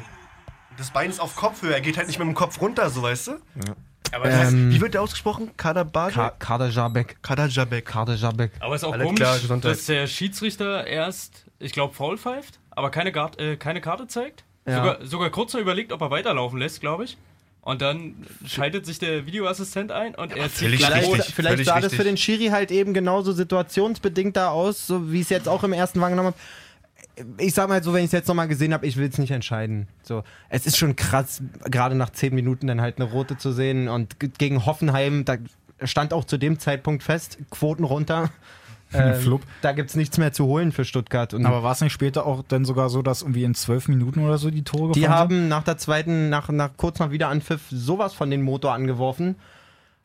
Das 0.78 0.92
Bein 0.92 1.10
ist 1.10 1.22
auf 1.22 1.36
Kopfhöhe, 1.38 1.74
er 1.74 1.80
geht 1.80 1.98
halt 1.98 2.08
nicht 2.08 2.20
mit 2.20 2.28
dem 2.28 2.34
Kopf 2.36 2.60
runter, 2.60 2.90
so 2.90 3.02
weißt 3.02 3.28
du? 3.28 3.32
Aber, 4.12 4.30
Ähm, 4.30 4.72
Wie 4.72 4.82
wird 4.82 4.94
der 4.94 5.02
ausgesprochen? 5.02 5.56
Kadabage? 5.56 6.14
Ka. 6.16 6.30
Kadajabek. 6.32 7.24
Kader 7.24 7.46
Jabek. 7.48 7.90
aber 8.60 8.76
ist 8.76 8.84
auch 8.84 8.92
Alles 8.94 9.06
komisch, 9.08 9.20
klar, 9.20 9.58
dass 9.62 9.86
der 9.86 10.08
Schiedsrichter 10.08 10.86
erst, 10.86 11.45
ich 11.60 11.72
glaube, 11.72 11.94
faul 11.94 12.18
pfeift, 12.18 12.60
aber 12.72 12.92
keine, 12.92 13.12
Gard, 13.12 13.40
äh, 13.40 13.58
keine 13.58 13.82
Karte 13.82 14.08
zeigt. 14.08 14.44
Ja. 14.68 14.78
Sogar, 14.78 15.06
sogar 15.06 15.30
kurz 15.30 15.54
noch 15.54 15.62
überlegt, 15.62 15.92
ob 15.92 16.02
er 16.02 16.12
weiterlaufen 16.12 16.60
lässt, 16.60 16.82
glaube 16.82 17.06
ich. 17.06 17.18
Und 17.62 17.82
dann 17.82 18.14
schaltet 18.46 18.86
sich 18.86 19.00
der 19.00 19.26
Videoassistent 19.26 19.92
ein 19.92 20.14
und 20.14 20.32
er 20.36 20.50
zieht 20.50 20.68
völlig 20.68 20.80
glatt 20.82 20.94
richtig. 20.94 21.12
Vielleicht, 21.12 21.32
vielleicht 21.32 21.66
sah 21.66 21.76
das 21.76 21.86
richtig. 21.86 21.98
für 21.98 22.04
den 22.04 22.18
Schiri 22.18 22.48
halt 22.48 22.70
eben 22.70 22.94
genauso 22.94 23.32
situationsbedingt 23.32 24.38
da 24.38 24.50
aus, 24.50 24.86
so 24.86 25.12
wie 25.12 25.18
ich 25.18 25.24
es 25.24 25.30
jetzt 25.30 25.48
auch 25.50 25.64
im 25.64 25.74
ersten 25.74 26.00
wahrgenommen 26.00 26.28
habe. 26.28 26.38
Ich 27.40 27.56
sag 27.56 27.68
mal 27.70 27.82
so, 27.82 27.92
wenn 27.94 28.02
ich 28.02 28.08
es 28.08 28.12
jetzt 28.12 28.28
nochmal 28.28 28.48
gesehen 28.48 28.72
habe, 28.72 28.86
ich 28.86 28.98
will 28.98 29.08
es 29.08 29.18
nicht 29.18 29.32
entscheiden. 29.32 29.88
So, 30.04 30.24
es 30.50 30.68
ist 30.68 30.78
schon 30.78 30.96
krass, 30.96 31.42
gerade 31.64 31.96
nach 31.96 32.12
zehn 32.12 32.36
Minuten 32.36 32.68
dann 32.68 32.82
halt 32.82 33.00
eine 33.00 33.10
rote 33.10 33.38
zu 33.38 33.52
sehen 33.52 33.88
und 33.88 34.18
gegen 34.38 34.68
Hoffenheim, 34.68 35.26
da 35.26 35.38
stand 35.84 36.14
auch 36.14 36.26
zu 36.26 36.38
dem 36.38 36.60
Zeitpunkt 36.60 37.02
fest, 37.02 37.40
Quoten 37.50 37.84
runter. 37.84 38.30
Ähm, 39.00 39.22
Flupp. 39.22 39.42
da 39.62 39.72
gibt 39.72 39.90
es 39.90 39.96
nichts 39.96 40.18
mehr 40.18 40.32
zu 40.34 40.46
holen 40.46 40.72
für 40.72 40.86
Stuttgart. 40.86 41.34
Und 41.34 41.46
Aber 41.46 41.64
war 41.64 41.72
es 41.72 41.82
nicht 41.82 41.94
später 41.94 42.26
auch 42.26 42.44
dann 42.48 42.66
sogar 42.66 42.90
so, 42.90 43.02
dass 43.02 43.22
irgendwie 43.22 43.44
in 43.44 43.54
zwölf 43.56 43.88
Minuten 43.88 44.20
oder 44.26 44.38
so 44.38 44.50
die 44.52 44.64
Tore 44.64 44.94
die 44.94 45.08
haben 45.10 45.48
nach 45.48 45.64
der 45.64 45.78
zweiten, 45.78 46.30
nach, 46.30 46.50
nach 46.50 46.72
kurz 46.78 47.00
nach 47.00 47.12
Wiederanpfiff 47.12 47.62
sowas 47.70 48.14
von 48.14 48.30
den 48.30 48.42
Motor 48.42 48.74
angeworfen. 48.74 49.36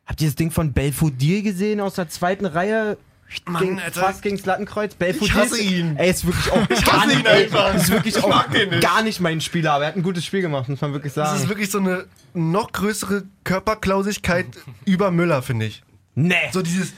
Habt 0.05 0.21
ihr 0.21 0.27
das 0.27 0.35
Ding 0.35 0.51
von 0.51 0.73
Belfodil 0.73 1.41
gesehen 1.43 1.79
aus 1.79 1.95
der 1.95 2.09
zweiten 2.09 2.45
Reihe? 2.45 2.97
Mann, 3.45 3.61
Gegen, 3.63 3.79
Alter. 3.79 4.01
fast 4.01 4.21
gegen 4.23 4.35
das 4.35 4.45
Lattenkreuz. 4.45 4.95
Belfodil. 4.95 5.27
Ich 5.29 5.33
hasse 5.35 5.61
ihn. 5.61 5.95
Ey, 5.95 6.09
ist 6.09 6.25
wirklich 6.25 6.51
auch 6.51 6.57
Ich 6.69 6.83
gar 6.83 6.97
hasse 7.03 7.07
nicht, 7.07 7.19
ihn 7.21 7.27
einfach. 7.27 7.73
Ist 7.75 7.89
wirklich 7.89 8.17
Ich 8.17 8.23
auch 8.25 8.27
mag 8.27 8.51
den 8.51 8.69
nicht. 8.71 8.81
gar 8.83 9.01
nicht 9.03 9.21
mein 9.21 9.39
Spieler, 9.39 9.71
aber 9.71 9.85
er 9.85 9.87
hat 9.91 9.95
ein 9.95 10.03
gutes 10.03 10.25
Spiel 10.25 10.41
gemacht, 10.41 10.67
muss 10.67 10.81
man 10.81 10.91
wirklich 10.91 11.13
Das 11.13 11.31
ist 11.31 11.37
sagen. 11.37 11.49
wirklich 11.49 11.71
so 11.71 11.77
eine 11.77 12.05
noch 12.33 12.73
größere 12.73 13.23
Körperklausigkeit 13.45 14.47
über 14.85 15.11
Müller, 15.11 15.41
finde 15.41 15.67
ich. 15.67 15.81
Nee. 16.15 16.35
So 16.51 16.61
dieses, 16.61 16.91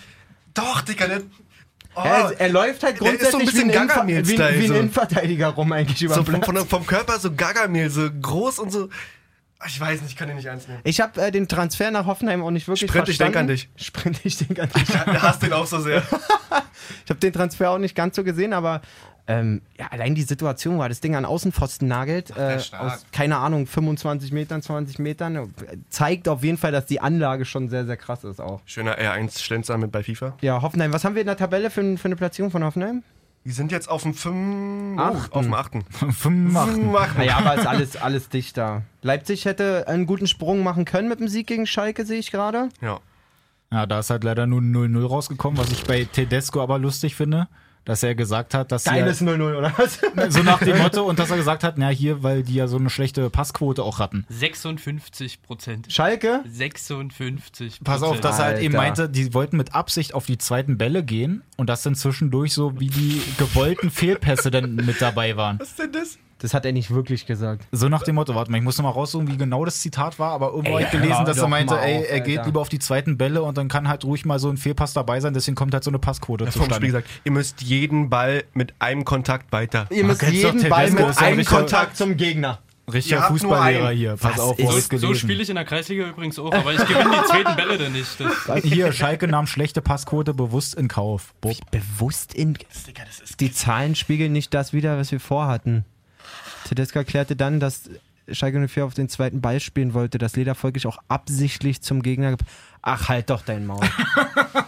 doch, 0.55 0.81
Digga, 0.81 1.05
der, 1.07 1.21
oh, 1.95 2.01
er, 2.03 2.39
er 2.39 2.49
läuft 2.49 2.83
halt 2.83 2.95
ist 2.95 2.99
so 2.99 3.05
ein 3.05 3.17
grundsätzlich 3.17 3.45
bisschen 3.45 3.69
wie, 3.69 3.77
ein 3.77 3.87
Gargamel-Style, 3.87 4.55
wie, 4.55 4.59
wie 4.59 4.63
ein 4.63 4.67
so. 4.67 4.73
Innenverteidiger 4.75 5.47
rum 5.49 5.71
eigentlich 5.71 6.01
über 6.01 6.15
so 6.15 6.23
vom, 6.23 6.67
vom, 6.67 6.85
Körper 6.85 7.19
so 7.19 7.33
Gargamel, 7.33 7.89
so 7.89 8.09
groß 8.09 8.59
und 8.59 8.71
so. 8.71 8.89
Ich 9.65 9.79
weiß 9.79 10.01
nicht, 10.01 10.11
ich 10.11 10.17
kann 10.17 10.27
den 10.27 10.35
nicht 10.35 10.45
ernst 10.45 10.67
nehmen. 10.67 10.81
Ich 10.83 10.99
habe 10.99 11.21
äh, 11.21 11.31
den 11.31 11.47
Transfer 11.47 11.89
nach 11.89 12.05
Hoffenheim 12.05 12.43
auch 12.43 12.51
nicht 12.51 12.67
wirklich 12.67 12.89
Sprint, 12.89 13.07
ich 13.07 13.17
verstanden. 13.17 13.33
denk 13.33 13.41
an 13.41 13.47
dich. 13.47 13.69
Sprint, 13.77 14.19
ich 14.23 14.37
denk 14.37 14.59
an 14.59 14.69
dich. 14.69 14.87
Du 15.05 15.21
hasst 15.21 15.41
den 15.41 15.53
auch 15.53 15.65
so 15.65 15.79
sehr. 15.79 16.03
Ich 17.05 17.09
habe 17.09 17.19
den 17.19 17.31
Transfer 17.31 17.69
auch 17.69 17.77
nicht 17.77 17.95
ganz 17.95 18.15
so 18.15 18.25
gesehen, 18.25 18.51
aber 18.51 18.81
ähm, 19.25 19.61
ja, 19.79 19.87
allein 19.89 20.15
die 20.15 20.21
Situation, 20.23 20.79
weil 20.79 20.89
das 20.89 20.99
Ding 20.99 21.15
an 21.15 21.23
Außenpfosten 21.25 21.87
nagelt, 21.87 22.35
äh, 22.35 22.59
aus, 22.77 23.05
keine 23.11 23.37
Ahnung, 23.37 23.67
25 23.67 24.31
Metern, 24.33 24.61
20 24.61 24.99
Metern, 24.99 25.53
zeigt 25.89 26.27
auf 26.27 26.43
jeden 26.43 26.57
Fall, 26.57 26.71
dass 26.71 26.85
die 26.85 26.99
Anlage 26.99 27.45
schon 27.45 27.69
sehr, 27.69 27.85
sehr 27.85 27.97
krass 27.97 28.23
ist 28.23 28.41
auch. 28.41 28.61
Schöner 28.65 28.97
R1-Schlenzer 28.97 29.77
mit 29.77 29.91
bei 29.91 30.03
FIFA. 30.03 30.35
Ja, 30.41 30.61
Hoffenheim, 30.61 30.91
was 30.91 31.05
haben 31.05 31.15
wir 31.15 31.21
in 31.21 31.27
der 31.27 31.37
Tabelle 31.37 31.69
für, 31.69 31.97
für 31.97 32.05
eine 32.05 32.15
Platzierung 32.15 32.51
von 32.51 32.63
Hoffenheim? 32.63 33.03
Die 33.45 33.51
sind 33.51 33.71
jetzt 33.71 33.89
auf 33.89 34.03
dem 34.03 34.13
5. 34.13 34.99
Achten. 34.99 35.33
auf 35.33 35.43
dem 35.43 35.53
8. 35.53 35.71
Fünf 36.13 36.55
Achten. 36.55 36.91
Naja, 37.17 37.37
aber 37.37 37.55
ist 37.55 37.67
alles, 37.67 37.95
alles 37.97 38.29
dicht 38.29 38.57
da. 38.57 38.83
Leipzig 39.01 39.45
hätte 39.45 39.87
einen 39.87 40.05
guten 40.05 40.27
Sprung 40.27 40.63
machen 40.63 40.85
können 40.85 41.09
mit 41.09 41.19
dem 41.19 41.27
Sieg 41.27 41.47
gegen 41.47 41.67
Schalke, 41.67 42.05
sehe 42.05 42.19
ich 42.19 42.31
gerade. 42.31 42.69
Ja. 42.81 42.99
Ja, 43.71 43.85
da 43.85 43.99
ist 43.99 44.11
halt 44.11 44.23
leider 44.23 44.45
nur 44.45 44.61
0-0 44.61 45.05
rausgekommen, 45.05 45.57
was 45.57 45.71
ich 45.71 45.83
bei 45.83 46.03
Tedesco 46.05 46.61
aber 46.61 46.77
lustig 46.77 47.15
finde, 47.15 47.47
dass 47.85 48.03
er 48.03 48.15
gesagt 48.15 48.53
hat, 48.53 48.71
dass 48.71 48.85
Geiles 48.85 49.19
sie 49.19 49.25
0-0, 49.25 49.57
oder 49.57 49.73
was? 49.77 49.99
so 50.33 50.43
nach 50.43 50.59
dem 50.59 50.77
Motto 50.77 51.03
und 51.03 51.19
dass 51.19 51.31
er 51.31 51.37
gesagt 51.37 51.63
hat, 51.63 51.77
na 51.77 51.89
hier, 51.89 52.23
weil 52.23 52.43
die 52.43 52.55
ja 52.55 52.67
so 52.67 52.77
eine 52.77 52.89
schlechte 52.89 53.29
Passquote 53.29 53.83
auch 53.83 53.99
hatten. 53.99 54.25
56 54.29 55.41
Prozent. 55.41 55.91
Schalke? 55.91 56.43
56% 56.47 57.83
Pass 57.83 58.03
auf, 58.03 58.19
dass 58.19 58.39
er 58.39 58.45
halt 58.45 58.59
eben 58.59 58.75
meinte, 58.75 59.09
die 59.09 59.33
wollten 59.33 59.57
mit 59.57 59.73
Absicht 59.75 60.13
auf 60.13 60.25
die 60.25 60.37
zweiten 60.37 60.77
Bälle 60.77 61.03
gehen 61.03 61.43
und 61.57 61.69
dass 61.69 61.83
dann 61.83 61.95
zwischendurch 61.95 62.53
so 62.53 62.79
wie 62.79 62.89
die 62.89 63.21
gewollten 63.37 63.89
Fehlpässe 63.89 64.51
dann 64.51 64.75
mit 64.75 65.01
dabei 65.01 65.35
waren. 65.35 65.59
Was 65.59 65.69
ist 65.69 65.79
denn 65.79 65.91
das? 65.91 66.17
Das 66.43 66.53
hat 66.53 66.65
er 66.65 66.73
nicht 66.73 66.91
wirklich 66.91 67.25
gesagt. 67.25 67.65
So 67.71 67.87
nach 67.89 68.03
dem 68.03 68.15
Motto, 68.15 68.35
warte 68.35 68.51
mal, 68.51 68.57
ich 68.57 68.63
muss 68.63 68.77
noch 68.77 68.83
mal 68.83 68.91
raussuchen, 68.91 69.27
wie 69.29 69.37
genau 69.37 69.63
das 69.65 69.79
Zitat 69.79 70.19
war, 70.19 70.31
aber 70.33 70.51
irgendwo 70.51 70.73
habe 70.73 70.83
ich 70.83 70.91
gelesen, 70.91 71.15
hör 71.17 71.23
dass 71.23 71.37
er 71.37 71.47
meinte, 71.47 71.79
ey, 71.79 71.99
auf, 71.99 72.05
er 72.11 72.19
geht 72.19 72.37
Alter. 72.39 72.47
lieber 72.49 72.59
auf 72.61 72.69
die 72.69 72.79
zweiten 72.79 73.17
Bälle 73.17 73.41
und 73.43 73.57
dann 73.57 73.69
kann 73.69 73.87
halt 73.87 74.03
ruhig 74.03 74.25
mal 74.25 74.37
so 74.39 74.49
ein 74.49 74.57
Fehlpass 74.57 74.93
dabei 74.93 75.19
sein, 75.21 75.33
deswegen 75.33 75.55
kommt 75.55 75.73
halt 75.73 75.83
so 75.85 75.89
eine 75.91 75.99
Passquote 75.99 76.45
Spiel 76.51 76.61
zustande. 76.61 76.85
gesagt, 76.87 77.07
ihr 77.23 77.31
müsst 77.31 77.61
jeden 77.61 78.09
Ball 78.09 78.43
mit 78.53 78.73
einem 78.79 79.05
Kontakt 79.05 79.51
weiter. 79.53 79.87
Ihr 79.89 80.03
müsst 80.03 80.21
jeden 80.21 80.67
Ball 80.69 80.91
mit 80.91 80.99
ja 80.99 81.17
einem 81.17 81.45
Kontakt 81.45 81.95
zum 81.97 82.17
Gegner. 82.17 82.59
Richtiger 82.91 83.21
Fußballlehrer 83.23 83.91
hier, 83.91 84.17
pass 84.17 84.33
Was 84.33 84.39
auf, 84.41 84.59
ist- 84.59 84.91
wo 84.91 84.97
So, 84.97 85.07
so 85.07 85.13
spiele 85.13 85.41
ich 85.41 85.47
in 85.49 85.55
der 85.55 85.63
Kreisliga 85.63 86.05
übrigens 86.09 86.37
auch, 86.37 86.51
aber 86.51 86.73
ich 86.73 86.85
gewinne 86.85 87.15
die 87.21 87.27
zweiten 87.29 87.55
Bälle 87.55 87.77
dann 87.77 87.93
nicht. 87.93 88.19
Das, 88.19 88.61
Hier, 88.65 88.91
Schalke 88.91 89.29
nahm 89.29 89.47
schlechte 89.47 89.81
Passquote 89.81 90.33
bewusst 90.33 90.75
in 90.75 90.89
Kauf. 90.89 91.33
Bob. 91.39 91.55
Bewusst 91.71 92.33
in. 92.33 92.55
Digga, 92.55 93.03
das 93.05 93.21
ist 93.21 93.39
Die 93.39 93.53
Zahlen 93.53 93.95
spiegeln 93.95 94.33
nicht 94.33 94.53
das 94.53 94.73
wider, 94.73 94.97
was 94.97 95.13
wir 95.13 95.21
vorhatten. 95.21 95.85
Tedesco 96.63 96.99
erklärte 96.99 97.35
dann, 97.35 97.59
dass 97.59 97.89
Schalke 98.31 98.65
04 98.67 98.85
auf 98.85 98.93
den 98.93 99.09
zweiten 99.09 99.41
Ball 99.41 99.59
spielen 99.59 99.93
wollte, 99.93 100.17
dass 100.17 100.35
Leder 100.35 100.55
folglich 100.55 100.87
auch 100.87 100.97
absichtlich 101.07 101.81
zum 101.81 102.01
Gegner. 102.01 102.37
Ach, 102.81 103.09
halt 103.09 103.29
doch 103.29 103.41
dein 103.41 103.65
Maul. 103.65 103.81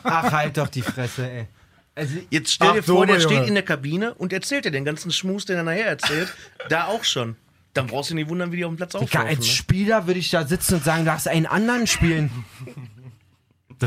Ach, 0.04 0.32
halt 0.32 0.58
doch 0.58 0.68
die 0.68 0.82
Fresse, 0.82 1.30
ey. 1.30 1.48
Also, 1.96 2.16
Jetzt 2.30 2.52
stell 2.52 2.74
dir 2.74 2.80
Ach 2.82 2.86
so, 2.86 2.96
vor, 2.98 3.06
der 3.06 3.20
Junge. 3.20 3.36
steht 3.36 3.48
in 3.48 3.54
der 3.54 3.64
Kabine 3.64 4.14
und 4.16 4.34
erzählt 4.34 4.66
dir 4.66 4.72
den 4.72 4.84
ganzen 4.84 5.12
Schmus, 5.12 5.46
den 5.46 5.56
er 5.56 5.64
nachher 5.64 5.88
erzählt, 5.88 6.34
da 6.68 6.86
auch 6.88 7.06
schon. 7.06 7.38
Dann 7.74 7.88
brauchst 7.88 8.10
du 8.10 8.16
nicht 8.16 8.30
wundern, 8.30 8.52
wie 8.52 8.58
die 8.58 8.66
auf 8.66 8.72
dem 8.72 8.78
Platz 8.78 8.96
auflaufen. 8.96 9.30
als 9.30 9.40
Ne? 9.40 9.46
Spieler 9.46 10.08
würde 10.08 10.20
ich 10.20 10.30
da 10.30 10.46
sitzen 10.46 10.76
und 10.76 10.84
sagen, 10.84 11.06
lass 11.06 11.28
einen 11.28 11.46
anderen 11.46 11.88
spielen. 11.88 12.30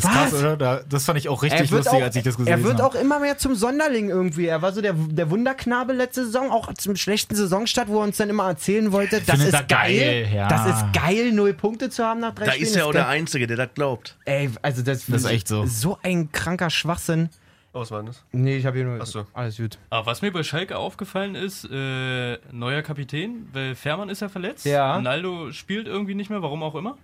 Das 0.02 0.04
ist 0.04 0.10
krass, 0.32 0.34
oder? 0.34 0.56
Da, 0.56 0.80
das 0.88 1.04
fand 1.04 1.18
ich 1.18 1.28
auch 1.28 1.42
richtig 1.42 1.70
lustig, 1.70 1.92
auch, 1.92 2.02
als 2.02 2.16
ich 2.16 2.22
das 2.22 2.36
gesehen 2.36 2.52
er 2.52 2.62
wird 2.64 2.80
habe. 2.80 2.84
auch 2.84 2.94
immer 2.94 3.18
mehr 3.20 3.38
zum 3.38 3.54
Sonderling 3.54 4.08
irgendwie. 4.08 4.46
Er 4.46 4.62
war 4.62 4.72
so 4.72 4.80
der, 4.80 4.92
der 4.94 5.30
Wunderknabe 5.30 5.92
letzte 5.92 6.24
Saison, 6.26 6.50
auch 6.50 6.72
zum 6.74 6.96
schlechten 6.96 7.34
Saisonstart, 7.34 7.88
wo 7.88 7.98
er 8.00 8.04
uns 8.04 8.16
dann 8.16 8.28
immer 8.30 8.46
erzählen 8.48 8.92
wollte, 8.92 9.20
das 9.20 9.40
ist 9.40 9.52
er 9.54 9.64
geil, 9.64 10.24
geil, 10.24 10.28
ja. 10.34 10.48
das 10.48 10.66
ist 10.66 10.92
geil, 10.92 11.32
null 11.32 11.54
Punkte 11.54 11.90
zu 11.90 12.04
haben 12.04 12.20
nach 12.20 12.34
drei 12.34 12.46
Da 12.46 12.52
Spielen. 12.52 12.66
ist 12.68 12.76
er 12.76 12.86
auch 12.86 12.92
der. 12.92 13.08
Einzige, 13.08 13.46
der 13.46 13.56
das 13.56 13.68
glaubt. 13.74 14.16
Ey, 14.24 14.50
also 14.62 14.82
das, 14.82 15.06
Das 15.06 15.22
ist 15.24 15.30
echt 15.30 15.48
so. 15.48 15.64
So 15.66 15.98
ein 16.02 16.30
kranker 16.32 16.70
Schwachsinn. 16.70 17.30
Oh, 17.74 17.80
was 17.80 17.90
war 17.90 17.98
denn 17.98 18.06
das? 18.06 18.24
Nee, 18.32 18.56
ich 18.56 18.66
habe 18.66 18.76
hier 18.78 18.86
nur. 18.86 18.98
Ach 19.00 19.06
so. 19.06 19.26
Alles 19.34 19.56
gut. 19.58 19.78
aber 19.90 20.06
was 20.06 20.22
mir 20.22 20.32
bei 20.32 20.42
Schalke 20.42 20.76
aufgefallen 20.78 21.34
ist, 21.34 21.64
äh, 21.70 22.38
neuer 22.50 22.82
Kapitän, 22.82 23.48
weil 23.52 23.74
Fährmann 23.74 24.08
ist 24.08 24.20
ja 24.20 24.28
verletzt. 24.28 24.64
Ja. 24.64 25.00
Naldo 25.00 25.52
spielt 25.52 25.86
irgendwie 25.86 26.14
nicht 26.14 26.30
mehr, 26.30 26.42
warum 26.42 26.62
auch 26.62 26.74
immer. 26.74 26.96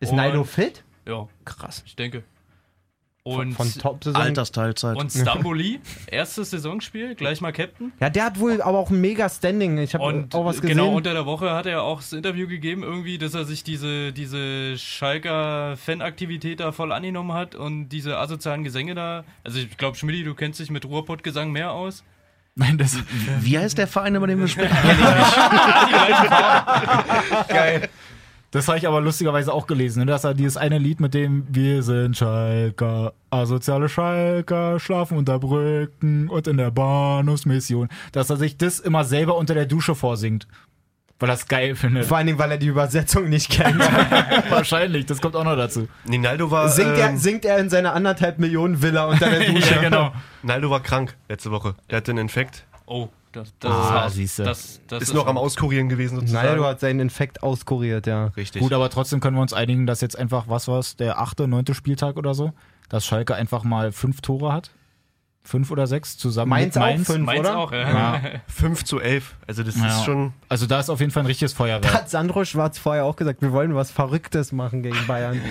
Ist 0.00 0.10
Und- 0.10 0.16
Naldo 0.16 0.44
fit? 0.44 0.82
Ja, 1.06 1.26
Krass. 1.44 1.82
ich 1.84 1.96
denke. 1.96 2.22
Von, 3.26 3.40
Und, 3.48 3.54
von 3.54 3.72
Top-Saison. 3.72 4.20
Altersteilzeit. 4.20 4.98
und 4.98 5.10
Stamboli, 5.10 5.80
erstes 6.08 6.50
Saisonspiel, 6.50 7.14
gleich 7.14 7.40
mal 7.40 7.54
Captain. 7.54 7.90
Ja, 7.98 8.10
der 8.10 8.26
hat 8.26 8.38
wohl 8.38 8.60
aber 8.60 8.78
auch 8.78 8.90
ein 8.90 9.00
mega 9.00 9.30
Standing. 9.30 9.78
Ich 9.78 9.94
habe 9.94 10.04
Und 10.04 10.34
auch 10.34 10.44
was 10.44 10.60
gesehen. 10.60 10.76
genau 10.76 10.94
unter 10.94 11.14
der 11.14 11.24
Woche 11.24 11.50
hat 11.52 11.64
er 11.64 11.84
auch 11.84 12.02
das 12.02 12.12
Interview 12.12 12.46
gegeben, 12.46 12.82
irgendwie, 12.82 13.16
dass 13.16 13.32
er 13.32 13.46
sich 13.46 13.64
diese, 13.64 14.12
diese 14.12 14.76
Schalker 14.76 15.74
Fanaktivität 15.78 16.60
da 16.60 16.72
voll 16.72 16.92
angenommen 16.92 17.32
hat 17.32 17.54
und 17.54 17.88
diese 17.88 18.18
asozialen 18.18 18.62
Gesänge 18.62 18.94
da. 18.94 19.24
Also 19.42 19.58
ich 19.58 19.74
glaube, 19.78 19.96
Schmidti, 19.96 20.22
du 20.22 20.34
kennst 20.34 20.60
dich 20.60 20.70
mit 20.70 20.84
Ruhrpott-Gesang 20.84 21.50
mehr 21.50 21.72
aus. 21.72 22.04
Nein, 22.56 22.76
das, 22.76 22.98
Wie 23.40 23.58
heißt 23.58 23.78
der 23.78 23.86
Verein, 23.86 24.16
über 24.16 24.26
den 24.26 24.38
wir 24.38 24.48
sprechen? 24.48 24.76
das 28.54 28.68
habe 28.68 28.78
ich 28.78 28.86
aber 28.86 29.00
lustigerweise 29.00 29.52
auch 29.52 29.66
gelesen, 29.66 30.00
ne? 30.00 30.06
dass 30.06 30.22
er 30.22 30.32
dieses 30.32 30.56
eine 30.56 30.78
Lied 30.78 31.00
mit 31.00 31.12
dem 31.12 31.44
Wir 31.50 31.82
sind 31.82 32.16
Schalker, 32.16 33.12
asoziale 33.28 33.88
Schalker, 33.88 34.78
schlafen 34.78 35.18
unter 35.18 35.40
Brücken 35.40 36.28
und 36.28 36.46
in 36.46 36.56
der 36.56 36.70
Bahnhofsmission, 36.70 37.88
dass 38.12 38.30
er 38.30 38.36
sich 38.36 38.56
das 38.56 38.78
immer 38.78 39.02
selber 39.02 39.36
unter 39.36 39.54
der 39.54 39.66
Dusche 39.66 39.96
vorsingt. 39.96 40.46
Weil 41.18 41.30
er 41.30 41.34
es 41.34 41.48
geil 41.48 41.74
findet. 41.74 42.04
Vor 42.04 42.16
allen 42.16 42.28
Dingen, 42.28 42.38
weil 42.38 42.52
er 42.52 42.58
die 42.58 42.68
Übersetzung 42.68 43.28
nicht 43.28 43.50
kennt. 43.50 43.80
Wahrscheinlich, 44.50 45.06
das 45.06 45.20
kommt 45.20 45.34
auch 45.34 45.44
noch 45.44 45.56
dazu. 45.56 45.88
Nee, 46.04 46.18
Naldo 46.18 46.52
war, 46.52 46.68
singt, 46.68 46.96
er, 46.96 47.08
ähm, 47.08 47.16
singt 47.16 47.44
er 47.44 47.58
in 47.58 47.70
seiner 47.70 47.92
anderthalb 47.92 48.38
Millionen 48.38 48.80
Villa 48.82 49.06
unter 49.06 49.30
der 49.30 49.40
Dusche. 49.52 49.74
ja, 49.74 49.80
genau. 49.80 50.12
Naldo 50.44 50.70
war 50.70 50.80
krank 50.80 51.16
letzte 51.28 51.50
Woche. 51.50 51.74
Der 51.90 51.96
hatte 51.96 52.12
einen 52.12 52.18
Infekt. 52.18 52.66
Oh, 52.86 53.08
das, 53.34 53.52
das 53.58 53.70
Ah, 53.70 53.80
ist 53.84 53.90
hart. 53.90 54.12
siehste. 54.12 54.42
Das, 54.44 54.80
das 54.88 55.02
Ist 55.02 55.14
noch 55.14 55.26
am 55.26 55.36
Auskurieren 55.38 55.88
gewesen 55.88 56.16
sozusagen. 56.16 56.46
Naldo 56.46 56.64
hat 56.64 56.80
seinen 56.80 57.00
Infekt 57.00 57.42
auskuriert, 57.42 58.06
ja. 58.06 58.26
Richtig. 58.36 58.62
Gut, 58.62 58.72
aber 58.72 58.88
trotzdem 58.90 59.20
können 59.20 59.36
wir 59.36 59.42
uns 59.42 59.52
einigen, 59.52 59.86
dass 59.86 60.00
jetzt 60.00 60.18
einfach, 60.18 60.44
was 60.48 60.68
war's, 60.68 60.96
der 60.96 61.18
achte, 61.20 61.46
neunte 61.48 61.74
Spieltag 61.74 62.16
oder 62.16 62.34
so, 62.34 62.52
dass 62.88 63.04
Schalke 63.06 63.34
einfach 63.34 63.64
mal 63.64 63.92
fünf 63.92 64.20
Tore 64.20 64.52
hat. 64.52 64.70
Fünf 65.46 65.70
oder 65.70 65.86
sechs 65.86 66.16
zusammen 66.16 66.48
Mainz 66.48 66.74
mit 66.74 66.82
auch 66.82 66.86
Mainz. 66.86 67.06
fünf, 67.06 67.26
Mainz 67.26 67.40
oder? 67.40 67.58
auch, 67.58 67.70
ja. 67.70 67.78
Ja. 67.80 68.20
5 68.48 68.82
zu 68.84 68.98
11. 68.98 69.34
Also 69.46 69.62
das 69.62 69.76
Ja. 69.76 69.88
ist 69.88 70.04
schon. 70.06 70.32
Also 70.48 70.64
da 70.66 70.80
ist 70.80 70.88
auf 70.88 71.00
jeden 71.00 71.12
Fall 71.12 71.22
ein 71.24 71.26
richtiges 71.26 71.52
Feuerwerk. 71.52 71.92
Hat 71.92 72.08
Sandro 72.08 72.46
Schwarz 72.46 72.78
vorher 72.78 73.04
auch 73.04 73.14
gesagt, 73.14 73.42
wir 73.42 73.52
wollen 73.52 73.74
was 73.74 73.90
Verrücktes 73.90 74.52
machen 74.52 74.82
gegen 74.82 74.96
Bayern. 75.06 75.38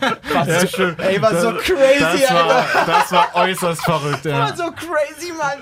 was 0.32 0.70
so, 0.70 0.84
ey, 0.84 1.20
was 1.20 1.42
so 1.42 1.50
crazy, 1.54 1.98
Das 1.98 2.30
Alter. 2.30 2.46
war, 2.48 2.86
das 2.86 3.12
war 3.12 3.34
äußerst 3.34 3.82
verrückt. 3.82 4.24
Ja. 4.24 4.38
War 4.38 4.56
so 4.56 4.70
crazy, 4.70 5.32
Mann. 5.36 5.58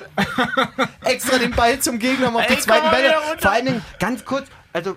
Extra 1.05 1.39
den 1.39 1.53
Ball 1.53 1.79
zum 1.79 1.99
Gegner, 1.99 2.29
um 2.29 2.37
auf 2.37 2.47
die 2.47 2.53
Ey, 2.55 2.61
zweiten 2.61 2.83
komm 2.83 2.91
mal 2.91 3.01
Bälle. 3.01 3.15
Vor 3.39 3.51
allen 3.51 3.65
Dingen, 3.67 3.83
ganz 3.99 4.23
kurz, 4.25 4.49
also 4.75 4.97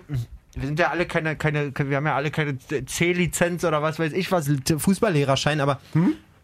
wir 0.54 0.66
sind 0.66 0.78
ja 0.78 0.90
alle 0.90 1.06
keine, 1.06 1.34
keine, 1.36 1.72
wir 1.74 1.96
haben 1.96 2.06
ja 2.06 2.14
alle 2.14 2.30
keine 2.30 2.58
C-Lizenz 2.58 3.64
oder 3.64 3.80
was 3.82 3.98
weiß 3.98 4.12
ich 4.12 4.30
was, 4.30 4.50
Fußballlehrerschein, 4.76 5.62
aber 5.62 5.80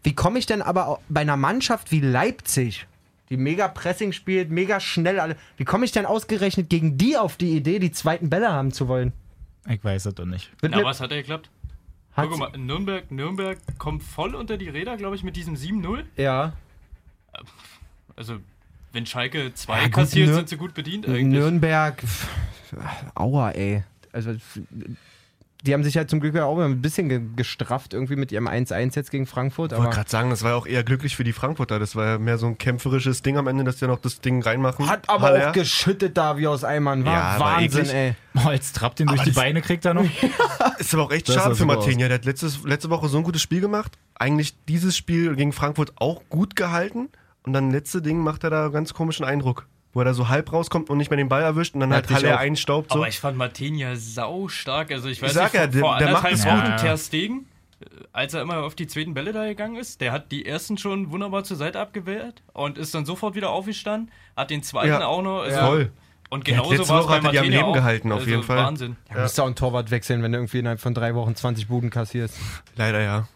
wie 0.03 0.13
komme 0.13 0.39
ich 0.39 0.45
denn 0.45 0.61
aber 0.61 0.99
bei 1.09 1.21
einer 1.21 1.37
Mannschaft 1.37 1.91
wie 1.91 1.99
Leipzig, 1.99 2.87
die 3.29 3.37
mega 3.37 3.67
Pressing 3.67 4.11
spielt, 4.11 4.49
mega 4.49 4.79
schnell 4.79 5.19
alle, 5.19 5.35
wie 5.57 5.65
komme 5.65 5.85
ich 5.85 5.91
denn 5.91 6.05
ausgerechnet 6.05 6.69
gegen 6.69 6.97
die 6.97 7.17
auf 7.17 7.37
die 7.37 7.55
Idee, 7.55 7.79
die 7.79 7.91
zweiten 7.91 8.29
Bälle 8.29 8.51
haben 8.51 8.71
zu 8.71 8.87
wollen? 8.87 9.13
Ich 9.67 9.83
weiß 9.83 10.05
es 10.07 10.15
doch 10.15 10.25
nicht. 10.25 10.49
Wird 10.61 10.73
Na, 10.75 10.83
was 10.83 10.99
hat 11.01 11.11
er 11.11 11.17
geklappt? 11.17 11.49
Guck 12.15 12.37
mal, 12.37 12.51
Nürnberg, 12.57 13.11
Nürnberg 13.11 13.57
kommt 13.77 14.03
voll 14.03 14.35
unter 14.35 14.57
die 14.57 14.67
Räder, 14.67 14.97
glaube 14.97 15.15
ich, 15.15 15.23
mit 15.23 15.35
diesem 15.37 15.55
7-0. 15.55 16.03
Ja. 16.17 16.53
Also, 18.15 18.37
wenn 18.91 19.05
Schalke 19.05 19.53
2 19.53 19.77
Ja, 19.77 19.83
gut, 19.85 19.93
kassiert, 19.93 20.29
Nür- 20.29 20.35
sind 20.35 20.49
sie 20.49 20.57
gut 20.57 20.73
bedient 20.73 21.07
eigentlich. 21.07 21.23
Nürnberg, 21.25 22.01
pff, 22.01 22.27
aua, 23.15 23.51
ey. 23.51 23.83
Also, 24.11 24.35
die 25.65 25.73
haben 25.73 25.83
sich 25.83 25.93
ja 25.95 26.07
zum 26.07 26.21
Glück 26.21 26.35
ja 26.35 26.45
auch 26.45 26.57
ein 26.59 26.81
bisschen 26.81 27.09
ge- 27.09 27.21
gestrafft, 27.35 27.93
irgendwie 27.93 28.15
mit 28.15 28.31
ihrem 28.31 28.47
1-1 28.47 28.95
jetzt 28.95 29.11
gegen 29.11 29.25
Frankfurt. 29.25 29.73
Ich 29.73 29.77
wollte 29.77 29.93
gerade 29.93 30.09
sagen, 30.09 30.29
das 30.29 30.41
war 30.43 30.51
ja 30.51 30.55
auch 30.57 30.65
eher 30.65 30.83
glücklich 30.83 31.15
für 31.17 31.25
die 31.25 31.33
Frankfurter. 31.33 31.79
Das 31.79 31.95
war 31.97 32.05
ja 32.05 32.17
mehr 32.17 32.37
so 32.37 32.47
ein 32.47 32.57
kämpferisches 32.57 33.21
Ding 33.23 33.37
am 33.37 33.47
Ende, 33.47 33.65
dass 33.65 33.75
die 33.77 33.85
noch 33.87 33.99
das 33.99 34.21
Ding 34.21 34.41
reinmachen. 34.41 34.87
hat 34.89 35.09
aber 35.09 35.27
Haller. 35.27 35.49
auch 35.49 35.53
geschüttet 35.53 36.15
da 36.17 36.37
wie 36.37 36.47
aus 36.47 36.63
Eimern. 36.63 37.03
War 37.03 37.13
Ja, 37.13 37.39
Wahnsinn, 37.39 37.89
ey. 37.89 38.15
Oh, 38.45 38.51
jetzt 38.51 38.75
trappt 38.77 39.01
ihn 39.01 39.07
durch 39.07 39.23
die 39.23 39.31
Beine, 39.31 39.61
kriegt 39.61 39.83
er 39.85 39.93
noch. 39.93 40.05
Ist 40.79 40.93
aber 40.93 41.03
auch 41.03 41.11
echt 41.11 41.27
Das 41.27 41.35
schade 41.35 41.55
für 41.55 41.65
Martinia. 41.65 42.07
Der 42.07 42.15
hat 42.19 42.25
letztes, 42.25 42.63
letzte 42.63 42.89
Woche 42.89 43.09
so 43.09 43.17
ein 43.17 43.23
gutes 43.23 43.41
Spiel 43.41 43.59
gemacht. 43.59 43.97
Eigentlich 44.15 44.55
dieses 44.67 44.95
Spiel 44.95 45.35
gegen 45.35 45.51
Frankfurt 45.51 45.91
auch 45.97 46.21
gut 46.29 46.55
gehalten. 46.55 47.09
Und 47.43 47.53
dann 47.53 47.71
letzte 47.71 48.01
Ding 48.01 48.19
macht 48.19 48.43
er 48.45 48.49
da 48.49 48.63
einen 48.65 48.73
ganz 48.73 48.93
komischen 48.93 49.25
Eindruck. 49.25 49.67
Wo 49.99 50.03
er 50.03 50.05
da 50.05 50.13
so 50.13 50.29
halb 50.29 50.53
rauskommt 50.53 50.89
und 50.89 50.97
nicht 50.97 51.09
mehr 51.11 51.17
den 51.17 51.27
Ball 51.27 51.41
erwischt 51.41 51.73
und 51.73 51.81
dann 51.81 51.91
halt 51.93 52.05
Hatte 52.05 52.13
ich 52.13 52.23
Haller 52.25 52.37
auch. 52.37 52.39
einstaubt. 52.39 52.93
So. 52.93 52.99
Aber 52.99 53.09
ich 53.09 53.19
fand 53.19 53.37
Martinia 53.37 53.97
sau 53.97 54.47
stark. 54.47 54.91
Also 54.93 55.09
ich 55.09 55.21
weiß 55.21 55.33
sag 55.33 55.53
nicht, 55.53 55.55
ja, 55.55 55.61
vor, 55.63 55.71
der- 55.71 55.81
vor 55.81 55.97
der 55.99 56.11
macht 56.11 56.45
Wochen 56.45 56.71
gut. 56.71 56.77
Ter 56.79 56.97
Stegen, 56.97 57.47
äh, 57.81 57.85
als 58.13 58.33
er 58.33 58.41
immer 58.43 58.63
auf 58.63 58.75
die 58.75 58.87
zweiten 58.87 59.13
Bälle 59.13 59.33
da 59.33 59.45
gegangen 59.45 59.75
ist, 59.75 59.99
der 59.99 60.13
hat 60.13 60.31
die 60.31 60.45
ersten 60.45 60.77
schon 60.77 61.11
wunderbar 61.11 61.43
zur 61.43 61.57
Seite 61.57 61.81
abgewehrt 61.81 62.41
und 62.53 62.77
ist 62.77 62.95
dann 62.95 63.03
sofort 63.05 63.35
wieder 63.35 63.49
aufgestanden, 63.49 64.09
hat 64.37 64.51
den 64.51 64.63
zweiten 64.63 64.87
Ja, 64.87 65.05
auch 65.05 65.21
noch. 65.21 65.41
Also, 65.41 65.59
Voll. 65.59 65.91
Und 66.29 66.39
hat 66.39 66.45
genauso 66.45 66.71
letzte 66.71 66.87
war 66.89 66.99
es 67.01 67.05
Woche 67.07 67.11
bei 67.11 67.17
hat 67.17 67.25
er 67.25 67.31
die 67.31 67.37
am 67.39 67.49
Leben 67.49 67.63
auch. 67.65 67.73
gehalten, 67.73 68.11
auf 68.13 68.19
also 68.19 68.29
jeden 68.29 68.43
Fall. 68.43 68.57
Wahnsinn. 68.57 68.95
Da 69.13 69.21
musst 69.21 69.37
du 69.37 69.41
auch 69.41 69.47
einen 69.47 69.55
Torwart 69.55 69.91
wechseln, 69.91 70.23
wenn 70.23 70.31
du 70.31 70.37
irgendwie 70.37 70.59
innerhalb 70.59 70.79
von 70.79 70.93
drei 70.93 71.13
Wochen 71.13 71.35
20 71.35 71.67
Buden 71.67 71.89
kassierst. 71.89 72.37
Leider 72.77 73.01
ja. 73.01 73.27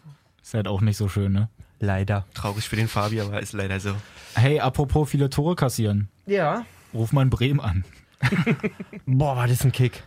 Ist 0.42 0.54
halt 0.54 0.66
auch 0.66 0.80
nicht 0.80 0.96
so 0.96 1.08
schön, 1.10 1.32
ne? 1.32 1.48
Leider. 1.80 2.24
Traurig 2.32 2.66
für 2.66 2.76
den 2.76 2.88
Fabi, 2.88 3.20
aber 3.20 3.40
ist 3.42 3.52
leider 3.52 3.78
so. 3.80 3.94
Hey, 4.36 4.60
apropos 4.60 5.10
viele 5.10 5.28
Tore 5.28 5.54
kassieren. 5.54 6.08
Ja. 6.26 6.64
Ruf 6.92 7.12
mal 7.12 7.22
in 7.22 7.30
Bremen 7.30 7.60
an. 7.60 7.84
Boah, 9.06 9.36
war 9.36 9.46
das 9.48 9.64
ein 9.64 9.72
Kick. 9.72 10.02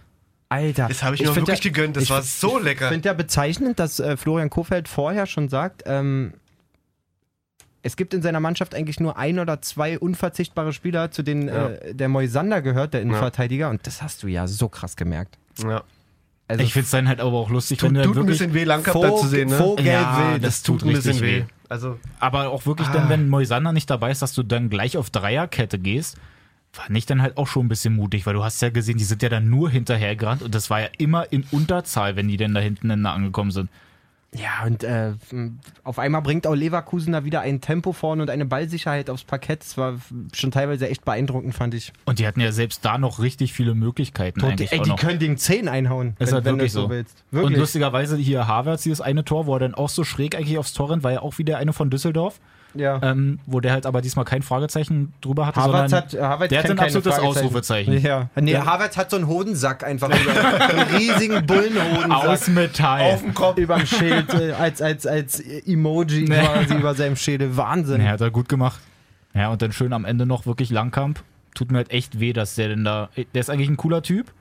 Alter. 0.49 0.87
Das 0.87 1.03
habe 1.03 1.15
ich, 1.15 1.21
mir 1.21 1.27
find 1.33 1.47
wirklich 1.47 1.65
ja, 1.65 1.71
gegönnt. 1.71 1.97
Das 1.97 2.03
ich 2.03 2.09
war 2.09 2.21
so 2.21 2.57
Ich 2.59 2.63
lecker. 2.63 2.89
finde 2.89 3.07
ja 3.09 3.13
bezeichnend, 3.13 3.79
dass 3.79 3.99
äh, 3.99 4.15
Florian 4.15 4.49
Kofeld 4.49 4.87
vorher 4.87 5.25
schon 5.25 5.49
sagt, 5.49 5.83
ähm, 5.85 6.33
es 7.83 7.95
gibt 7.97 8.13
in 8.13 8.21
seiner 8.21 8.39
Mannschaft 8.39 8.73
eigentlich 8.73 8.99
nur 8.99 9.17
ein 9.17 9.39
oder 9.39 9.61
zwei 9.61 9.99
unverzichtbare 9.99 10.73
Spieler, 10.73 11.11
zu 11.11 11.21
denen 11.23 11.47
Ja. 11.49 11.69
äh, 11.69 11.93
der 11.93 12.07
Moisander 12.09 12.61
gehört, 12.61 12.93
der 12.93 13.01
Innenverteidiger. 13.01 13.69
Und 13.69 13.85
das 13.87 14.01
hast 14.01 14.23
du 14.23 14.27
ja 14.27 14.47
so 14.47 14.69
krass 14.69 14.95
gemerkt. 14.95 15.37
Ja. 15.61 15.83
Also 16.49 16.63
ich 16.63 16.71
finde 16.71 16.85
es 16.85 16.91
dann 16.91 17.09
halt 17.09 17.19
aber 17.19 17.33
auch 17.37 17.49
lustig, 17.49 17.79
Tut, 17.79 17.89
wenn 17.89 17.95
du 17.95 18.03
tut 18.03 18.17
ein 18.19 18.25
bisschen 18.25 18.53
weh, 18.53 18.63
Langkamp 18.63 19.01
da 19.01 19.15
zu 19.17 19.27
sehen. 19.27 19.49
Ne? 19.49 19.57
Vogel 19.57 19.85
Ja, 19.85 20.31
will. 20.31 20.39
das 20.39 20.41
Das 20.55 20.63
tut 20.63 20.79
tut 20.79 20.89
ein 20.89 20.93
bisschen 20.93 21.11
richtig 21.11 21.29
weh. 21.29 21.41
weh. 21.41 21.45
Also, 21.69 21.99
aber 22.19 22.49
auch 22.49 22.65
wirklich 22.65 22.87
Ah. 22.89 22.93
dann, 22.93 23.09
wenn 23.09 23.29
Moisander 23.29 23.73
nicht 23.73 23.89
dabei 23.89 24.11
ist, 24.11 24.21
dass 24.21 24.33
du 24.33 24.43
dann 24.43 24.69
gleich 24.69 24.97
auf 24.97 25.09
Dreierkette 25.09 25.79
gehst, 25.79 26.17
fand 26.71 26.95
ich 26.97 27.05
dann 27.05 27.21
halt 27.21 27.37
auch 27.37 27.47
schon 27.47 27.65
ein 27.65 27.69
bisschen 27.69 27.95
mutig, 27.95 28.25
weil 28.25 28.33
du 28.33 28.43
hast 28.43 28.61
ja 28.61 28.69
gesehen, 28.69 28.97
die 28.97 29.03
sind 29.03 29.21
ja 29.23 29.29
dann 29.29 29.49
nur 29.49 29.69
hinterhergerannt 29.69 30.43
und 30.43 30.53
das 30.53 30.69
war 30.69 30.81
ja 30.81 30.87
immer 30.97 31.31
in 31.31 31.43
Unterzahl, 31.51 32.15
wenn 32.15 32.27
die 32.27 32.37
denn 32.37 32.53
da 32.53 32.59
hinten 32.61 32.89
dann 32.89 33.05
angekommen 33.05 33.51
sind. 33.51 33.69
Ja, 34.37 34.65
und 34.65 34.83
äh, 34.83 35.13
auf 35.83 35.99
einmal 35.99 36.21
bringt 36.21 36.45
auch 36.45 36.53
Leverkusen 36.53 37.13
da 37.13 37.25
wieder 37.25 37.41
ein 37.41 37.61
Tempo 37.61 37.91
vorne 37.93 38.21
und 38.21 38.29
eine 38.29 38.45
Ballsicherheit 38.45 39.09
aufs 39.09 39.23
Parkett. 39.23 39.61
Das 39.61 39.77
war 39.77 39.95
schon 40.33 40.51
teilweise 40.51 40.87
echt 40.87 41.03
beeindruckend, 41.05 41.55
fand 41.55 41.73
ich. 41.73 41.91
Und 42.05 42.19
die 42.19 42.27
hatten 42.27 42.39
ja 42.39 42.51
selbst 42.51 42.85
da 42.85 42.97
noch 42.97 43.19
richtig 43.19 43.53
viele 43.53 43.73
Möglichkeiten 43.73 44.41
Und, 44.41 44.51
eigentlich 44.51 44.71
ey, 44.71 44.81
die 44.81 44.89
noch. 44.89 44.99
können 44.99 45.19
den 45.19 45.37
10 45.37 45.67
einhauen, 45.67 46.15
Ist 46.19 46.27
wenn, 46.27 46.35
halt 46.35 46.45
wenn 46.45 46.57
du 46.59 46.69
so 46.69 46.89
willst. 46.89 47.23
Und 47.31 47.39
Wirklich. 47.39 47.57
lustigerweise 47.59 48.17
hier 48.17 48.47
Havertz, 48.47 48.83
dieses 48.83 49.01
eine 49.01 49.25
Tor, 49.25 49.47
wo 49.47 49.55
er 49.55 49.59
dann 49.59 49.73
auch 49.73 49.89
so 49.89 50.03
schräg 50.03 50.35
eigentlich 50.35 50.57
aufs 50.57 50.73
Tor 50.73 50.91
rennt, 50.91 51.03
war 51.03 51.11
ja 51.13 51.21
auch 51.21 51.37
wieder 51.37 51.57
eine 51.57 51.73
von 51.73 51.89
Düsseldorf, 51.89 52.39
ja. 52.79 52.99
ähm, 53.03 53.39
wo 53.45 53.59
der 53.59 53.71
halt 53.73 53.85
aber 53.85 54.01
diesmal 54.01 54.25
kein 54.25 54.41
Fragezeichen 54.41 55.13
drüber 55.21 55.45
hatte, 55.45 55.61
Havertz 55.61 55.91
sondern 55.91 56.03
hat, 56.03 56.13
äh, 56.13 56.21
Havertz 56.21 56.49
der 56.49 56.63
hat 56.63 56.71
ein 56.71 56.79
absolutes. 56.79 57.19
Ausrufezeichen. 57.19 57.97
Ja. 58.01 58.29
Nee, 58.35 58.51
Ja. 58.51 58.65
Havertz 58.65 58.97
hat 58.97 59.09
so 59.09 59.17
einen 59.17 59.27
Hodensack 59.27 59.83
einfach 59.83 60.09
über 60.09 60.69
einen 60.69 60.89
riesigen 60.97 61.45
Bullenhodensack 61.45 62.25
aus 62.27 62.47
Metall. 62.47 63.17
dem 63.17 63.33
Kopf. 63.33 63.57
über 63.57 63.77
dem 63.77 63.85
Schild 63.85 64.33
äh, 64.33 64.51
als, 64.53 64.81
als, 64.81 65.05
als 65.05 65.39
Emoji 65.39 66.25
quasi 66.25 66.75
über 66.75 66.95
seinem 66.95 67.15
Schädel. 67.15 67.57
Wahnsinn. 67.57 68.01
Ja, 68.01 68.11
hat 68.11 68.21
er 68.21 68.31
gut 68.31 68.49
gemacht. 68.49 68.79
Ja, 69.33 69.49
und 69.49 69.61
dann 69.61 69.71
schön 69.71 69.93
am 69.93 70.05
Ende 70.05 70.25
noch 70.25 70.45
wirklich 70.45 70.69
Langkamp. 70.69 71.23
Tut 71.53 71.71
mir 71.71 71.77
halt 71.77 71.91
echt 71.91 72.19
weh, 72.19 72.33
dass 72.33 72.55
der 72.55 72.69
denn 72.69 72.83
da. 72.83 73.09
Der 73.33 73.39
ist 73.39 73.49
eigentlich 73.49 73.69
ein 73.69 73.77
cooler 73.77 74.01
Typ. 74.03 74.31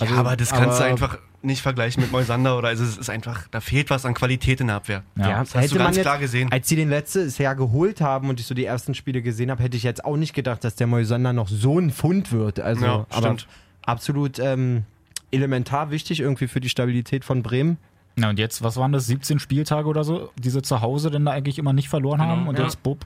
Also, 0.00 0.14
ja, 0.14 0.20
aber 0.20 0.36
das 0.36 0.50
kannst 0.50 0.78
du 0.80 0.84
aber- 0.84 0.84
einfach 0.84 1.18
nicht 1.42 1.60
vergleichen 1.60 2.00
mit 2.02 2.12
Moisander 2.12 2.56
oder 2.56 2.68
also 2.68 2.84
es 2.84 2.96
ist 2.96 3.10
einfach, 3.10 3.48
da 3.50 3.60
fehlt 3.60 3.90
was 3.90 4.06
an 4.06 4.14
Qualität 4.14 4.60
in 4.60 4.68
der 4.68 4.76
Abwehr. 4.76 5.02
Ja. 5.16 5.40
Das 5.40 5.54
hast 5.56 5.72
du 5.72 5.76
ganz 5.78 5.98
klar 5.98 6.18
gesehen. 6.18 6.52
Als 6.52 6.68
sie 6.68 6.76
den 6.76 6.88
letztes 6.88 7.36
Jahr 7.38 7.56
geholt 7.56 8.00
haben 8.00 8.28
und 8.28 8.38
ich 8.38 8.46
so 8.46 8.54
die 8.54 8.64
ersten 8.64 8.94
Spiele 8.94 9.22
gesehen 9.22 9.50
habe, 9.50 9.60
hätte 9.62 9.76
ich 9.76 9.82
jetzt 9.82 10.04
auch 10.04 10.16
nicht 10.16 10.34
gedacht, 10.34 10.62
dass 10.62 10.76
der 10.76 10.86
Moisander 10.86 11.32
noch 11.32 11.48
so 11.48 11.78
ein 11.80 11.90
Fund 11.90 12.30
wird. 12.30 12.60
Also, 12.60 12.84
Ja, 12.84 13.06
aber 13.10 13.26
stimmt. 13.26 13.48
absolut 13.84 14.38
ähm, 14.38 14.84
elementar 15.32 15.90
wichtig 15.90 16.20
irgendwie 16.20 16.46
für 16.46 16.60
die 16.60 16.68
Stabilität 16.68 17.24
von 17.24 17.42
Bremen. 17.42 17.76
Ja, 18.16 18.28
und 18.30 18.38
jetzt, 18.38 18.62
was 18.62 18.76
waren 18.76 18.92
das, 18.92 19.06
17 19.06 19.38
Spieltage 19.40 19.88
oder 19.88 20.04
so, 20.04 20.30
die 20.38 20.50
sie 20.50 20.62
zu 20.62 20.80
Hause 20.80 21.10
denn 21.10 21.24
da 21.24 21.32
eigentlich 21.32 21.58
immer 21.58 21.72
nicht 21.72 21.88
verloren 21.88 22.20
Genau, 22.20 22.30
haben 22.30 22.46
und 22.48 22.56
ja. 22.58 22.64
jetzt 22.64 22.82
Bub. 22.84 23.04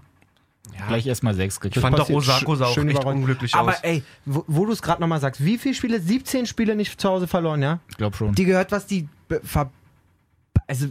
Gleich 0.89 1.07
erstmal 1.07 1.35
sechs 1.35 1.57
Ich 1.57 1.61
gekriegt. 1.61 1.81
fand 1.83 1.99
doch 1.99 2.09
Osako 2.11 2.55
sah 2.57 2.67
auch 2.67 2.75
schön 2.75 2.89
echt 2.89 3.05
unglücklich 3.05 3.55
Aber 3.55 3.71
aus. 3.73 3.79
ey, 3.83 4.03
wo, 4.25 4.45
wo 4.47 4.67
du 4.67 4.73
es 4.73 4.83
gerade 4.83 5.01
nochmal 5.01 5.21
sagst, 5.21 5.45
wie 5.45 5.59
viele 5.59 5.75
Spiele? 5.75 6.01
17 6.01 6.47
Spiele 6.47 6.77
nicht 6.77 7.01
zu 7.01 7.09
Hause 7.09 7.27
verloren, 7.27 7.63
ja? 7.63 7.81
Ich 7.89 7.97
glaube 7.97 8.17
schon. 8.17 8.35
Die 8.35 8.45
gehört, 8.45 8.73
was 8.73 8.87
die 8.87 9.09
ver 9.45 9.71
also, 10.69 10.87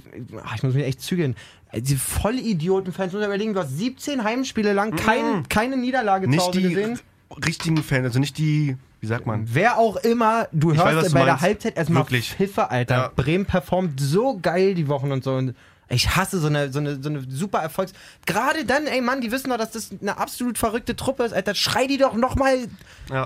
ach, 0.45 0.55
ich 0.55 0.63
muss 0.63 0.73
mich 0.73 0.85
echt 0.85 1.01
zügeln. 1.01 1.35
Äh, 1.71 1.81
Die 1.81 1.97
Vollidioten-Fans, 1.97 3.11
muss 3.13 3.25
überlegen, 3.25 3.53
du 3.53 3.59
hast 3.59 3.77
17 3.77 4.23
Heimspiele 4.23 4.71
lang 4.73 4.95
kein, 4.95 5.47
keine 5.49 5.75
Niederlage 5.77 6.25
zu 6.25 6.29
Nicht 6.29 6.41
Hause 6.41 6.61
die 6.61 6.69
gesehen. 6.69 6.99
richtigen 7.45 7.77
Fans, 7.77 8.05
also 8.05 8.19
nicht 8.19 8.37
die, 8.37 8.77
wie 9.01 9.07
sagt 9.07 9.25
man? 9.25 9.45
Wer 9.51 9.77
auch 9.77 9.97
immer, 9.97 10.47
du 10.53 10.71
Ich 10.71 10.77
hörst 10.77 10.87
weiß, 10.87 10.95
was 10.97 11.07
du 11.09 11.13
bei 11.13 11.25
der. 11.25 11.41
Halbzeit 11.41 11.75
erstmal. 11.77 12.05
Pfiffe, 12.05 12.69
Alter. 12.71 12.95
Ja. 12.95 13.11
Bremen 13.15 13.45
performt 13.45 13.99
so 13.99 14.39
geil 14.41 14.75
die 14.75 14.87
Wochen 14.87 15.11
und 15.11 15.23
so. 15.23 15.33
Und 15.35 15.55
ich 15.89 16.15
hasse 16.15 16.39
so 16.39 16.47
eine, 16.47 16.71
so 16.73 16.79
eine, 16.79 17.01
so 17.01 17.09
eine 17.09 17.23
super 17.29 17.59
Erfolgs... 17.59 17.93
Gerade 18.25 18.65
dann, 18.65 18.87
ey 18.87 19.01
Mann, 19.01 19.21
die 19.21 19.31
wissen 19.31 19.49
doch, 19.49 19.57
dass 19.57 19.71
das 19.71 19.91
eine 20.01 20.17
absolut 20.17 20.57
verrückte 20.57 20.95
Truppe 20.95 21.23
ist, 21.23 21.33
Alter. 21.33 21.53
Schrei 21.55 21.85
die 21.87 21.97
doch 21.97 22.15
nochmal... 22.15 22.67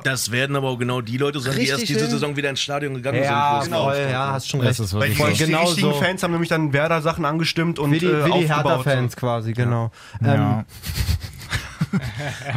Das 0.03 0.31
werden 0.31 0.55
aber 0.55 0.69
auch 0.69 0.77
genau 0.77 0.99
die 1.01 1.17
Leute 1.17 1.39
sein, 1.39 1.55
die 1.55 1.67
erst 1.67 1.87
diese. 1.87 2.07
Saison 2.09 2.35
wieder 2.35 2.49
ins 2.49 2.59
Stadion 2.61 2.93
gegangen 2.95 3.23
Ja, 3.23 3.61
sind. 3.63 3.73
voll, 3.73 3.95
läuft. 3.95 4.11
ja, 4.11 4.31
hast 4.33 4.49
schon 4.49 4.59
Das 4.59 4.79
recht. 4.79 4.79
ist 4.81 4.93
Weil 4.93 5.09
die, 5.09 5.37
Genau 5.37 5.61
richtigen 5.67 5.93
so. 5.93 5.99
Fans 5.99 6.21
haben 6.23 6.31
nämlich 6.31 6.49
dann 6.49 6.73
Werder-Sachen 6.73 7.23
angestimmt 7.23 7.79
und 7.79 7.91
Wie 7.91 7.99
die, 7.99 8.05
äh, 8.07 8.25
wie 8.25 8.31
die. 8.39 8.47
Hertha-Fans 8.49 9.15
quasi, 9.15 9.53
genau. 9.53 9.91
Ja. 10.21 10.65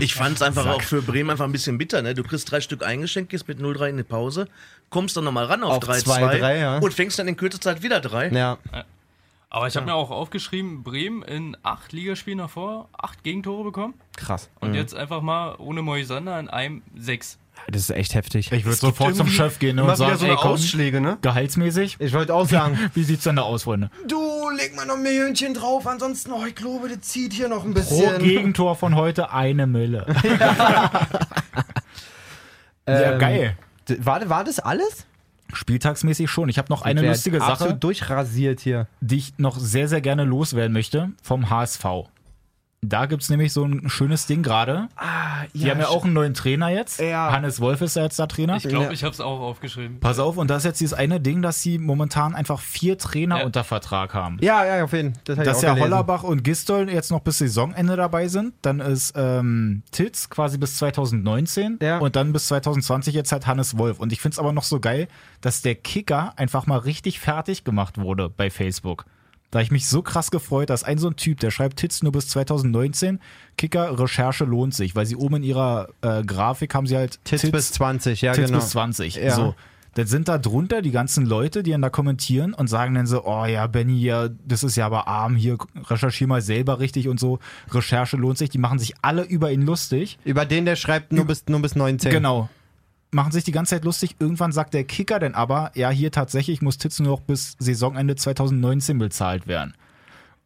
Ich 0.01 0.15
fand 0.15 0.37
es 0.37 0.43
einfach 0.43 0.67
auch 0.67 0.83
für 0.83 1.01
Bremen 1.01 1.31
einfach 1.31 1.45
ein 1.45 1.53
bisschen 1.53 1.79
bitter. 1.79 2.03
Ne? 2.03 2.15
Du 2.15 2.23
kriegst 2.23 2.51
drei 2.51 2.61
Stück 2.61 2.85
eingeschenkt, 2.85 3.31
gehst 3.31 3.49
mit 3.49 3.61
0-3 3.61 3.89
in 3.91 3.97
die 3.97 4.03
Pause, 4.03 4.47
kommst 4.91 5.17
dann 5.17 5.25
nochmal 5.25 5.47
ran 5.47 5.63
auf, 5.63 5.77
Auf 5.77 5.85
3-2 5.89 6.41
2-3, 6.41 6.59
ja. 6.59 6.79
und 6.79 6.93
fängst 6.93 7.19
dann 7.19 7.29
in 7.29 7.37
kürzester 7.37 7.75
Zeit 7.75 7.83
wieder 7.83 8.01
drei. 8.01 8.29
Ja, 8.29 8.59
Aber 9.55 9.67
ich 9.67 9.77
habe 9.77 9.85
mir 9.85 9.95
auch 9.95 10.11
aufgeschrieben, 10.11 10.83
Bremen 10.83 11.23
in 11.23 11.59
acht 11.63 11.93
Ligaspielen 11.93 12.39
davor, 12.39 12.89
acht 12.97 13.23
Gegentore 13.23 13.65
bekommen. 13.65 13.93
krass. 14.17 14.49
Und 14.61 14.73
jetzt 14.73 14.95
einfach 14.95 15.21
mal 15.21 15.57
ohne 15.59 15.83
Moisander 15.83 16.41
in 16.41 16.49
einem 16.49 16.81
sechs. 16.97 17.39
Das 17.71 17.83
ist 17.83 17.91
echt 17.91 18.15
heftig. 18.15 18.51
Ich 18.51 18.65
würde 18.65 18.79
sofort 18.79 19.15
zum 19.15 19.27
Chef 19.27 19.59
gehen 19.59 19.79
und 19.79 19.95
sagen, 19.95 20.17
so 20.17 20.25
ey, 20.25 20.37
komm, 20.37 20.53
Ausschläge, 20.53 21.03
ne? 21.03 21.19
gehaltsmäßig, 21.21 21.99
Ich 22.01 22.15
wollte 22.15 22.35
auch 22.35 22.49
sagen, 22.49 22.79
wie 22.95 23.05
sieht's 23.05 23.25
denn 23.25 23.37
da 23.37 23.43
aus, 23.43 23.65
Freunde? 23.65 23.91
du, 24.09 24.49
leg 24.57 24.75
mal 24.75 24.87
noch 24.87 24.97
ein 24.97 25.03
Millionchen 25.03 25.53
drauf, 25.53 25.87
ansonsten, 25.87 26.33
oh, 26.33 26.47
ich 26.47 26.55
glaube, 26.55 26.89
das 26.89 27.03
zieht 27.03 27.35
hier 27.35 27.51
noch 27.51 27.65
ein 27.65 27.75
Pro 27.75 27.81
bisschen. 27.81 28.21
Gegentor 28.21 28.75
von 28.75 28.97
heute 28.97 29.33
eine 29.33 29.67
Mille. 29.67 30.07
ja, 32.89 33.13
Ähm, 33.13 33.19
geil. 33.19 33.57
War, 33.99 34.27
war 34.31 34.45
das 34.45 34.61
alles? 34.61 35.07
Spieltagsmäßig 35.53 36.31
schon. 36.31 36.49
Ich 36.49 36.59
habe 36.59 36.69
noch 36.71 36.83
eine 36.83 37.07
lustige 37.07 37.39
Sache, 37.39 37.75
durchrasiert 37.75 38.61
hier. 38.61 38.87
die 39.01 39.17
ich 39.19 39.39
noch 39.39 39.59
sehr, 39.59 39.89
sehr 39.89 40.01
gerne 40.01 40.25
loswerden 40.25 40.73
möchte 40.73 41.11
vom 41.23 41.51
HSV. 41.51 41.85
Da 42.85 43.07
gibt's 43.07 43.29
nämlich 43.31 43.53
so 43.53 43.65
ein 43.65 43.89
schönes 43.89 44.27
Ding 44.27 44.43
gerade. 44.43 44.89
Ah, 44.97 45.45
Die 45.55 45.71
haben 45.71 45.79
ja 45.79 45.87
auch 45.87 46.05
einen 46.05 46.15
neuen 46.15 46.35
Trainer 46.35 46.69
jetzt. 46.69 46.99
Ja. 47.01 47.31
Hannes 47.31 47.61
Wolf 47.61 47.81
ist 47.81 47.95
ja 47.95 48.03
jetzt 48.03 48.19
der 48.19 48.27
Trainer. 48.27 48.57
Ich 48.57 48.65
glaube, 48.65 48.87
Ja. 48.87 48.91
ich 48.91 49.05
habe 49.05 49.13
es 49.13 49.21
auch 49.21 49.39
aufgeschrieben. 49.41 50.01
Pass 50.01 50.19
auf, 50.19 50.37
und 50.37 50.51
das 50.51 50.59
ist 50.59 50.65
jetzt 50.65 50.81
dieses 50.81 50.93
eine 50.95 51.21
Ding, 51.21 51.43
dass 51.43 51.63
sie 51.63 51.79
momentan 51.79 52.35
einfach 52.35 52.59
vier 52.59 52.99
Trainer 52.99 53.39
Ja. 53.39 53.45
unter 53.47 53.63
Vertrag 53.63 54.15
haben. 54.15 54.39
Ja, 54.41 54.65
ja, 54.67 54.83
auf 54.83 54.93
jeden 54.93 55.15
Fall. 55.15 55.23
Das 55.25 55.37
Dass 55.37 55.63
ja 55.63 55.75
gelesen. 55.75 55.85
Hollerbach 55.93 56.25
und 56.25 56.43
Gistol 56.43 56.91
jetzt 56.91 57.13
noch 57.13 57.21
bis 57.21 57.39
Saisonende 57.39 57.95
dabei 57.95 58.27
sind. 58.27 58.53
Dann 58.63 58.81
ist 58.81 59.13
ähm, 59.17 59.85
Titz 59.93 60.29
quasi 60.29 60.59
bis 60.59 60.77
2019 60.79 61.79
Ja. 61.81 61.99
und 61.99 62.17
dann 62.17 62.33
bis 62.33 62.49
2020 62.49 63.15
jetzt 63.15 63.31
halt 63.31 63.47
Hannes 63.47 63.79
Wolf. 63.79 64.01
Und 64.01 64.13
ich 64.13 64.21
finde 64.21 64.35
es 64.35 64.39
aber 64.41 64.53
noch 64.53 64.65
so 64.65 64.81
geil, 64.81 65.07
dass 65.41 65.63
der 65.63 65.77
Kicker 65.77 66.33
einfach 66.37 66.67
mal 66.67 66.79
richtig 66.79 67.21
fertig 67.21 67.63
gemacht 67.63 67.99
wurde 67.99 68.29
bei 68.29 68.51
Facebook. 68.51 69.05
Da 69.53 69.61
ich 69.61 69.71
mich 69.71 69.87
so 69.87 70.01
krass 70.01 70.31
gefreut, 70.31 70.71
dass 70.71 70.83
ein 70.83 70.97
so 70.97 71.09
ein 71.09 71.17
Typ, 71.17 71.39
der 71.39 71.51
schreibt 71.51 71.77
Titz 71.77 72.03
nur 72.03 72.11
bis 72.11 72.27
2019, 72.29 73.21
Kicker, 73.59 73.99
Recherche 74.01 74.45
lohnt 74.45 74.75
sich, 74.75 74.97
weil 74.97 75.05
sie 75.05 75.15
oben 75.15 75.37
in 75.37 75.43
ihrer 75.43 75.91
äh, 76.01 76.25
Grafik 76.25 76.75
haben 76.75 76.87
sie 76.87 76.97
halt 76.97 77.23
Tits, 77.25 77.51
bis 77.51 77.71
20, 77.73 78.23
ja, 78.23 78.33
Tits 78.33 78.47
genau. 78.47 78.61
bis 78.61 78.71
20. 78.71 79.17
Ja. 79.17 79.35
So. 79.35 79.55
Dann 79.93 80.07
sind 80.07 80.29
da 80.29 80.39
drunter 80.39 80.81
die 80.81 80.91
ganzen 80.91 81.27
Leute, 81.27 81.63
die 81.63 81.71
dann 81.71 81.83
da 81.83 81.91
kommentieren 81.91 82.55
und 82.55 82.69
sagen 82.69 82.95
dann 82.95 83.07
so, 83.07 83.27
oh 83.27 83.45
ja, 83.45 83.67
Benny, 83.67 84.01
ja, 84.01 84.31
das 84.47 84.63
ist 84.63 84.77
ja 84.77 84.87
aber 84.87 85.07
arm, 85.07 85.37
hier 85.37 85.59
recherchier 85.85 86.27
mal 86.27 86.41
selber 86.41 86.81
richtig 86.81 87.09
und 87.09 87.21
so, 87.21 87.39
Recherche 87.71 88.17
lohnt 88.17 88.39
sich, 88.39 88.49
die 88.49 88.57
machen 88.57 88.79
sich 88.79 88.95
alle 89.03 89.23
über 89.23 89.53
ihn 89.53 89.61
lustig. 89.61 90.19
Über 90.25 90.47
den, 90.47 90.65
der 90.65 90.77
schreibt 90.77 91.13
nur 91.13 91.27
bis, 91.27 91.45
nur 91.47 91.61
bis 91.61 91.77
19. 91.77 92.11
Genau. 92.11 92.49
Machen 93.15 93.31
sich 93.31 93.45
die 93.45 93.53
ganze 93.53 93.71
Zeit 93.75 93.85
lustig. 93.85 94.17
Irgendwann 94.19 94.53
sagt 94.53 94.73
der 94.73 94.85
Kicker 94.85 95.19
dann 95.19 95.35
aber, 95.35 95.71
ja, 95.75 95.91
hier 95.91 96.11
tatsächlich 96.11 96.63
muss 96.63 96.79
Titz 96.79 96.99
nur 96.99 97.09
noch 97.09 97.21
bis 97.21 97.57
Saisonende 97.59 98.17
2019 98.17 98.99
bezahlt 98.99 99.47
werden. 99.47 99.75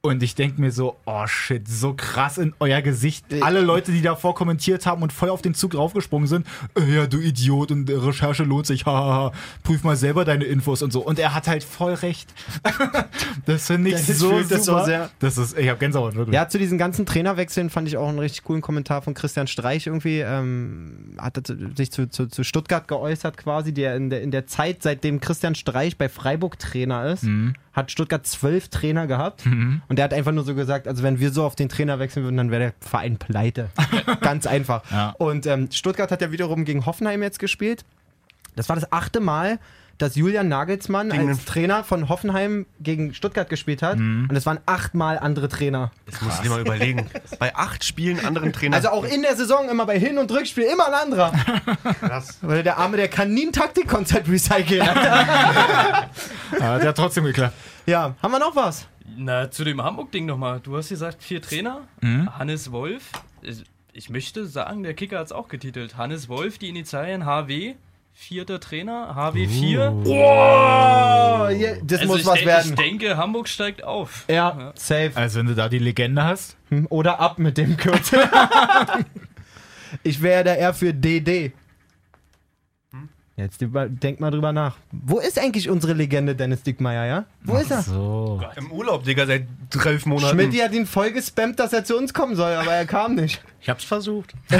Und 0.06 0.22
ich 0.22 0.34
denke 0.34 0.60
mir 0.60 0.72
so, 0.72 0.96
oh 1.04 1.26
shit, 1.26 1.68
so 1.68 1.94
krass 1.94 2.38
in 2.38 2.54
euer 2.60 2.80
Gesicht. 2.82 3.26
Alle 3.40 3.60
Leute, 3.60 3.92
die 3.92 4.02
davor 4.02 4.34
kommentiert 4.34 4.86
haben 4.86 5.02
und 5.02 5.12
voll 5.12 5.30
auf 5.30 5.42
den 5.42 5.54
Zug 5.54 5.74
raufgesprungen 5.74 6.26
sind, 6.26 6.46
äh, 6.78 6.94
ja, 6.94 7.06
du 7.06 7.18
Idiot 7.18 7.70
und 7.70 7.90
Recherche 7.90 8.44
lohnt 8.44 8.66
sich, 8.66 8.86
hahaha, 8.86 9.32
prüf 9.62 9.84
mal 9.84 9.96
selber 9.96 10.24
deine 10.24 10.44
Infos 10.44 10.82
und 10.82 10.92
so. 10.92 11.00
Und 11.00 11.18
er 11.18 11.34
hat 11.34 11.48
halt 11.48 11.64
voll 11.64 11.94
recht. 11.94 12.32
das 13.46 13.66
finde 13.66 13.90
ich 13.90 13.96
Dennis 13.96 14.18
so 14.18 14.30
fühlt 14.30 14.50
das 14.50 14.64
so 14.64 14.72
super. 14.72 14.84
sehr. 14.84 15.10
Das 15.18 15.38
ist, 15.38 15.58
ich 15.58 15.68
habe 15.68 15.78
Gänsehaut, 15.78 16.14
wirklich. 16.14 16.34
Ja, 16.34 16.48
zu 16.48 16.58
diesen 16.58 16.78
ganzen 16.78 17.04
Trainerwechseln 17.06 17.70
fand 17.70 17.88
ich 17.88 17.96
auch 17.96 18.08
einen 18.08 18.18
richtig 18.18 18.44
coolen 18.44 18.62
Kommentar 18.62 19.02
von 19.02 19.14
Christian 19.14 19.46
Streich 19.46 19.86
irgendwie. 19.86 20.20
Ähm, 20.20 21.16
hat 21.18 21.36
er 21.36 21.56
sich 21.76 21.92
zu, 21.92 22.08
zu, 22.08 22.26
zu 22.26 22.44
Stuttgart 22.44 22.88
geäußert 22.88 23.36
quasi, 23.36 23.72
der 23.72 23.96
in, 23.96 24.10
der 24.10 24.22
in 24.22 24.30
der 24.30 24.46
Zeit, 24.46 24.82
seitdem 24.82 25.20
Christian 25.20 25.54
Streich 25.54 25.98
bei 25.98 26.08
Freiburg 26.08 26.58
Trainer 26.58 27.06
ist, 27.06 27.24
Mhm. 27.26 27.54
Hat 27.76 27.90
Stuttgart 27.90 28.26
zwölf 28.26 28.68
Trainer 28.68 29.06
gehabt. 29.06 29.44
Und 29.88 29.96
der 29.96 30.04
hat 30.06 30.14
einfach 30.14 30.32
nur 30.32 30.44
so 30.44 30.54
gesagt, 30.54 30.88
also 30.88 31.02
wenn 31.02 31.20
wir 31.20 31.30
so 31.30 31.44
auf 31.44 31.54
den 31.54 31.68
Trainer 31.68 31.98
wechseln 31.98 32.24
würden, 32.24 32.38
dann 32.38 32.50
wäre 32.50 32.60
der 32.60 32.72
Verein 32.80 33.18
pleite. 33.18 33.68
Ganz 34.22 34.46
einfach. 34.46 34.82
Ja. 34.90 35.14
Und 35.18 35.46
ähm, 35.46 35.68
Stuttgart 35.70 36.10
hat 36.10 36.22
ja 36.22 36.32
wiederum 36.32 36.64
gegen 36.64 36.86
Hoffenheim 36.86 37.22
jetzt 37.22 37.38
gespielt. 37.38 37.84
Das 38.56 38.70
war 38.70 38.76
das 38.76 38.90
achte 38.90 39.20
Mal, 39.20 39.58
dass 39.98 40.14
Julian 40.14 40.48
Nagelsmann 40.48 41.10
Gegen 41.10 41.28
als 41.28 41.44
Trainer 41.46 41.82
von 41.84 42.08
Hoffenheim 42.08 42.66
gegen 42.80 43.14
Stuttgart 43.14 43.48
gespielt 43.48 43.80
hat. 43.82 43.98
Mhm. 43.98 44.26
Und 44.28 44.36
es 44.36 44.44
waren 44.46 44.58
achtmal 44.66 45.18
andere 45.18 45.48
Trainer. 45.48 45.90
Das 46.06 46.20
muss 46.20 46.34
ich 46.34 46.40
dir 46.40 46.50
mal 46.50 46.60
überlegen. 46.60 47.06
Bei 47.38 47.54
acht 47.56 47.82
Spielen 47.84 48.24
anderen 48.24 48.52
Trainer. 48.52 48.76
Also 48.76 48.88
auch 48.90 49.04
in 49.04 49.22
der 49.22 49.36
Saison 49.36 49.68
immer 49.68 49.86
bei 49.86 49.98
Hin- 49.98 50.18
und 50.18 50.30
Rückspiel 50.30 50.64
immer 50.64 50.86
ein 50.88 50.94
anderer. 50.94 51.32
krass. 52.00 52.38
Weil 52.42 52.62
der 52.62 52.76
Arme, 52.78 52.96
der 52.98 53.08
kann 53.08 53.32
nie 53.32 53.46
ein 53.46 53.52
Taktikkonzept 53.52 54.28
recyceln. 54.28 54.84
Ja, 54.84 56.08
hat 56.60 56.96
trotzdem 56.96 57.24
geklappt. 57.24 57.54
ja, 57.86 58.14
haben 58.22 58.32
wir 58.32 58.38
noch 58.38 58.54
was? 58.56 58.86
Na, 59.16 59.50
zu 59.50 59.64
dem 59.64 59.82
Hamburg-Ding 59.82 60.26
nochmal. 60.26 60.60
Du 60.60 60.76
hast 60.76 60.88
gesagt, 60.88 61.22
vier 61.22 61.40
Trainer. 61.40 61.82
Hannes 62.38 62.70
Wolf. 62.72 63.12
Ich- 63.42 63.64
Ich 63.92 64.10
möchte 64.10 64.46
sagen, 64.46 64.82
der 64.82 64.92
Kicker 64.92 65.18
hat 65.20 65.26
es 65.26 65.32
auch 65.32 65.48
getitelt. 65.48 65.96
Hannes 65.96 66.28
Wolf, 66.28 66.58
die 66.58 66.68
Initialien 66.68 67.24
HW. 67.24 67.76
Vierter 68.18 68.58
Trainer, 68.60 69.14
HW4. 69.14 69.92
Oh, 70.06 71.48
hier, 71.54 71.78
das 71.84 72.00
Also 72.00 72.12
muss 72.12 72.20
ich, 72.20 72.26
was 72.26 72.34
denk- 72.34 72.46
werden. 72.46 72.68
ich 72.70 72.74
denke, 72.74 73.16
Hamburg 73.18 73.46
steigt 73.46 73.84
auf. 73.84 74.24
ja, 74.28 74.72
safe. 74.74 75.12
Also 75.14 75.38
wenn 75.40 75.46
du 75.46 75.54
da 75.54 75.68
die 75.68 75.78
Legende 75.78 76.24
hast. 76.24 76.56
Hm, 76.70 76.86
Oder 76.88 77.20
ab 77.20 77.38
mit 77.38 77.58
dem 77.58 77.76
Kürzel. 77.76 78.20
ich 80.02 80.20
wäre 80.22 80.44
da 80.44 80.54
eher 80.54 80.72
für 80.74 80.94
DD. 80.94 81.52
Jetzt 83.36 83.60
über- 83.60 83.86
denk 83.86 84.18
mal 84.18 84.30
drüber 84.30 84.50
nach. 84.50 84.76
Wo 84.92 85.18
ist 85.18 85.38
eigentlich 85.38 85.68
unsere 85.68 85.92
Legende 85.92 86.34
Dennis 86.34 86.62
Dickmeyer, 86.62 87.04
ja? 87.04 87.24
Wo 87.44 87.58
ist 87.58 87.70
er? 87.70 87.82
So. 87.82 88.42
Im 88.56 88.72
Urlaub, 88.72 89.04
Digga, 89.04 89.26
seit 89.26 89.46
zwölf 89.68 90.06
Monaten. 90.06 90.30
Schmidt 90.40 90.60
hat 90.62 90.72
ihn 90.72 90.86
voll 90.86 91.12
gespammt, 91.12 91.60
dass 91.60 91.74
er 91.74 91.84
zu 91.84 91.96
uns 91.98 92.14
kommen 92.14 92.34
soll, 92.34 92.54
aber 92.54 92.72
er 92.72 92.86
kam 92.86 93.14
nicht. 93.14 93.42
Ich 93.60 93.68
hab's 93.68 93.84
versucht. 93.84 94.32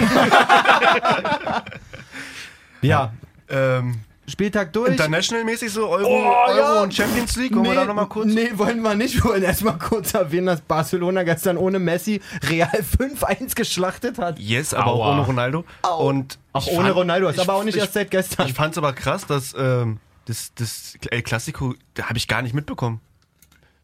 Ja, 2.83 3.13
Ähm, 3.49 4.01
Spieltag 4.29 4.73
durch. 4.73 4.91
International-mäßig 4.91 5.71
so 5.71 5.87
Euro, 5.89 6.05
Oh, 6.09 6.33
Euro 6.49 6.59
ja. 6.59 6.83
und 6.83 6.93
Champions 6.93 7.37
League. 7.37 7.55
Wollen 7.55 7.65
wir 7.67 7.75
da 7.77 7.85
nochmal 7.85 8.09
kurz? 8.09 8.27
Nee, 8.27 8.51
wollen 8.55 8.83
wir 8.83 8.97
nicht. 8.97 9.15
Wir 9.15 9.25
wollen 9.25 9.43
erstmal 9.45 9.79
kurz 9.79 10.15
erwähnen, 10.15 10.47
dass 10.47 10.61
Barcelona 10.63 11.23
gestern 11.23 11.57
ohne 11.57 11.79
Messi 11.79 12.21
Real 12.51 12.69
5-1 12.99 13.55
geschlachtet 13.55 14.19
hat. 14.19 14.39
Yes, 14.41 14.75
aber 14.75 14.89
Aua. 14.91 15.07
auch 15.07 15.13
ohne 15.13 15.21
Ronaldo. 15.27 15.65
Au. 15.83 16.09
Und 16.09 16.39
Auch 16.53 16.67
ohne 16.67 16.87
fand- 16.87 16.97
Ronaldo, 16.97 17.29
ist 17.29 17.39
aber 17.39 17.55
auch 17.55 17.63
nicht 17.63 17.77
ich, 17.77 17.81
erst 17.83 17.93
seit 17.93 18.11
gestern. 18.11 18.49
Ich 18.49 18.55
fand's 18.55 18.77
aber 18.79 18.93
krass, 18.95 19.27
dass 19.27 19.55
ähm, 19.57 19.99
das, 20.25 20.51
das 20.57 20.95
El 21.11 21.23
Clasico, 21.23 21.75
da 21.95 22.09
habe 22.09 22.19
ich 22.19 22.27
gar 22.27 22.43
nicht 22.43 22.55
mitbekommen. 22.55 23.01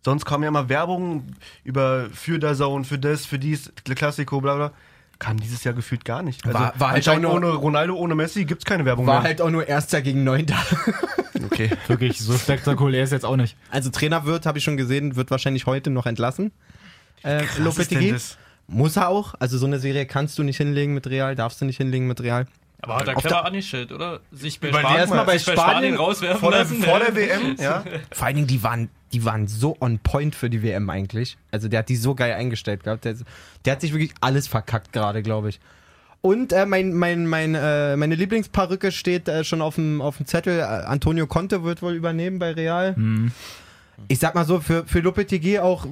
Sonst 0.05 0.25
kam 0.25 0.43
ja 0.43 0.49
immer 0.49 0.69
Werbung 0.69 1.25
über 1.63 2.09
für 2.13 2.41
der 2.41 2.57
Zone, 2.57 2.83
für 2.85 2.99
das, 2.99 3.25
für 3.27 3.39
dies, 3.39 3.71
El 3.89 3.95
Clasico, 3.95 4.41
bla 4.41 4.57
bla. 4.57 4.73
Kam 5.23 5.39
dieses 5.39 5.63
Jahr 5.63 5.73
gefühlt 5.73 6.05
gar 6.05 6.23
nicht. 6.23 6.45
Also 6.45 6.59
War- 6.59 6.75
war 6.79 6.89
halt 6.89 6.97
anscheinend 6.99 7.27
auch 7.27 7.39
nur- 7.39 7.51
ohne 7.51 7.57
Ronaldo, 7.59 7.95
ohne 7.95 8.17
Messi 8.17 8.45
gibt's 8.45 8.65
keine 8.65 8.85
Werbung 8.85 9.07
War 9.07 9.21
mehr. 9.21 9.29
halt 9.29 9.41
auch 9.41 9.51
nur 9.51 9.67
Erster 9.69 10.03
gegen 10.03 10.25
Neunter. 10.25 10.57
Okay. 11.45 11.71
Wirklich, 11.89 12.21
so 12.21 12.39
spektakulär 12.39 13.03
ist 13.03 13.11
jetzt 13.11 13.25
auch 13.25 13.35
nicht. 13.37 13.57
Also 13.71 13.91
Trainer 13.91 14.25
wird, 14.27 14.47
habe 14.47 14.59
ich 14.59 14.65
schon 14.65 14.77
gesehen, 14.77 15.17
wird 15.17 15.31
wahrscheinlich 15.33 15.67
heute 15.67 15.91
noch 15.91 16.07
entlassen. 16.07 16.53
Äh, 17.25 17.39
denn 17.57 17.65
Lopetegui. 17.65 18.15
Muss 18.69 18.97
er 18.97 19.09
auch. 19.09 19.35
Also 19.41 19.59
so 19.59 19.67
eine 19.67 19.81
Serie 19.81 20.07
kannst 20.07 20.39
du 20.39 20.45
nicht 20.45 20.57
hinlegen 20.59 20.95
mit 20.95 21.09
Real, 21.09 21.35
darfst 21.35 21.61
du 21.61 21.65
nicht 21.65 21.79
hinlegen 21.79 22.07
mit 22.07 22.21
Real. 22.23 22.47
Aber 22.83 22.97
hat 22.97 23.07
er 23.07 23.15
clever 23.15 23.45
angestellt, 23.45 23.93
oder? 23.93 24.21
Sich 24.33 24.59
bei 24.59 24.69
Spanien, 24.69 24.97
erstmal 24.97 25.25
bei 25.25 25.39
Spanien 25.39 25.61
Spanien 25.61 25.97
rauswerfen 25.97 26.41
Vor 26.41 26.51
der, 26.51 26.61
lassen. 26.61 26.83
vor 26.83 26.99
der 26.99 27.15
WM, 27.15 27.57
ja. 27.61 27.85
Vor 28.11 28.27
allen 28.27 28.37
Dingen, 28.37 28.49
die 28.49 28.63
waren, 28.65 28.91
die 29.13 29.25
waren 29.25 29.47
so 29.47 29.77
on 29.81 30.01
point 30.01 30.35
für 30.35 30.51
die 30.51 30.65
WM 30.65 30.91
eigentlich. 30.91 31.39
Also 31.53 31.69
der 31.69 31.81
hat 31.81 31.89
die 31.89 31.97
so 31.97 32.17
geil 32.17 32.33
eingestellt 32.33 32.83
gehabt. 32.83 33.05
Der, 33.05 33.15
der 33.65 33.73
hat 33.73 33.81
sich 33.81 33.93
wirklich 33.93 34.13
alles 34.21 34.49
verkackt 34.49 34.93
gerade, 34.93 35.23
glaube 35.23 35.51
ich. 35.51 35.61
Und 36.23 36.53
äh, 36.53 36.67
mein, 36.67 36.93
mein, 36.93 37.27
mein, 37.27 37.55
äh, 37.55 37.97
meine 37.97 38.17
Lieblingsperücke 38.17 38.91
steht 38.91 39.29
äh, 39.29 39.45
schon 39.45 39.61
auf 39.61 39.77
dem, 39.77 40.01
auf 40.01 40.17
dem 40.17 40.27
Zettel. 40.27 40.59
Äh, 40.59 40.63
Antonio 40.63 41.29
Conte 41.29 41.63
wird 41.63 41.83
wohl 41.83 41.95
übernehmen 41.95 42.41
bei 42.41 42.53
Real. 42.53 42.97
Ich 44.09 44.19
sag 44.19 44.35
mal 44.35 44.45
so, 44.45 44.61
für, 44.61 44.87
für 44.87 45.01
Lopetegui 45.01 45.61
auch. 45.61 45.87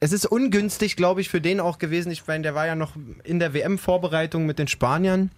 Es 0.00 0.12
ist 0.12 0.24
ungünstig, 0.24 0.96
glaube 0.96 1.20
ich, 1.20 1.28
für 1.28 1.42
den 1.42 1.60
auch 1.60 1.78
gewesen. 1.78 2.10
Ich 2.10 2.26
meine, 2.26 2.42
der 2.42 2.54
war 2.54 2.66
ja 2.66 2.74
noch 2.74 2.92
in 3.24 3.38
der 3.38 3.52
WM-Vorbereitung 3.52 4.46
mit 4.46 4.58
den 4.58 4.68
Spaniern. 4.68 5.30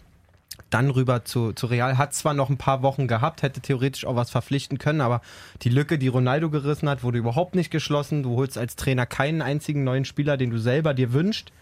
Dann 0.71 0.91
rüber 0.91 1.25
zu, 1.25 1.53
zu 1.53 1.67
Real. 1.67 1.99
Hat 1.99 2.15
zwar 2.15 2.35
noch 2.35 2.51
ein 2.51 2.57
paar 2.57 2.83
Wochen 2.83 3.09
gehabt, 3.09 3.43
hätte 3.43 3.61
theoretisch 3.61 4.05
auch 4.05 4.17
was 4.17 4.31
verpflichten 4.31 4.79
können, 4.79 5.01
aber 5.01 5.21
die 5.63 5.69
Lücke, 5.69 5.99
die 5.99 6.09
Ronaldo 6.09 6.51
gerissen 6.51 6.89
hat, 6.89 7.03
wurde 7.03 7.19
überhaupt 7.19 7.55
nicht 7.55 7.71
geschlossen. 7.71 8.23
Du 8.23 8.37
holst 8.37 8.59
als 8.59 8.77
Trainer 8.77 9.07
keinen 9.07 9.43
einzigen 9.43 9.85
neuen 9.85 10.05
Spieler, 10.05 10.37
den 10.37 10.51
du 10.51 10.59
selber 10.59 10.95
dir 10.95 11.13
wünschst. 11.13 11.53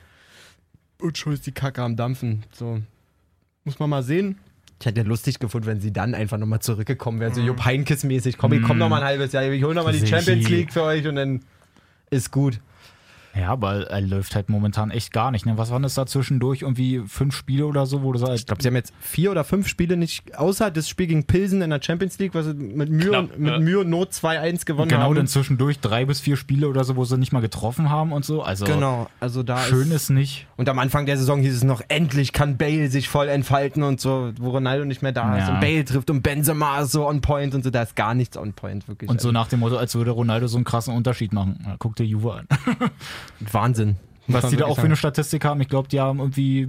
Und 1.00 1.18
schon 1.18 1.32
ist 1.32 1.46
die 1.46 1.52
Kacke 1.52 1.82
am 1.82 1.96
Dampfen. 1.96 2.44
So. 2.52 2.80
Muss 3.64 3.78
man 3.78 3.90
mal 3.90 4.02
sehen. 4.02 4.38
Ich 4.80 4.86
hätte 4.86 5.02
lustig 5.02 5.38
gefunden, 5.38 5.66
wenn 5.66 5.80
sie 5.80 5.92
dann 5.92 6.14
einfach 6.14 6.38
nochmal 6.38 6.60
zurückgekommen 6.60 7.20
wären, 7.20 7.34
so 7.34 7.42
Jupp 7.42 7.66
Heynckes-mäßig. 7.66 8.38
Komm, 8.38 8.54
ich 8.54 8.62
komm 8.62 8.78
noch 8.78 8.88
mal 8.88 9.02
ein 9.02 9.08
halbes 9.08 9.32
Jahr, 9.32 9.44
ich 9.44 9.62
hole 9.62 9.74
nochmal 9.74 9.92
die. 9.92 10.06
Champions 10.06 10.48
League 10.48 10.72
für 10.72 10.82
euch 10.82 11.06
und 11.06 11.16
dann 11.16 11.42
ist 12.08 12.30
gut. 12.30 12.60
Ja, 13.34 13.48
aber 13.50 13.88
er 13.88 14.00
läuft 14.00 14.34
halt 14.34 14.48
momentan 14.48 14.90
echt 14.90 15.12
gar 15.12 15.30
nicht. 15.30 15.46
Ne? 15.46 15.56
Was 15.56 15.70
waren 15.70 15.82
das 15.82 15.94
da 15.94 16.04
zwischendurch? 16.06 16.62
Irgendwie 16.62 17.02
fünf 17.06 17.36
Spiele 17.36 17.66
oder 17.66 17.86
so, 17.86 18.02
wo 18.02 18.12
du 18.12 18.18
sagst, 18.18 18.34
Ich 18.40 18.46
glaube, 18.46 18.62
sie 18.62 18.68
haben 18.68 18.74
jetzt 18.74 18.92
vier 19.00 19.30
oder 19.30 19.44
fünf 19.44 19.68
Spiele 19.68 19.96
nicht, 19.96 20.36
außer 20.36 20.70
das 20.70 20.88
Spiel 20.88 21.06
gegen 21.06 21.24
Pilsen 21.24 21.62
in 21.62 21.70
der 21.70 21.80
Champions 21.80 22.18
League, 22.18 22.34
was 22.34 22.46
sie 22.46 22.54
mit 22.54 22.90
Mühe, 22.90 23.08
Knapp, 23.08 23.30
und, 23.32 23.38
mit 23.38 23.52
ja. 23.52 23.58
Mühe 23.60 23.78
und 23.80 23.90
Not 23.90 24.10
2-1 24.12 24.64
gewonnen 24.66 24.88
genau 24.88 25.02
haben. 25.04 25.14
dann 25.14 25.26
zwischendurch 25.28 25.78
drei 25.80 26.04
bis 26.04 26.20
vier 26.20 26.36
Spiele 26.36 26.68
oder 26.68 26.82
so, 26.84 26.96
wo 26.96 27.04
sie 27.04 27.16
nicht 27.18 27.32
mal 27.32 27.40
getroffen 27.40 27.88
haben 27.88 28.12
und 28.12 28.24
so. 28.24 28.42
Also 28.42 28.64
Genau, 28.66 29.08
also 29.20 29.42
da 29.42 29.58
schön 29.58 29.88
ist, 29.88 29.94
ist 29.94 30.10
nicht. 30.10 30.46
Und 30.56 30.68
am 30.68 30.78
Anfang 30.78 31.06
der 31.06 31.16
Saison 31.16 31.40
hieß 31.40 31.54
es 31.54 31.64
noch, 31.64 31.82
endlich 31.88 32.32
kann 32.32 32.56
Bale 32.56 32.88
sich 32.88 33.08
voll 33.08 33.28
entfalten 33.28 33.82
und 33.82 34.00
so, 34.00 34.32
wo 34.38 34.50
Ronaldo 34.50 34.84
nicht 34.84 35.02
mehr 35.02 35.12
da 35.12 35.36
ist. 35.38 35.46
Ja. 35.48 35.54
Und 35.54 35.60
Bale 35.60 35.84
trifft 35.84 36.10
und 36.10 36.22
Benzema 36.22 36.80
ist 36.80 36.92
so 36.92 37.06
on 37.06 37.20
point 37.20 37.54
und 37.54 37.62
so, 37.62 37.70
da 37.70 37.82
ist 37.82 37.94
gar 37.96 38.14
nichts 38.14 38.36
on 38.36 38.52
point, 38.52 38.88
wirklich. 38.88 39.08
Und 39.08 39.20
so 39.20 39.28
Also, 39.28 39.32
nach 39.32 39.48
dem 39.48 39.60
Motto, 39.60 39.76
als 39.76 39.94
würde 39.94 40.10
Ronaldo 40.10 40.46
so 40.48 40.56
einen 40.56 40.64
krassen 40.64 40.94
Unterschied 40.94 41.32
machen. 41.32 41.76
Guck 41.78 41.96
dir 41.96 42.04
Juve 42.04 42.34
an. 42.34 42.46
Wahnsinn. 43.40 43.96
Was 44.26 44.48
die 44.48 44.56
da 44.56 44.66
auch 44.66 44.76
für 44.78 44.84
eine. 44.84 44.96
Statistik 44.96 45.44
haben, 45.44 45.60
ich 45.60 45.68
glaube, 45.68 45.88
die 45.88 46.00
haben 46.00 46.18
irgendwie 46.20 46.68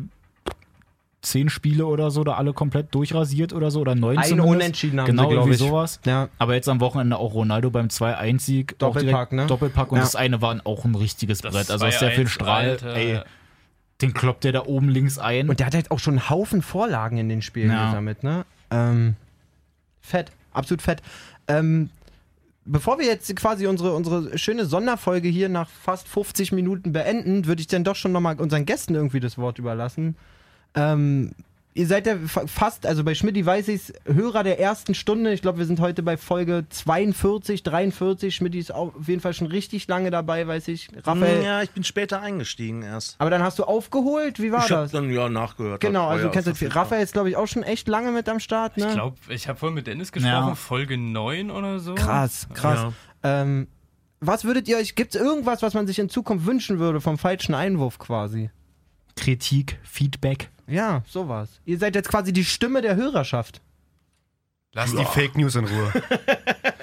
zehn 1.21 1.49
Spiele 1.49 1.85
oder 1.85 2.09
so 2.09 2.23
da 2.23 2.33
alle 2.33 2.51
komplett 2.53 2.95
durchrasiert 2.95 3.53
oder 3.53 3.69
so 3.69 3.79
oder 3.81 3.93
neun 3.93 4.17
Ein 4.17 4.23
zumindest. 4.23 4.55
Unentschieden 4.55 4.99
haben 4.99 5.05
genau, 5.05 5.29
sie, 5.29 5.35
irgendwie 5.35 5.51
ich. 5.53 5.59
sowas. 5.59 5.99
Ja. 6.05 6.29
Aber 6.39 6.55
jetzt 6.55 6.67
am 6.67 6.79
Wochenende 6.79 7.17
auch 7.17 7.35
Ronaldo 7.35 7.69
beim 7.69 7.87
2-1-Sieg. 7.87 8.73
auch 8.75 8.77
Doppelpack, 8.93 9.31
ne? 9.33 9.45
Doppelpack 9.45 9.91
und 9.91 9.97
Ja. 9.99 10.03
das 10.03 10.15
eine 10.15 10.41
war 10.41 10.59
auch 10.63 10.83
ein 10.85 10.95
richtiges 10.95 11.43
Brett. 11.43 11.69
Also 11.69 11.85
was 11.85 11.99
der 11.99 12.09
für 12.11 12.21
2-1, 12.21 12.23
ein 12.23 12.27
Strahl, 12.27 12.69
Alter. 12.71 12.95
ey, 12.95 13.19
den 14.01 14.13
kloppt 14.15 14.43
der 14.45 14.51
da 14.51 14.65
oben 14.65 14.89
links 14.89 15.19
ein. 15.19 15.47
Und 15.47 15.59
der 15.59 15.67
hat 15.67 15.75
halt 15.75 15.91
auch 15.91 15.99
schon 15.99 16.15
einen 16.17 16.29
Haufen 16.31 16.63
Vorlagen 16.63 17.17
in 17.19 17.29
den 17.29 17.43
Spielen 17.43 17.69
Ja. 17.69 17.89
gesammelt, 17.89 18.23
ne? 18.23 18.45
Ähm, 18.71 19.15
fett, 19.99 20.31
absolut 20.53 20.81
fett. 20.81 21.03
Ähm, 21.47 21.91
bevor 22.65 22.99
wir 22.99 23.05
jetzt 23.05 23.35
quasi 23.35 23.67
unsere, 23.67 23.93
unsere 23.93 24.37
schöne 24.37 24.65
Sonderfolge 24.65 25.27
hier 25.27 25.49
nach 25.49 25.69
fast 25.69 26.07
50 26.07 26.51
Minuten 26.51 26.91
beenden, 26.91 27.45
würde 27.45 27.61
ich 27.61 27.67
dann 27.67 27.83
doch 27.83 27.95
schon 27.95 28.11
nochmal 28.11 28.39
unseren 28.39 28.65
Gästen 28.65 28.95
irgendwie 28.95 29.19
das 29.19 29.37
Wort 29.37 29.59
überlassen. 29.59 30.15
Ähm, 30.75 31.31
ihr 31.73 31.87
seid 31.87 32.05
ja 32.05 32.17
fa- 32.27 32.47
fast, 32.47 32.85
also 32.85 33.03
bei 33.03 33.15
Schmidt 33.15 33.45
weiß 33.45 33.67
ich's, 33.69 33.93
Hörer 34.05 34.43
der 34.43 34.59
ersten 34.59 34.93
Stunde. 34.93 35.31
Ich 35.33 35.41
glaube, 35.41 35.59
wir 35.59 35.65
sind 35.65 35.79
heute 35.79 36.03
bei 36.03 36.17
Folge 36.17 36.65
42, 36.69 37.63
43. 37.63 38.35
Schmidt 38.35 38.55
ist 38.55 38.73
auf 38.73 38.91
jeden 39.07 39.21
Fall 39.21 39.33
schon 39.33 39.47
richtig 39.47 39.87
lange 39.87 40.11
dabei, 40.11 40.45
weiß 40.47 40.67
ich. 40.67 40.89
Raphael. 41.03 41.43
Ja, 41.43 41.61
ich 41.61 41.69
bin 41.71 41.83
später 41.83 42.21
eingestiegen 42.21 42.81
erst. 42.81 43.15
Aber 43.19 43.29
dann 43.29 43.41
hast 43.41 43.59
du 43.59 43.63
aufgeholt, 43.63 44.41
wie 44.41 44.51
war 44.51 44.65
ich 44.65 44.71
habe 44.71 44.83
das? 44.83 44.91
dann 44.91 45.09
ja 45.11 45.29
nachgehört. 45.29 45.81
Genau, 45.81 46.07
also 46.07 46.23
ja 46.23 46.27
du 46.27 46.33
kennst 46.33 46.47
das. 46.47 46.57
verfügbar. 46.57 46.83
Raphael 46.83 47.03
ist, 47.03 47.13
glaube 47.13 47.29
ich, 47.29 47.37
auch 47.37 47.47
schon 47.47 47.63
echt 47.63 47.87
lange 47.87 48.11
mit 48.11 48.27
am 48.27 48.39
Start, 48.39 48.77
ne? 48.77 48.87
Ich 48.87 48.93
glaube, 48.93 49.17
ich 49.29 49.47
habe 49.47 49.57
vorhin 49.57 49.75
mit 49.75 49.87
Dennis 49.87 50.11
gesprochen, 50.11 50.49
Ja. 50.49 50.55
Folge 50.55 50.97
9 50.97 51.51
oder 51.51 51.79
so. 51.79 51.95
Krass, 51.95 52.47
krass. 52.53 52.91
Ähm, 53.23 53.67
was 54.19 54.43
würdet 54.45 54.67
ihr 54.67 54.77
euch, 54.77 54.95
gibt 54.95 55.15
es 55.15 55.21
irgendwas, 55.21 55.61
was 55.63 55.73
man 55.73 55.87
sich 55.87 55.97
in 55.99 56.09
Zukunft 56.09 56.45
wünschen 56.45 56.79
würde 56.79 57.01
vom 57.01 57.17
falschen 57.17 57.55
Einwurf 57.55 57.97
quasi? 57.97 58.49
Kritik, 59.15 59.77
Feedback. 59.83 60.49
Ja, 60.67 61.03
sowas. 61.07 61.59
Ihr 61.65 61.77
seid 61.77 61.95
jetzt 61.95 62.09
quasi 62.09 62.31
die 62.33 62.45
Stimme 62.45 62.81
der 62.81 62.95
Hörerschaft. 62.95 63.61
Lass 64.73 64.95
die 64.95 65.03
Fake 65.03 65.35
News 65.37 65.55
in 65.55 65.65
Ruhe. 65.65 65.91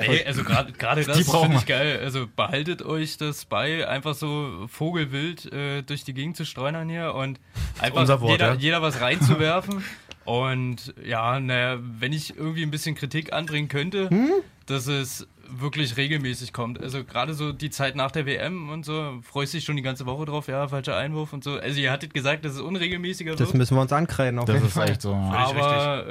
Nee, 0.01 0.24
also 0.24 0.45
gerade 0.45 0.72
das 1.05 1.29
finde 1.29 1.57
ich 1.57 1.66
geil. 1.66 2.01
Also 2.03 2.29
behaltet 2.35 2.83
euch 2.83 3.16
das 3.16 3.45
bei, 3.45 3.87
einfach 3.89 4.14
so 4.14 4.66
vogelwild 4.68 5.53
äh, 5.53 5.83
durch 5.83 6.05
die 6.05 6.14
Gegend 6.14 6.37
zu 6.37 6.45
streunern 6.47 6.89
hier 6.89 7.14
und 7.14 7.41
einfach 7.81 8.07
Wort, 8.20 8.31
jeder, 8.31 8.47
ja. 8.51 8.55
jeder 8.55 8.81
was 8.81 9.01
reinzuwerfen. 9.01 9.83
und 10.24 10.95
ja, 11.05 11.41
naja, 11.41 11.79
wenn 11.83 12.12
ich 12.12 12.37
irgendwie 12.37 12.62
ein 12.62 12.70
bisschen 12.70 12.95
Kritik 12.95 13.33
anbringen 13.33 13.68
könnte, 13.68 14.09
Hm? 14.09 14.31
dass 14.66 14.87
es 14.87 15.26
wirklich 15.51 15.96
regelmäßig 15.96 16.53
kommt. 16.53 16.82
Also 16.82 17.05
gerade 17.05 17.34
so 17.34 17.53
die 17.53 17.70
Zeit 17.70 17.96
nach 17.96 18.11
der 18.11 18.26
WM 18.26 18.68
und 18.70 18.84
so, 18.84 19.18
freust 19.22 19.55
dich 19.55 19.64
schon 19.64 19.76
die 19.76 19.82
ganze 19.82 20.07
Woche 20.07 20.24
drauf, 20.26 20.49
ja, 20.49 20.68
falscher 20.68 20.96
Einwurf 20.96 21.32
und 21.32 21.42
so. 21.44 21.55
Also 21.59 21.80
ihr 21.80 21.90
hattet 21.90 22.12
gesagt, 22.14 22.44
dass 22.44 22.53
es 22.55 22.61
unregelmäßiger 22.61 23.32
Das 23.32 23.40
wird. 23.49 23.55
müssen 23.55 23.76
wir 23.76 23.80
uns 23.82 23.92
ankreiden 23.92 24.38
auf 24.38 24.44
Das 24.46 24.55
jeden 24.57 24.66
ist 24.66 24.74
Fall. 24.74 24.90
echt 24.90 25.03
so. 25.03 25.12
Ja. 25.12 25.30
Aber 25.32 26.07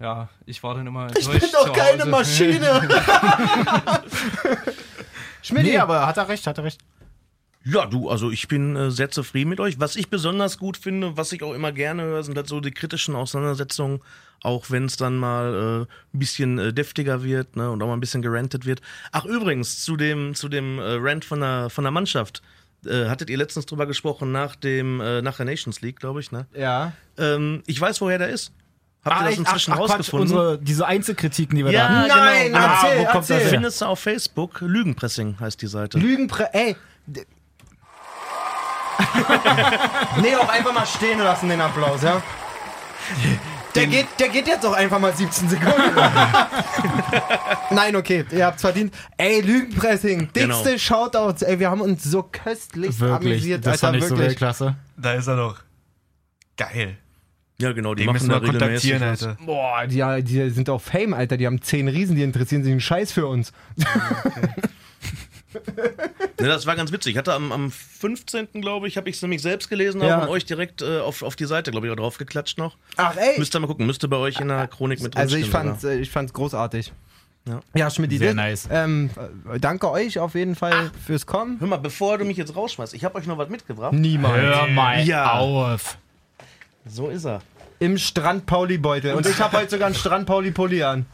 äh, 0.00 0.02
ja, 0.04 0.28
ich 0.46 0.62
war 0.62 0.74
dann 0.74 0.86
immer 0.86 1.08
Ich 1.16 1.28
bin 1.28 1.40
doch 1.52 1.72
keine. 1.72 2.04
Maschine! 2.06 2.88
Schmidt, 5.42 5.64
Nee, 5.64 5.78
aber 5.78 6.06
hat 6.06 6.16
er 6.16 6.28
recht, 6.28 6.46
hat 6.46 6.58
er 6.58 6.64
recht. 6.64 6.80
Ja, 7.64 7.86
du, 7.86 8.08
also 8.08 8.30
ich 8.30 8.48
bin 8.48 8.76
äh, 8.76 8.90
sehr 8.90 9.10
zufrieden 9.10 9.50
mit 9.50 9.60
euch. 9.60 9.78
Was 9.80 9.96
ich 9.96 10.08
besonders 10.08 10.58
gut 10.58 10.76
finde, 10.76 11.16
was 11.16 11.32
ich 11.32 11.42
auch 11.42 11.52
immer 11.54 11.72
gerne 11.72 12.02
höre, 12.04 12.22
sind 12.22 12.36
halt 12.36 12.46
so 12.48 12.60
die 12.60 12.70
kritischen 12.70 13.14
Auseinandersetzungen, 13.14 14.00
auch 14.42 14.70
wenn 14.70 14.84
es 14.86 14.96
dann 14.96 15.16
mal 15.18 15.86
äh, 15.88 16.16
ein 16.16 16.18
bisschen 16.18 16.58
äh, 16.58 16.72
deftiger 16.72 17.22
wird 17.24 17.56
ne, 17.56 17.70
und 17.70 17.82
auch 17.82 17.86
mal 17.88 17.94
ein 17.94 18.00
bisschen 18.00 18.22
gerantet 18.22 18.64
wird. 18.64 18.80
Ach, 19.12 19.24
übrigens, 19.24 19.82
zu 19.84 19.96
dem, 19.96 20.34
zu 20.34 20.48
dem 20.48 20.78
äh, 20.78 20.96
Rant 21.00 21.24
von 21.24 21.40
der, 21.40 21.68
von 21.70 21.84
der 21.84 21.90
Mannschaft. 21.90 22.42
Äh, 22.86 23.08
hattet 23.08 23.28
ihr 23.28 23.36
letztens 23.36 23.66
drüber 23.66 23.86
gesprochen 23.86 24.30
nach 24.30 24.54
dem 24.54 25.00
äh, 25.00 25.20
nach 25.20 25.36
der 25.36 25.46
Nations 25.46 25.80
League, 25.80 25.98
glaube 25.98 26.20
ich, 26.20 26.30
ne? 26.30 26.46
ja. 26.54 26.92
Ähm, 27.18 27.64
ich 27.66 27.80
weiß, 27.80 28.00
woher 28.00 28.18
der 28.18 28.28
ist. 28.28 28.52
Habt 29.04 29.16
ihr 29.16 29.18
Ah, 29.18 29.22
das 29.24 29.30
echt? 29.30 29.38
inzwischen 29.40 29.72
ach, 29.72 29.78
ach, 29.78 29.86
Quatsch, 29.86 29.90
rausgefunden? 29.98 30.28
unsere, 30.30 30.58
diese 30.60 30.86
Einzelkritiken, 30.86 31.56
die 31.56 31.64
wir 31.64 31.72
Ja, 31.72 31.80
da 31.80 31.88
haben. 31.88 32.02
genau, 32.04 32.16
Nein, 32.16 32.46
genau. 32.46 32.58
erzähl, 32.58 32.98
wo 33.00 33.04
kommt 33.06 33.14
das 33.24 33.30
erzähl. 33.30 33.42
her? 33.42 33.50
Findest 33.50 33.80
du 33.80 33.84
auf 33.86 33.98
Facebook, 33.98 34.60
Lügenpressing 34.60 35.40
heißt 35.40 35.60
die 35.60 35.66
Seite. 35.66 35.98
Lügenpre... 35.98 36.48
Ey! 36.54 36.76
nee, 40.22 40.34
auch 40.36 40.48
einfach 40.48 40.72
mal 40.72 40.86
stehen 40.86 41.18
lassen, 41.20 41.48
den 41.48 41.60
Applaus, 41.60 42.02
ja? 42.02 42.22
Der 43.74 43.86
geht, 43.86 44.06
der 44.18 44.28
geht 44.28 44.46
jetzt 44.48 44.66
auch 44.66 44.72
einfach 44.72 44.98
mal 44.98 45.14
17 45.14 45.48
Sekunden. 45.48 45.94
Nein, 47.70 47.96
okay, 47.96 48.24
ihr 48.32 48.46
habt's 48.46 48.62
verdient. 48.62 48.92
Ey, 49.16 49.40
Lügenpressing, 49.40 50.30
dickste 50.32 50.64
Genau. 50.64 50.78
Shoutouts. 50.78 51.42
Ey, 51.42 51.58
wir 51.60 51.70
haben 51.70 51.80
uns 51.80 52.02
so 52.02 52.22
köstlich 52.22 52.98
Wirklich, 52.98 53.32
amüsiert. 53.34 53.66
das 53.66 53.74
Alter, 53.74 53.86
fand 53.86 53.96
ich 53.98 54.04
so 54.04 54.10
wirklich. 54.10 54.28
Weltklasse. 54.28 54.74
Da 54.96 55.12
ist 55.14 55.26
er 55.26 55.36
doch. 55.36 55.58
Geil. 56.56 56.96
ja, 57.60 57.72
genau, 57.72 57.94
die 57.94 58.06
müssen 58.06 58.26
machen 58.28 58.42
wir 58.46 58.52
da 58.52 58.58
kontaktieren. 58.58 59.02
Alter. 59.02 59.36
Boah, 59.44 59.86
die, 59.86 60.24
die 60.24 60.50
sind 60.50 60.68
auf 60.70 60.82
Fame, 60.82 61.14
Alter. 61.14 61.36
Die 61.36 61.46
haben 61.46 61.62
10 61.62 61.88
Riesen, 61.88 62.16
die 62.16 62.22
interessieren 62.22 62.64
sich 62.64 62.72
einen 62.72 62.80
Scheiß 62.80 63.12
für 63.12 63.26
uns. 63.26 63.52
Ne, 66.40 66.46
das 66.46 66.66
war 66.66 66.76
ganz 66.76 66.92
witzig. 66.92 67.12
Ich 67.12 67.18
hatte 67.18 67.32
am, 67.32 67.52
am 67.52 67.70
15. 67.70 68.48
glaube 68.60 68.86
ich, 68.88 68.96
habe 68.96 69.08
ich 69.08 69.16
es 69.16 69.22
nämlich 69.22 69.42
selbst 69.42 69.68
gelesen 69.68 70.02
Ja. 70.02 70.22
und 70.22 70.28
euch 70.28 70.44
direkt 70.44 70.82
äh, 70.82 71.00
auf, 71.00 71.22
auf 71.22 71.36
die 71.36 71.46
Seite, 71.46 71.70
glaube 71.70 71.86
ich, 71.86 71.92
auch 71.92 71.96
drauf 71.96 72.18
geklatscht 72.18 72.58
noch. 72.58 72.76
Ach, 72.96 73.16
ey. 73.16 73.38
Müsst 73.38 73.54
ihr 73.54 73.60
mal 73.60 73.66
gucken, 73.66 73.86
müsste 73.86 74.08
bei 74.08 74.16
euch 74.18 74.40
in 74.40 74.48
der 74.48 74.68
Chronik 74.68 75.00
mit 75.02 75.16
Also 75.16 75.36
ich 75.36 75.48
fand's, 75.50 75.84
äh, 75.84 75.98
ich 75.98 76.10
fand's 76.10 76.32
großartig. 76.32 76.92
Ja. 77.48 77.60
Ja, 77.74 77.90
Schmidt, 77.90 78.12
Sehr 78.18 78.34
nice. 78.34 78.68
Ähm, 78.70 79.10
äh, 79.50 79.58
danke 79.58 79.90
euch 79.90 80.18
auf 80.18 80.34
jeden 80.34 80.54
Fall 80.54 80.90
fürs 81.06 81.24
Kommen. 81.24 81.58
Hör 81.60 81.68
mal, 81.68 81.78
bevor 81.78 82.18
du 82.18 82.24
mich 82.26 82.36
jetzt 82.36 82.54
rausschmeißt, 82.54 82.92
ich 82.94 83.04
habe 83.04 83.16
euch 83.18 83.26
noch 83.26 83.38
was 83.38 83.48
mitgebracht. 83.48 83.94
Niemals. 83.94 84.36
Hör 84.36 84.66
mal 84.68 85.02
Ja. 85.06 85.32
auf. 85.38 85.96
So 86.86 87.08
ist 87.08 87.24
er. 87.24 87.40
Im 87.80 87.96
Strand-Pauli-Beutel. 87.96 89.14
Und 89.14 89.24
ich 89.26 89.38
habe 89.40 89.56
heute 89.56 89.70
sogar 89.70 89.86
einen 89.86 89.94
Strand-Pauli-Pulli 89.94 90.82
an. 90.82 91.06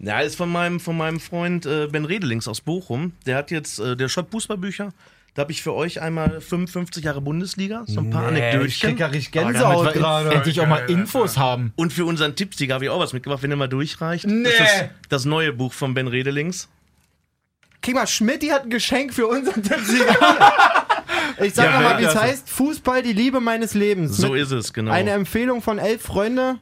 Ja, 0.00 0.20
ist 0.20 0.36
von 0.36 0.50
meinem, 0.50 0.78
von 0.80 0.96
meinem 0.96 1.18
Freund 1.18 1.66
äh, 1.66 1.88
Ben 1.88 2.04
Redelings 2.04 2.46
aus 2.46 2.60
Bochum. 2.60 3.12
Der 3.26 3.36
hat 3.36 3.50
jetzt, 3.50 3.80
äh, 3.80 3.96
der 3.96 4.08
schreibt 4.08 4.30
Fußballbücher. 4.30 4.92
Da 5.34 5.42
habe 5.42 5.52
ich 5.52 5.62
für 5.62 5.74
euch 5.74 6.00
einmal 6.00 6.40
55 6.40 7.04
Jahre 7.04 7.20
Bundesliga, 7.20 7.84
so 7.86 8.00
ein 8.00 8.10
paar 8.10 8.22
ich 8.32 8.42
Anekdötchen. 8.42 8.90
krieg 8.90 8.98
ja 9.00 9.06
richtig 9.06 9.32
Gänsehaut 9.32 9.92
gerade. 9.94 10.30
endlich 10.34 10.60
auch 10.60 10.66
mal 10.66 10.88
Infos 10.90 11.36
haben. 11.36 11.72
Und 11.76 11.92
für 11.92 12.04
unseren 12.06 12.34
Tippsieger 12.34 12.74
habe 12.74 12.84
ich 12.84 12.90
auch 12.90 12.98
was 12.98 13.12
mitgebracht, 13.12 13.42
wenn 13.42 13.50
ihr 13.52 13.56
mal 13.56 13.68
durchreicht. 13.68 14.26
Nee. 14.26 14.44
Das 14.44 14.52
ist 14.60 14.84
das 15.10 15.24
neue 15.26 15.52
Buch 15.52 15.72
von 15.72 15.94
Ben 15.94 16.08
Redelings. 16.08 16.68
Guck 17.82 17.94
mal, 17.94 18.06
Schmidt 18.08 18.50
hat 18.50 18.64
ein 18.64 18.70
Geschenk 18.70 19.14
für 19.14 19.26
unseren 19.26 19.62
Tippsieger. 19.62 20.16
Ich 21.40 21.54
sag 21.54 21.66
Ja, 21.66 21.80
nochmal, 21.80 22.00
wie 22.00 22.04
es 22.04 22.16
heißt. 22.16 22.50
Fußball, 22.50 23.02
die 23.02 23.12
Liebe 23.12 23.38
meines 23.38 23.74
Lebens. 23.74 24.16
So 24.16 24.30
Mit 24.30 24.42
ist 24.42 24.50
es, 24.50 24.72
genau. 24.72 24.90
Eine 24.90 25.12
Empfehlung 25.12 25.62
von 25.62 25.78
elf 25.78 26.02
Freunde. 26.02 26.58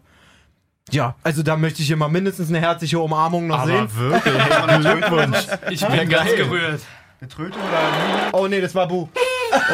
Ja, 0.92 1.16
also 1.24 1.42
da 1.42 1.56
möchte 1.56 1.82
ich 1.82 1.88
hier 1.88 1.96
mal 1.96 2.08
mindestens 2.08 2.48
eine 2.48 2.60
herzliche 2.60 2.98
Umarmung 2.98 3.46
noch 3.48 3.66
sehen. 3.66 3.88
wirklich, 3.96 4.34
Glückwunsch. 4.80 5.38
Ich 5.70 5.80
bin 5.86 6.08
ganz 6.08 6.30
geil. 6.30 6.36
gerührt. 6.36 6.80
Eine 7.20 7.28
Tröte 7.30 7.58
oder 7.58 8.32
Oh 8.32 8.46
nee, 8.46 8.60
das 8.60 8.74
war 8.74 8.86
Bu. 8.86 9.08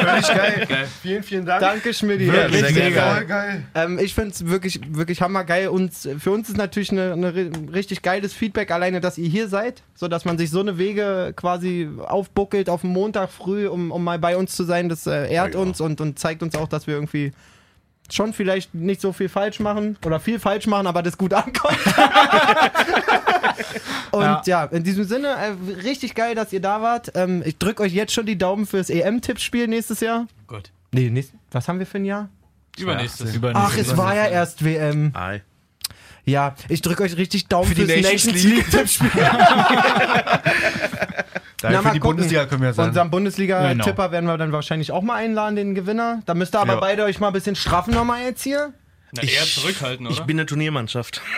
Völlig 0.00 0.26
geil. 0.28 0.66
Geil. 0.68 0.88
Vielen, 1.02 1.22
vielen 1.22 1.46
Dank. 1.46 1.60
Danke, 1.60 1.94
Schmidt. 1.94 2.20
Wirklich, 2.20 2.62
Richtig 2.64 2.74
sehr 2.76 2.90
geil. 2.90 3.24
Geil. 3.26 3.62
Ähm, 3.74 3.98
ich 3.98 4.12
finde 4.14 4.30
es 4.30 4.46
wirklich, 4.46 4.80
wirklich 4.88 5.22
hammergeil. 5.22 5.68
Und 5.68 5.92
für 5.94 6.30
uns 6.30 6.48
ist 6.48 6.56
natürlich 6.56 6.90
ri- 6.90 7.72
richtig 7.72 8.02
geiles 8.02 8.32
Feedback, 8.34 8.70
alleine, 8.70 9.00
dass 9.00 9.18
ihr 9.18 9.28
hier 9.28 9.48
seid, 9.48 9.82
so 9.94 10.08
dass 10.08 10.24
man 10.24 10.36
sich 10.36 10.50
so 10.50 10.60
eine 10.60 10.78
Wege 10.78 11.32
quasi 11.36 11.88
aufbuckelt 12.06 12.68
auf 12.68 12.80
den 12.80 12.90
Montag 12.90 13.30
früh, 13.30 13.68
um, 13.68 13.92
um 13.92 14.02
mal 14.02 14.18
bei 14.18 14.36
uns 14.36 14.56
zu 14.56 14.64
sein. 14.64 14.88
Das 14.88 15.06
äh, 15.06 15.30
ehrt 15.32 15.54
Ja, 15.54 15.60
ja. 15.60 15.66
uns 15.66 15.80
und, 15.80 16.00
und 16.00 16.18
zeigt 16.18 16.42
uns 16.42 16.54
auch, 16.56 16.68
dass 16.68 16.86
wir 16.86 16.94
irgendwie 16.94 17.32
schon 18.10 18.32
vielleicht 18.32 18.74
nicht 18.74 19.00
so 19.00 19.12
viel 19.12 19.28
falsch 19.28 19.60
machen 19.60 19.96
oder 20.04 20.20
viel 20.20 20.38
falsch 20.38 20.66
machen, 20.66 20.86
aber 20.86 21.02
das 21.02 21.18
gut 21.18 21.34
ankommt. 21.34 21.78
und 24.10 24.22
ja. 24.22 24.42
Ja. 24.46 24.64
in 24.64 24.84
diesem 24.84 25.04
Sinne, 25.04 25.28
äh, 25.28 25.52
richtig 25.82 26.14
geil, 26.14 26.34
dass 26.34 26.52
ihr 26.52 26.60
da 26.60 26.80
wart. 26.82 27.12
Ähm, 27.14 27.42
ich 27.44 27.58
drücke 27.58 27.82
euch 27.82 27.92
jetzt 27.92 28.12
schon 28.12 28.26
die 28.26 28.38
Daumen 28.38 28.66
fürs 28.66 28.90
EM-Tippspiel 28.90 29.68
nächstes 29.68 30.00
Jahr. 30.00 30.26
Gut. 30.46 30.70
Nee, 30.92 31.10
nächst, 31.10 31.32
was 31.50 31.68
haben 31.68 31.78
wir 31.78 31.86
für 31.86 31.98
ein 31.98 32.04
Jahr? 32.04 32.28
Übernächstes. 32.78 33.38
Ach, 33.54 33.76
es 33.76 33.96
war 33.96 34.14
ja 34.14 34.26
erst 34.26 34.64
WM. 34.64 35.10
Ei. 35.14 35.42
Ja, 36.24 36.54
ich 36.68 36.82
drücke 36.82 37.02
euch 37.02 37.16
richtig 37.16 37.46
Daumen 37.48 37.74
Für 37.74 37.86
fürs 37.86 38.02
Nations 38.02 38.44
Nations 38.44 38.98
League 41.62 41.70
Tippspiel. 41.70 41.70
Da 41.70 41.70
Na, 41.70 41.78
für 41.88 41.94
die 41.94 41.98
gucken. 42.00 42.16
Bundesliga 42.16 42.46
können 42.46 42.62
wir 42.62 42.72
sagen. 42.72 42.88
Unseren 42.88 43.10
Bundesliga-Tipper 43.10 43.92
Genau. 44.04 44.12
werden 44.12 44.26
wir 44.26 44.36
dann 44.38 44.52
wahrscheinlich 44.52 44.92
auch 44.92 45.02
mal 45.02 45.14
einladen, 45.16 45.56
den 45.56 45.74
Gewinner. 45.74 46.22
Da 46.26 46.34
müsst 46.34 46.54
ihr 46.54 46.60
aber 46.60 46.74
Ja. 46.74 46.80
beide 46.80 47.04
euch 47.04 47.20
mal 47.20 47.28
ein 47.28 47.32
bisschen 47.32 47.56
straffen 47.56 47.94
nochmal 47.94 48.22
jetzt 48.22 48.42
hier. 48.42 48.72
Na, 49.12 49.22
eher 49.22 49.42
zurückhalten, 49.44 50.06
oder? 50.06 50.14
Ich 50.14 50.20
bin 50.22 50.38
eine 50.38 50.46
Turniermannschaft. 50.46 51.20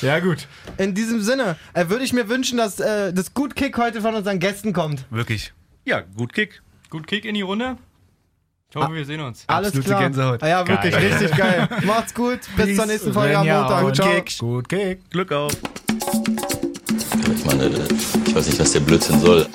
Ja, 0.00 0.18
gut. 0.18 0.48
In 0.78 0.94
diesem 0.94 1.20
Sinne 1.22 1.56
äh, 1.74 1.88
würde 1.88 2.04
ich 2.04 2.12
mir 2.12 2.28
wünschen, 2.28 2.58
dass 2.58 2.80
äh, 2.80 3.12
das 3.12 3.34
Gut 3.34 3.54
Kick 3.54 3.76
heute 3.78 4.00
von 4.00 4.14
unseren 4.14 4.38
Gästen 4.38 4.72
kommt. 4.72 5.04
Wirklich. 5.10 5.52
Ja, 5.84 6.00
gut 6.16 6.32
Kick. 6.32 6.62
Gut 6.90 7.06
Kick 7.06 7.24
in 7.24 7.34
die 7.34 7.40
Runde. 7.42 7.76
Ich 8.70 8.76
hoffe, 8.76 8.94
wir 8.94 9.04
sehen 9.04 9.20
uns. 9.20 9.44
Alles 9.46 9.68
Absolute 9.68 9.88
klar. 9.88 10.00
Gänsehaut. 10.02 10.42
Ah, 10.42 10.48
ja, 10.48 10.66
wirklich, 10.68 10.92
Geil. 10.94 11.06
richtig 11.12 11.36
geil. 11.36 11.68
Macht's 11.84 12.14
gut. 12.14 12.40
Bis 12.56 12.74
zur 12.76 12.86
nächsten 12.86 13.12
Folge 13.12 13.38
am 13.38 13.46
Montag. 13.46 13.94
Ciao. 13.94 14.08
Kick. 14.14 14.38
Gut 14.38 14.68
Kick. 14.68 15.10
Glück 15.10 15.30
auf. 15.32 15.52
Ich 17.34 17.44
meine, 17.44 17.70
ich 18.26 18.34
weiß 18.34 18.46
nicht, 18.46 18.60
was 18.60 18.72
der 18.72 18.80
Blödsinn 18.80 19.20
soll. 19.20 19.46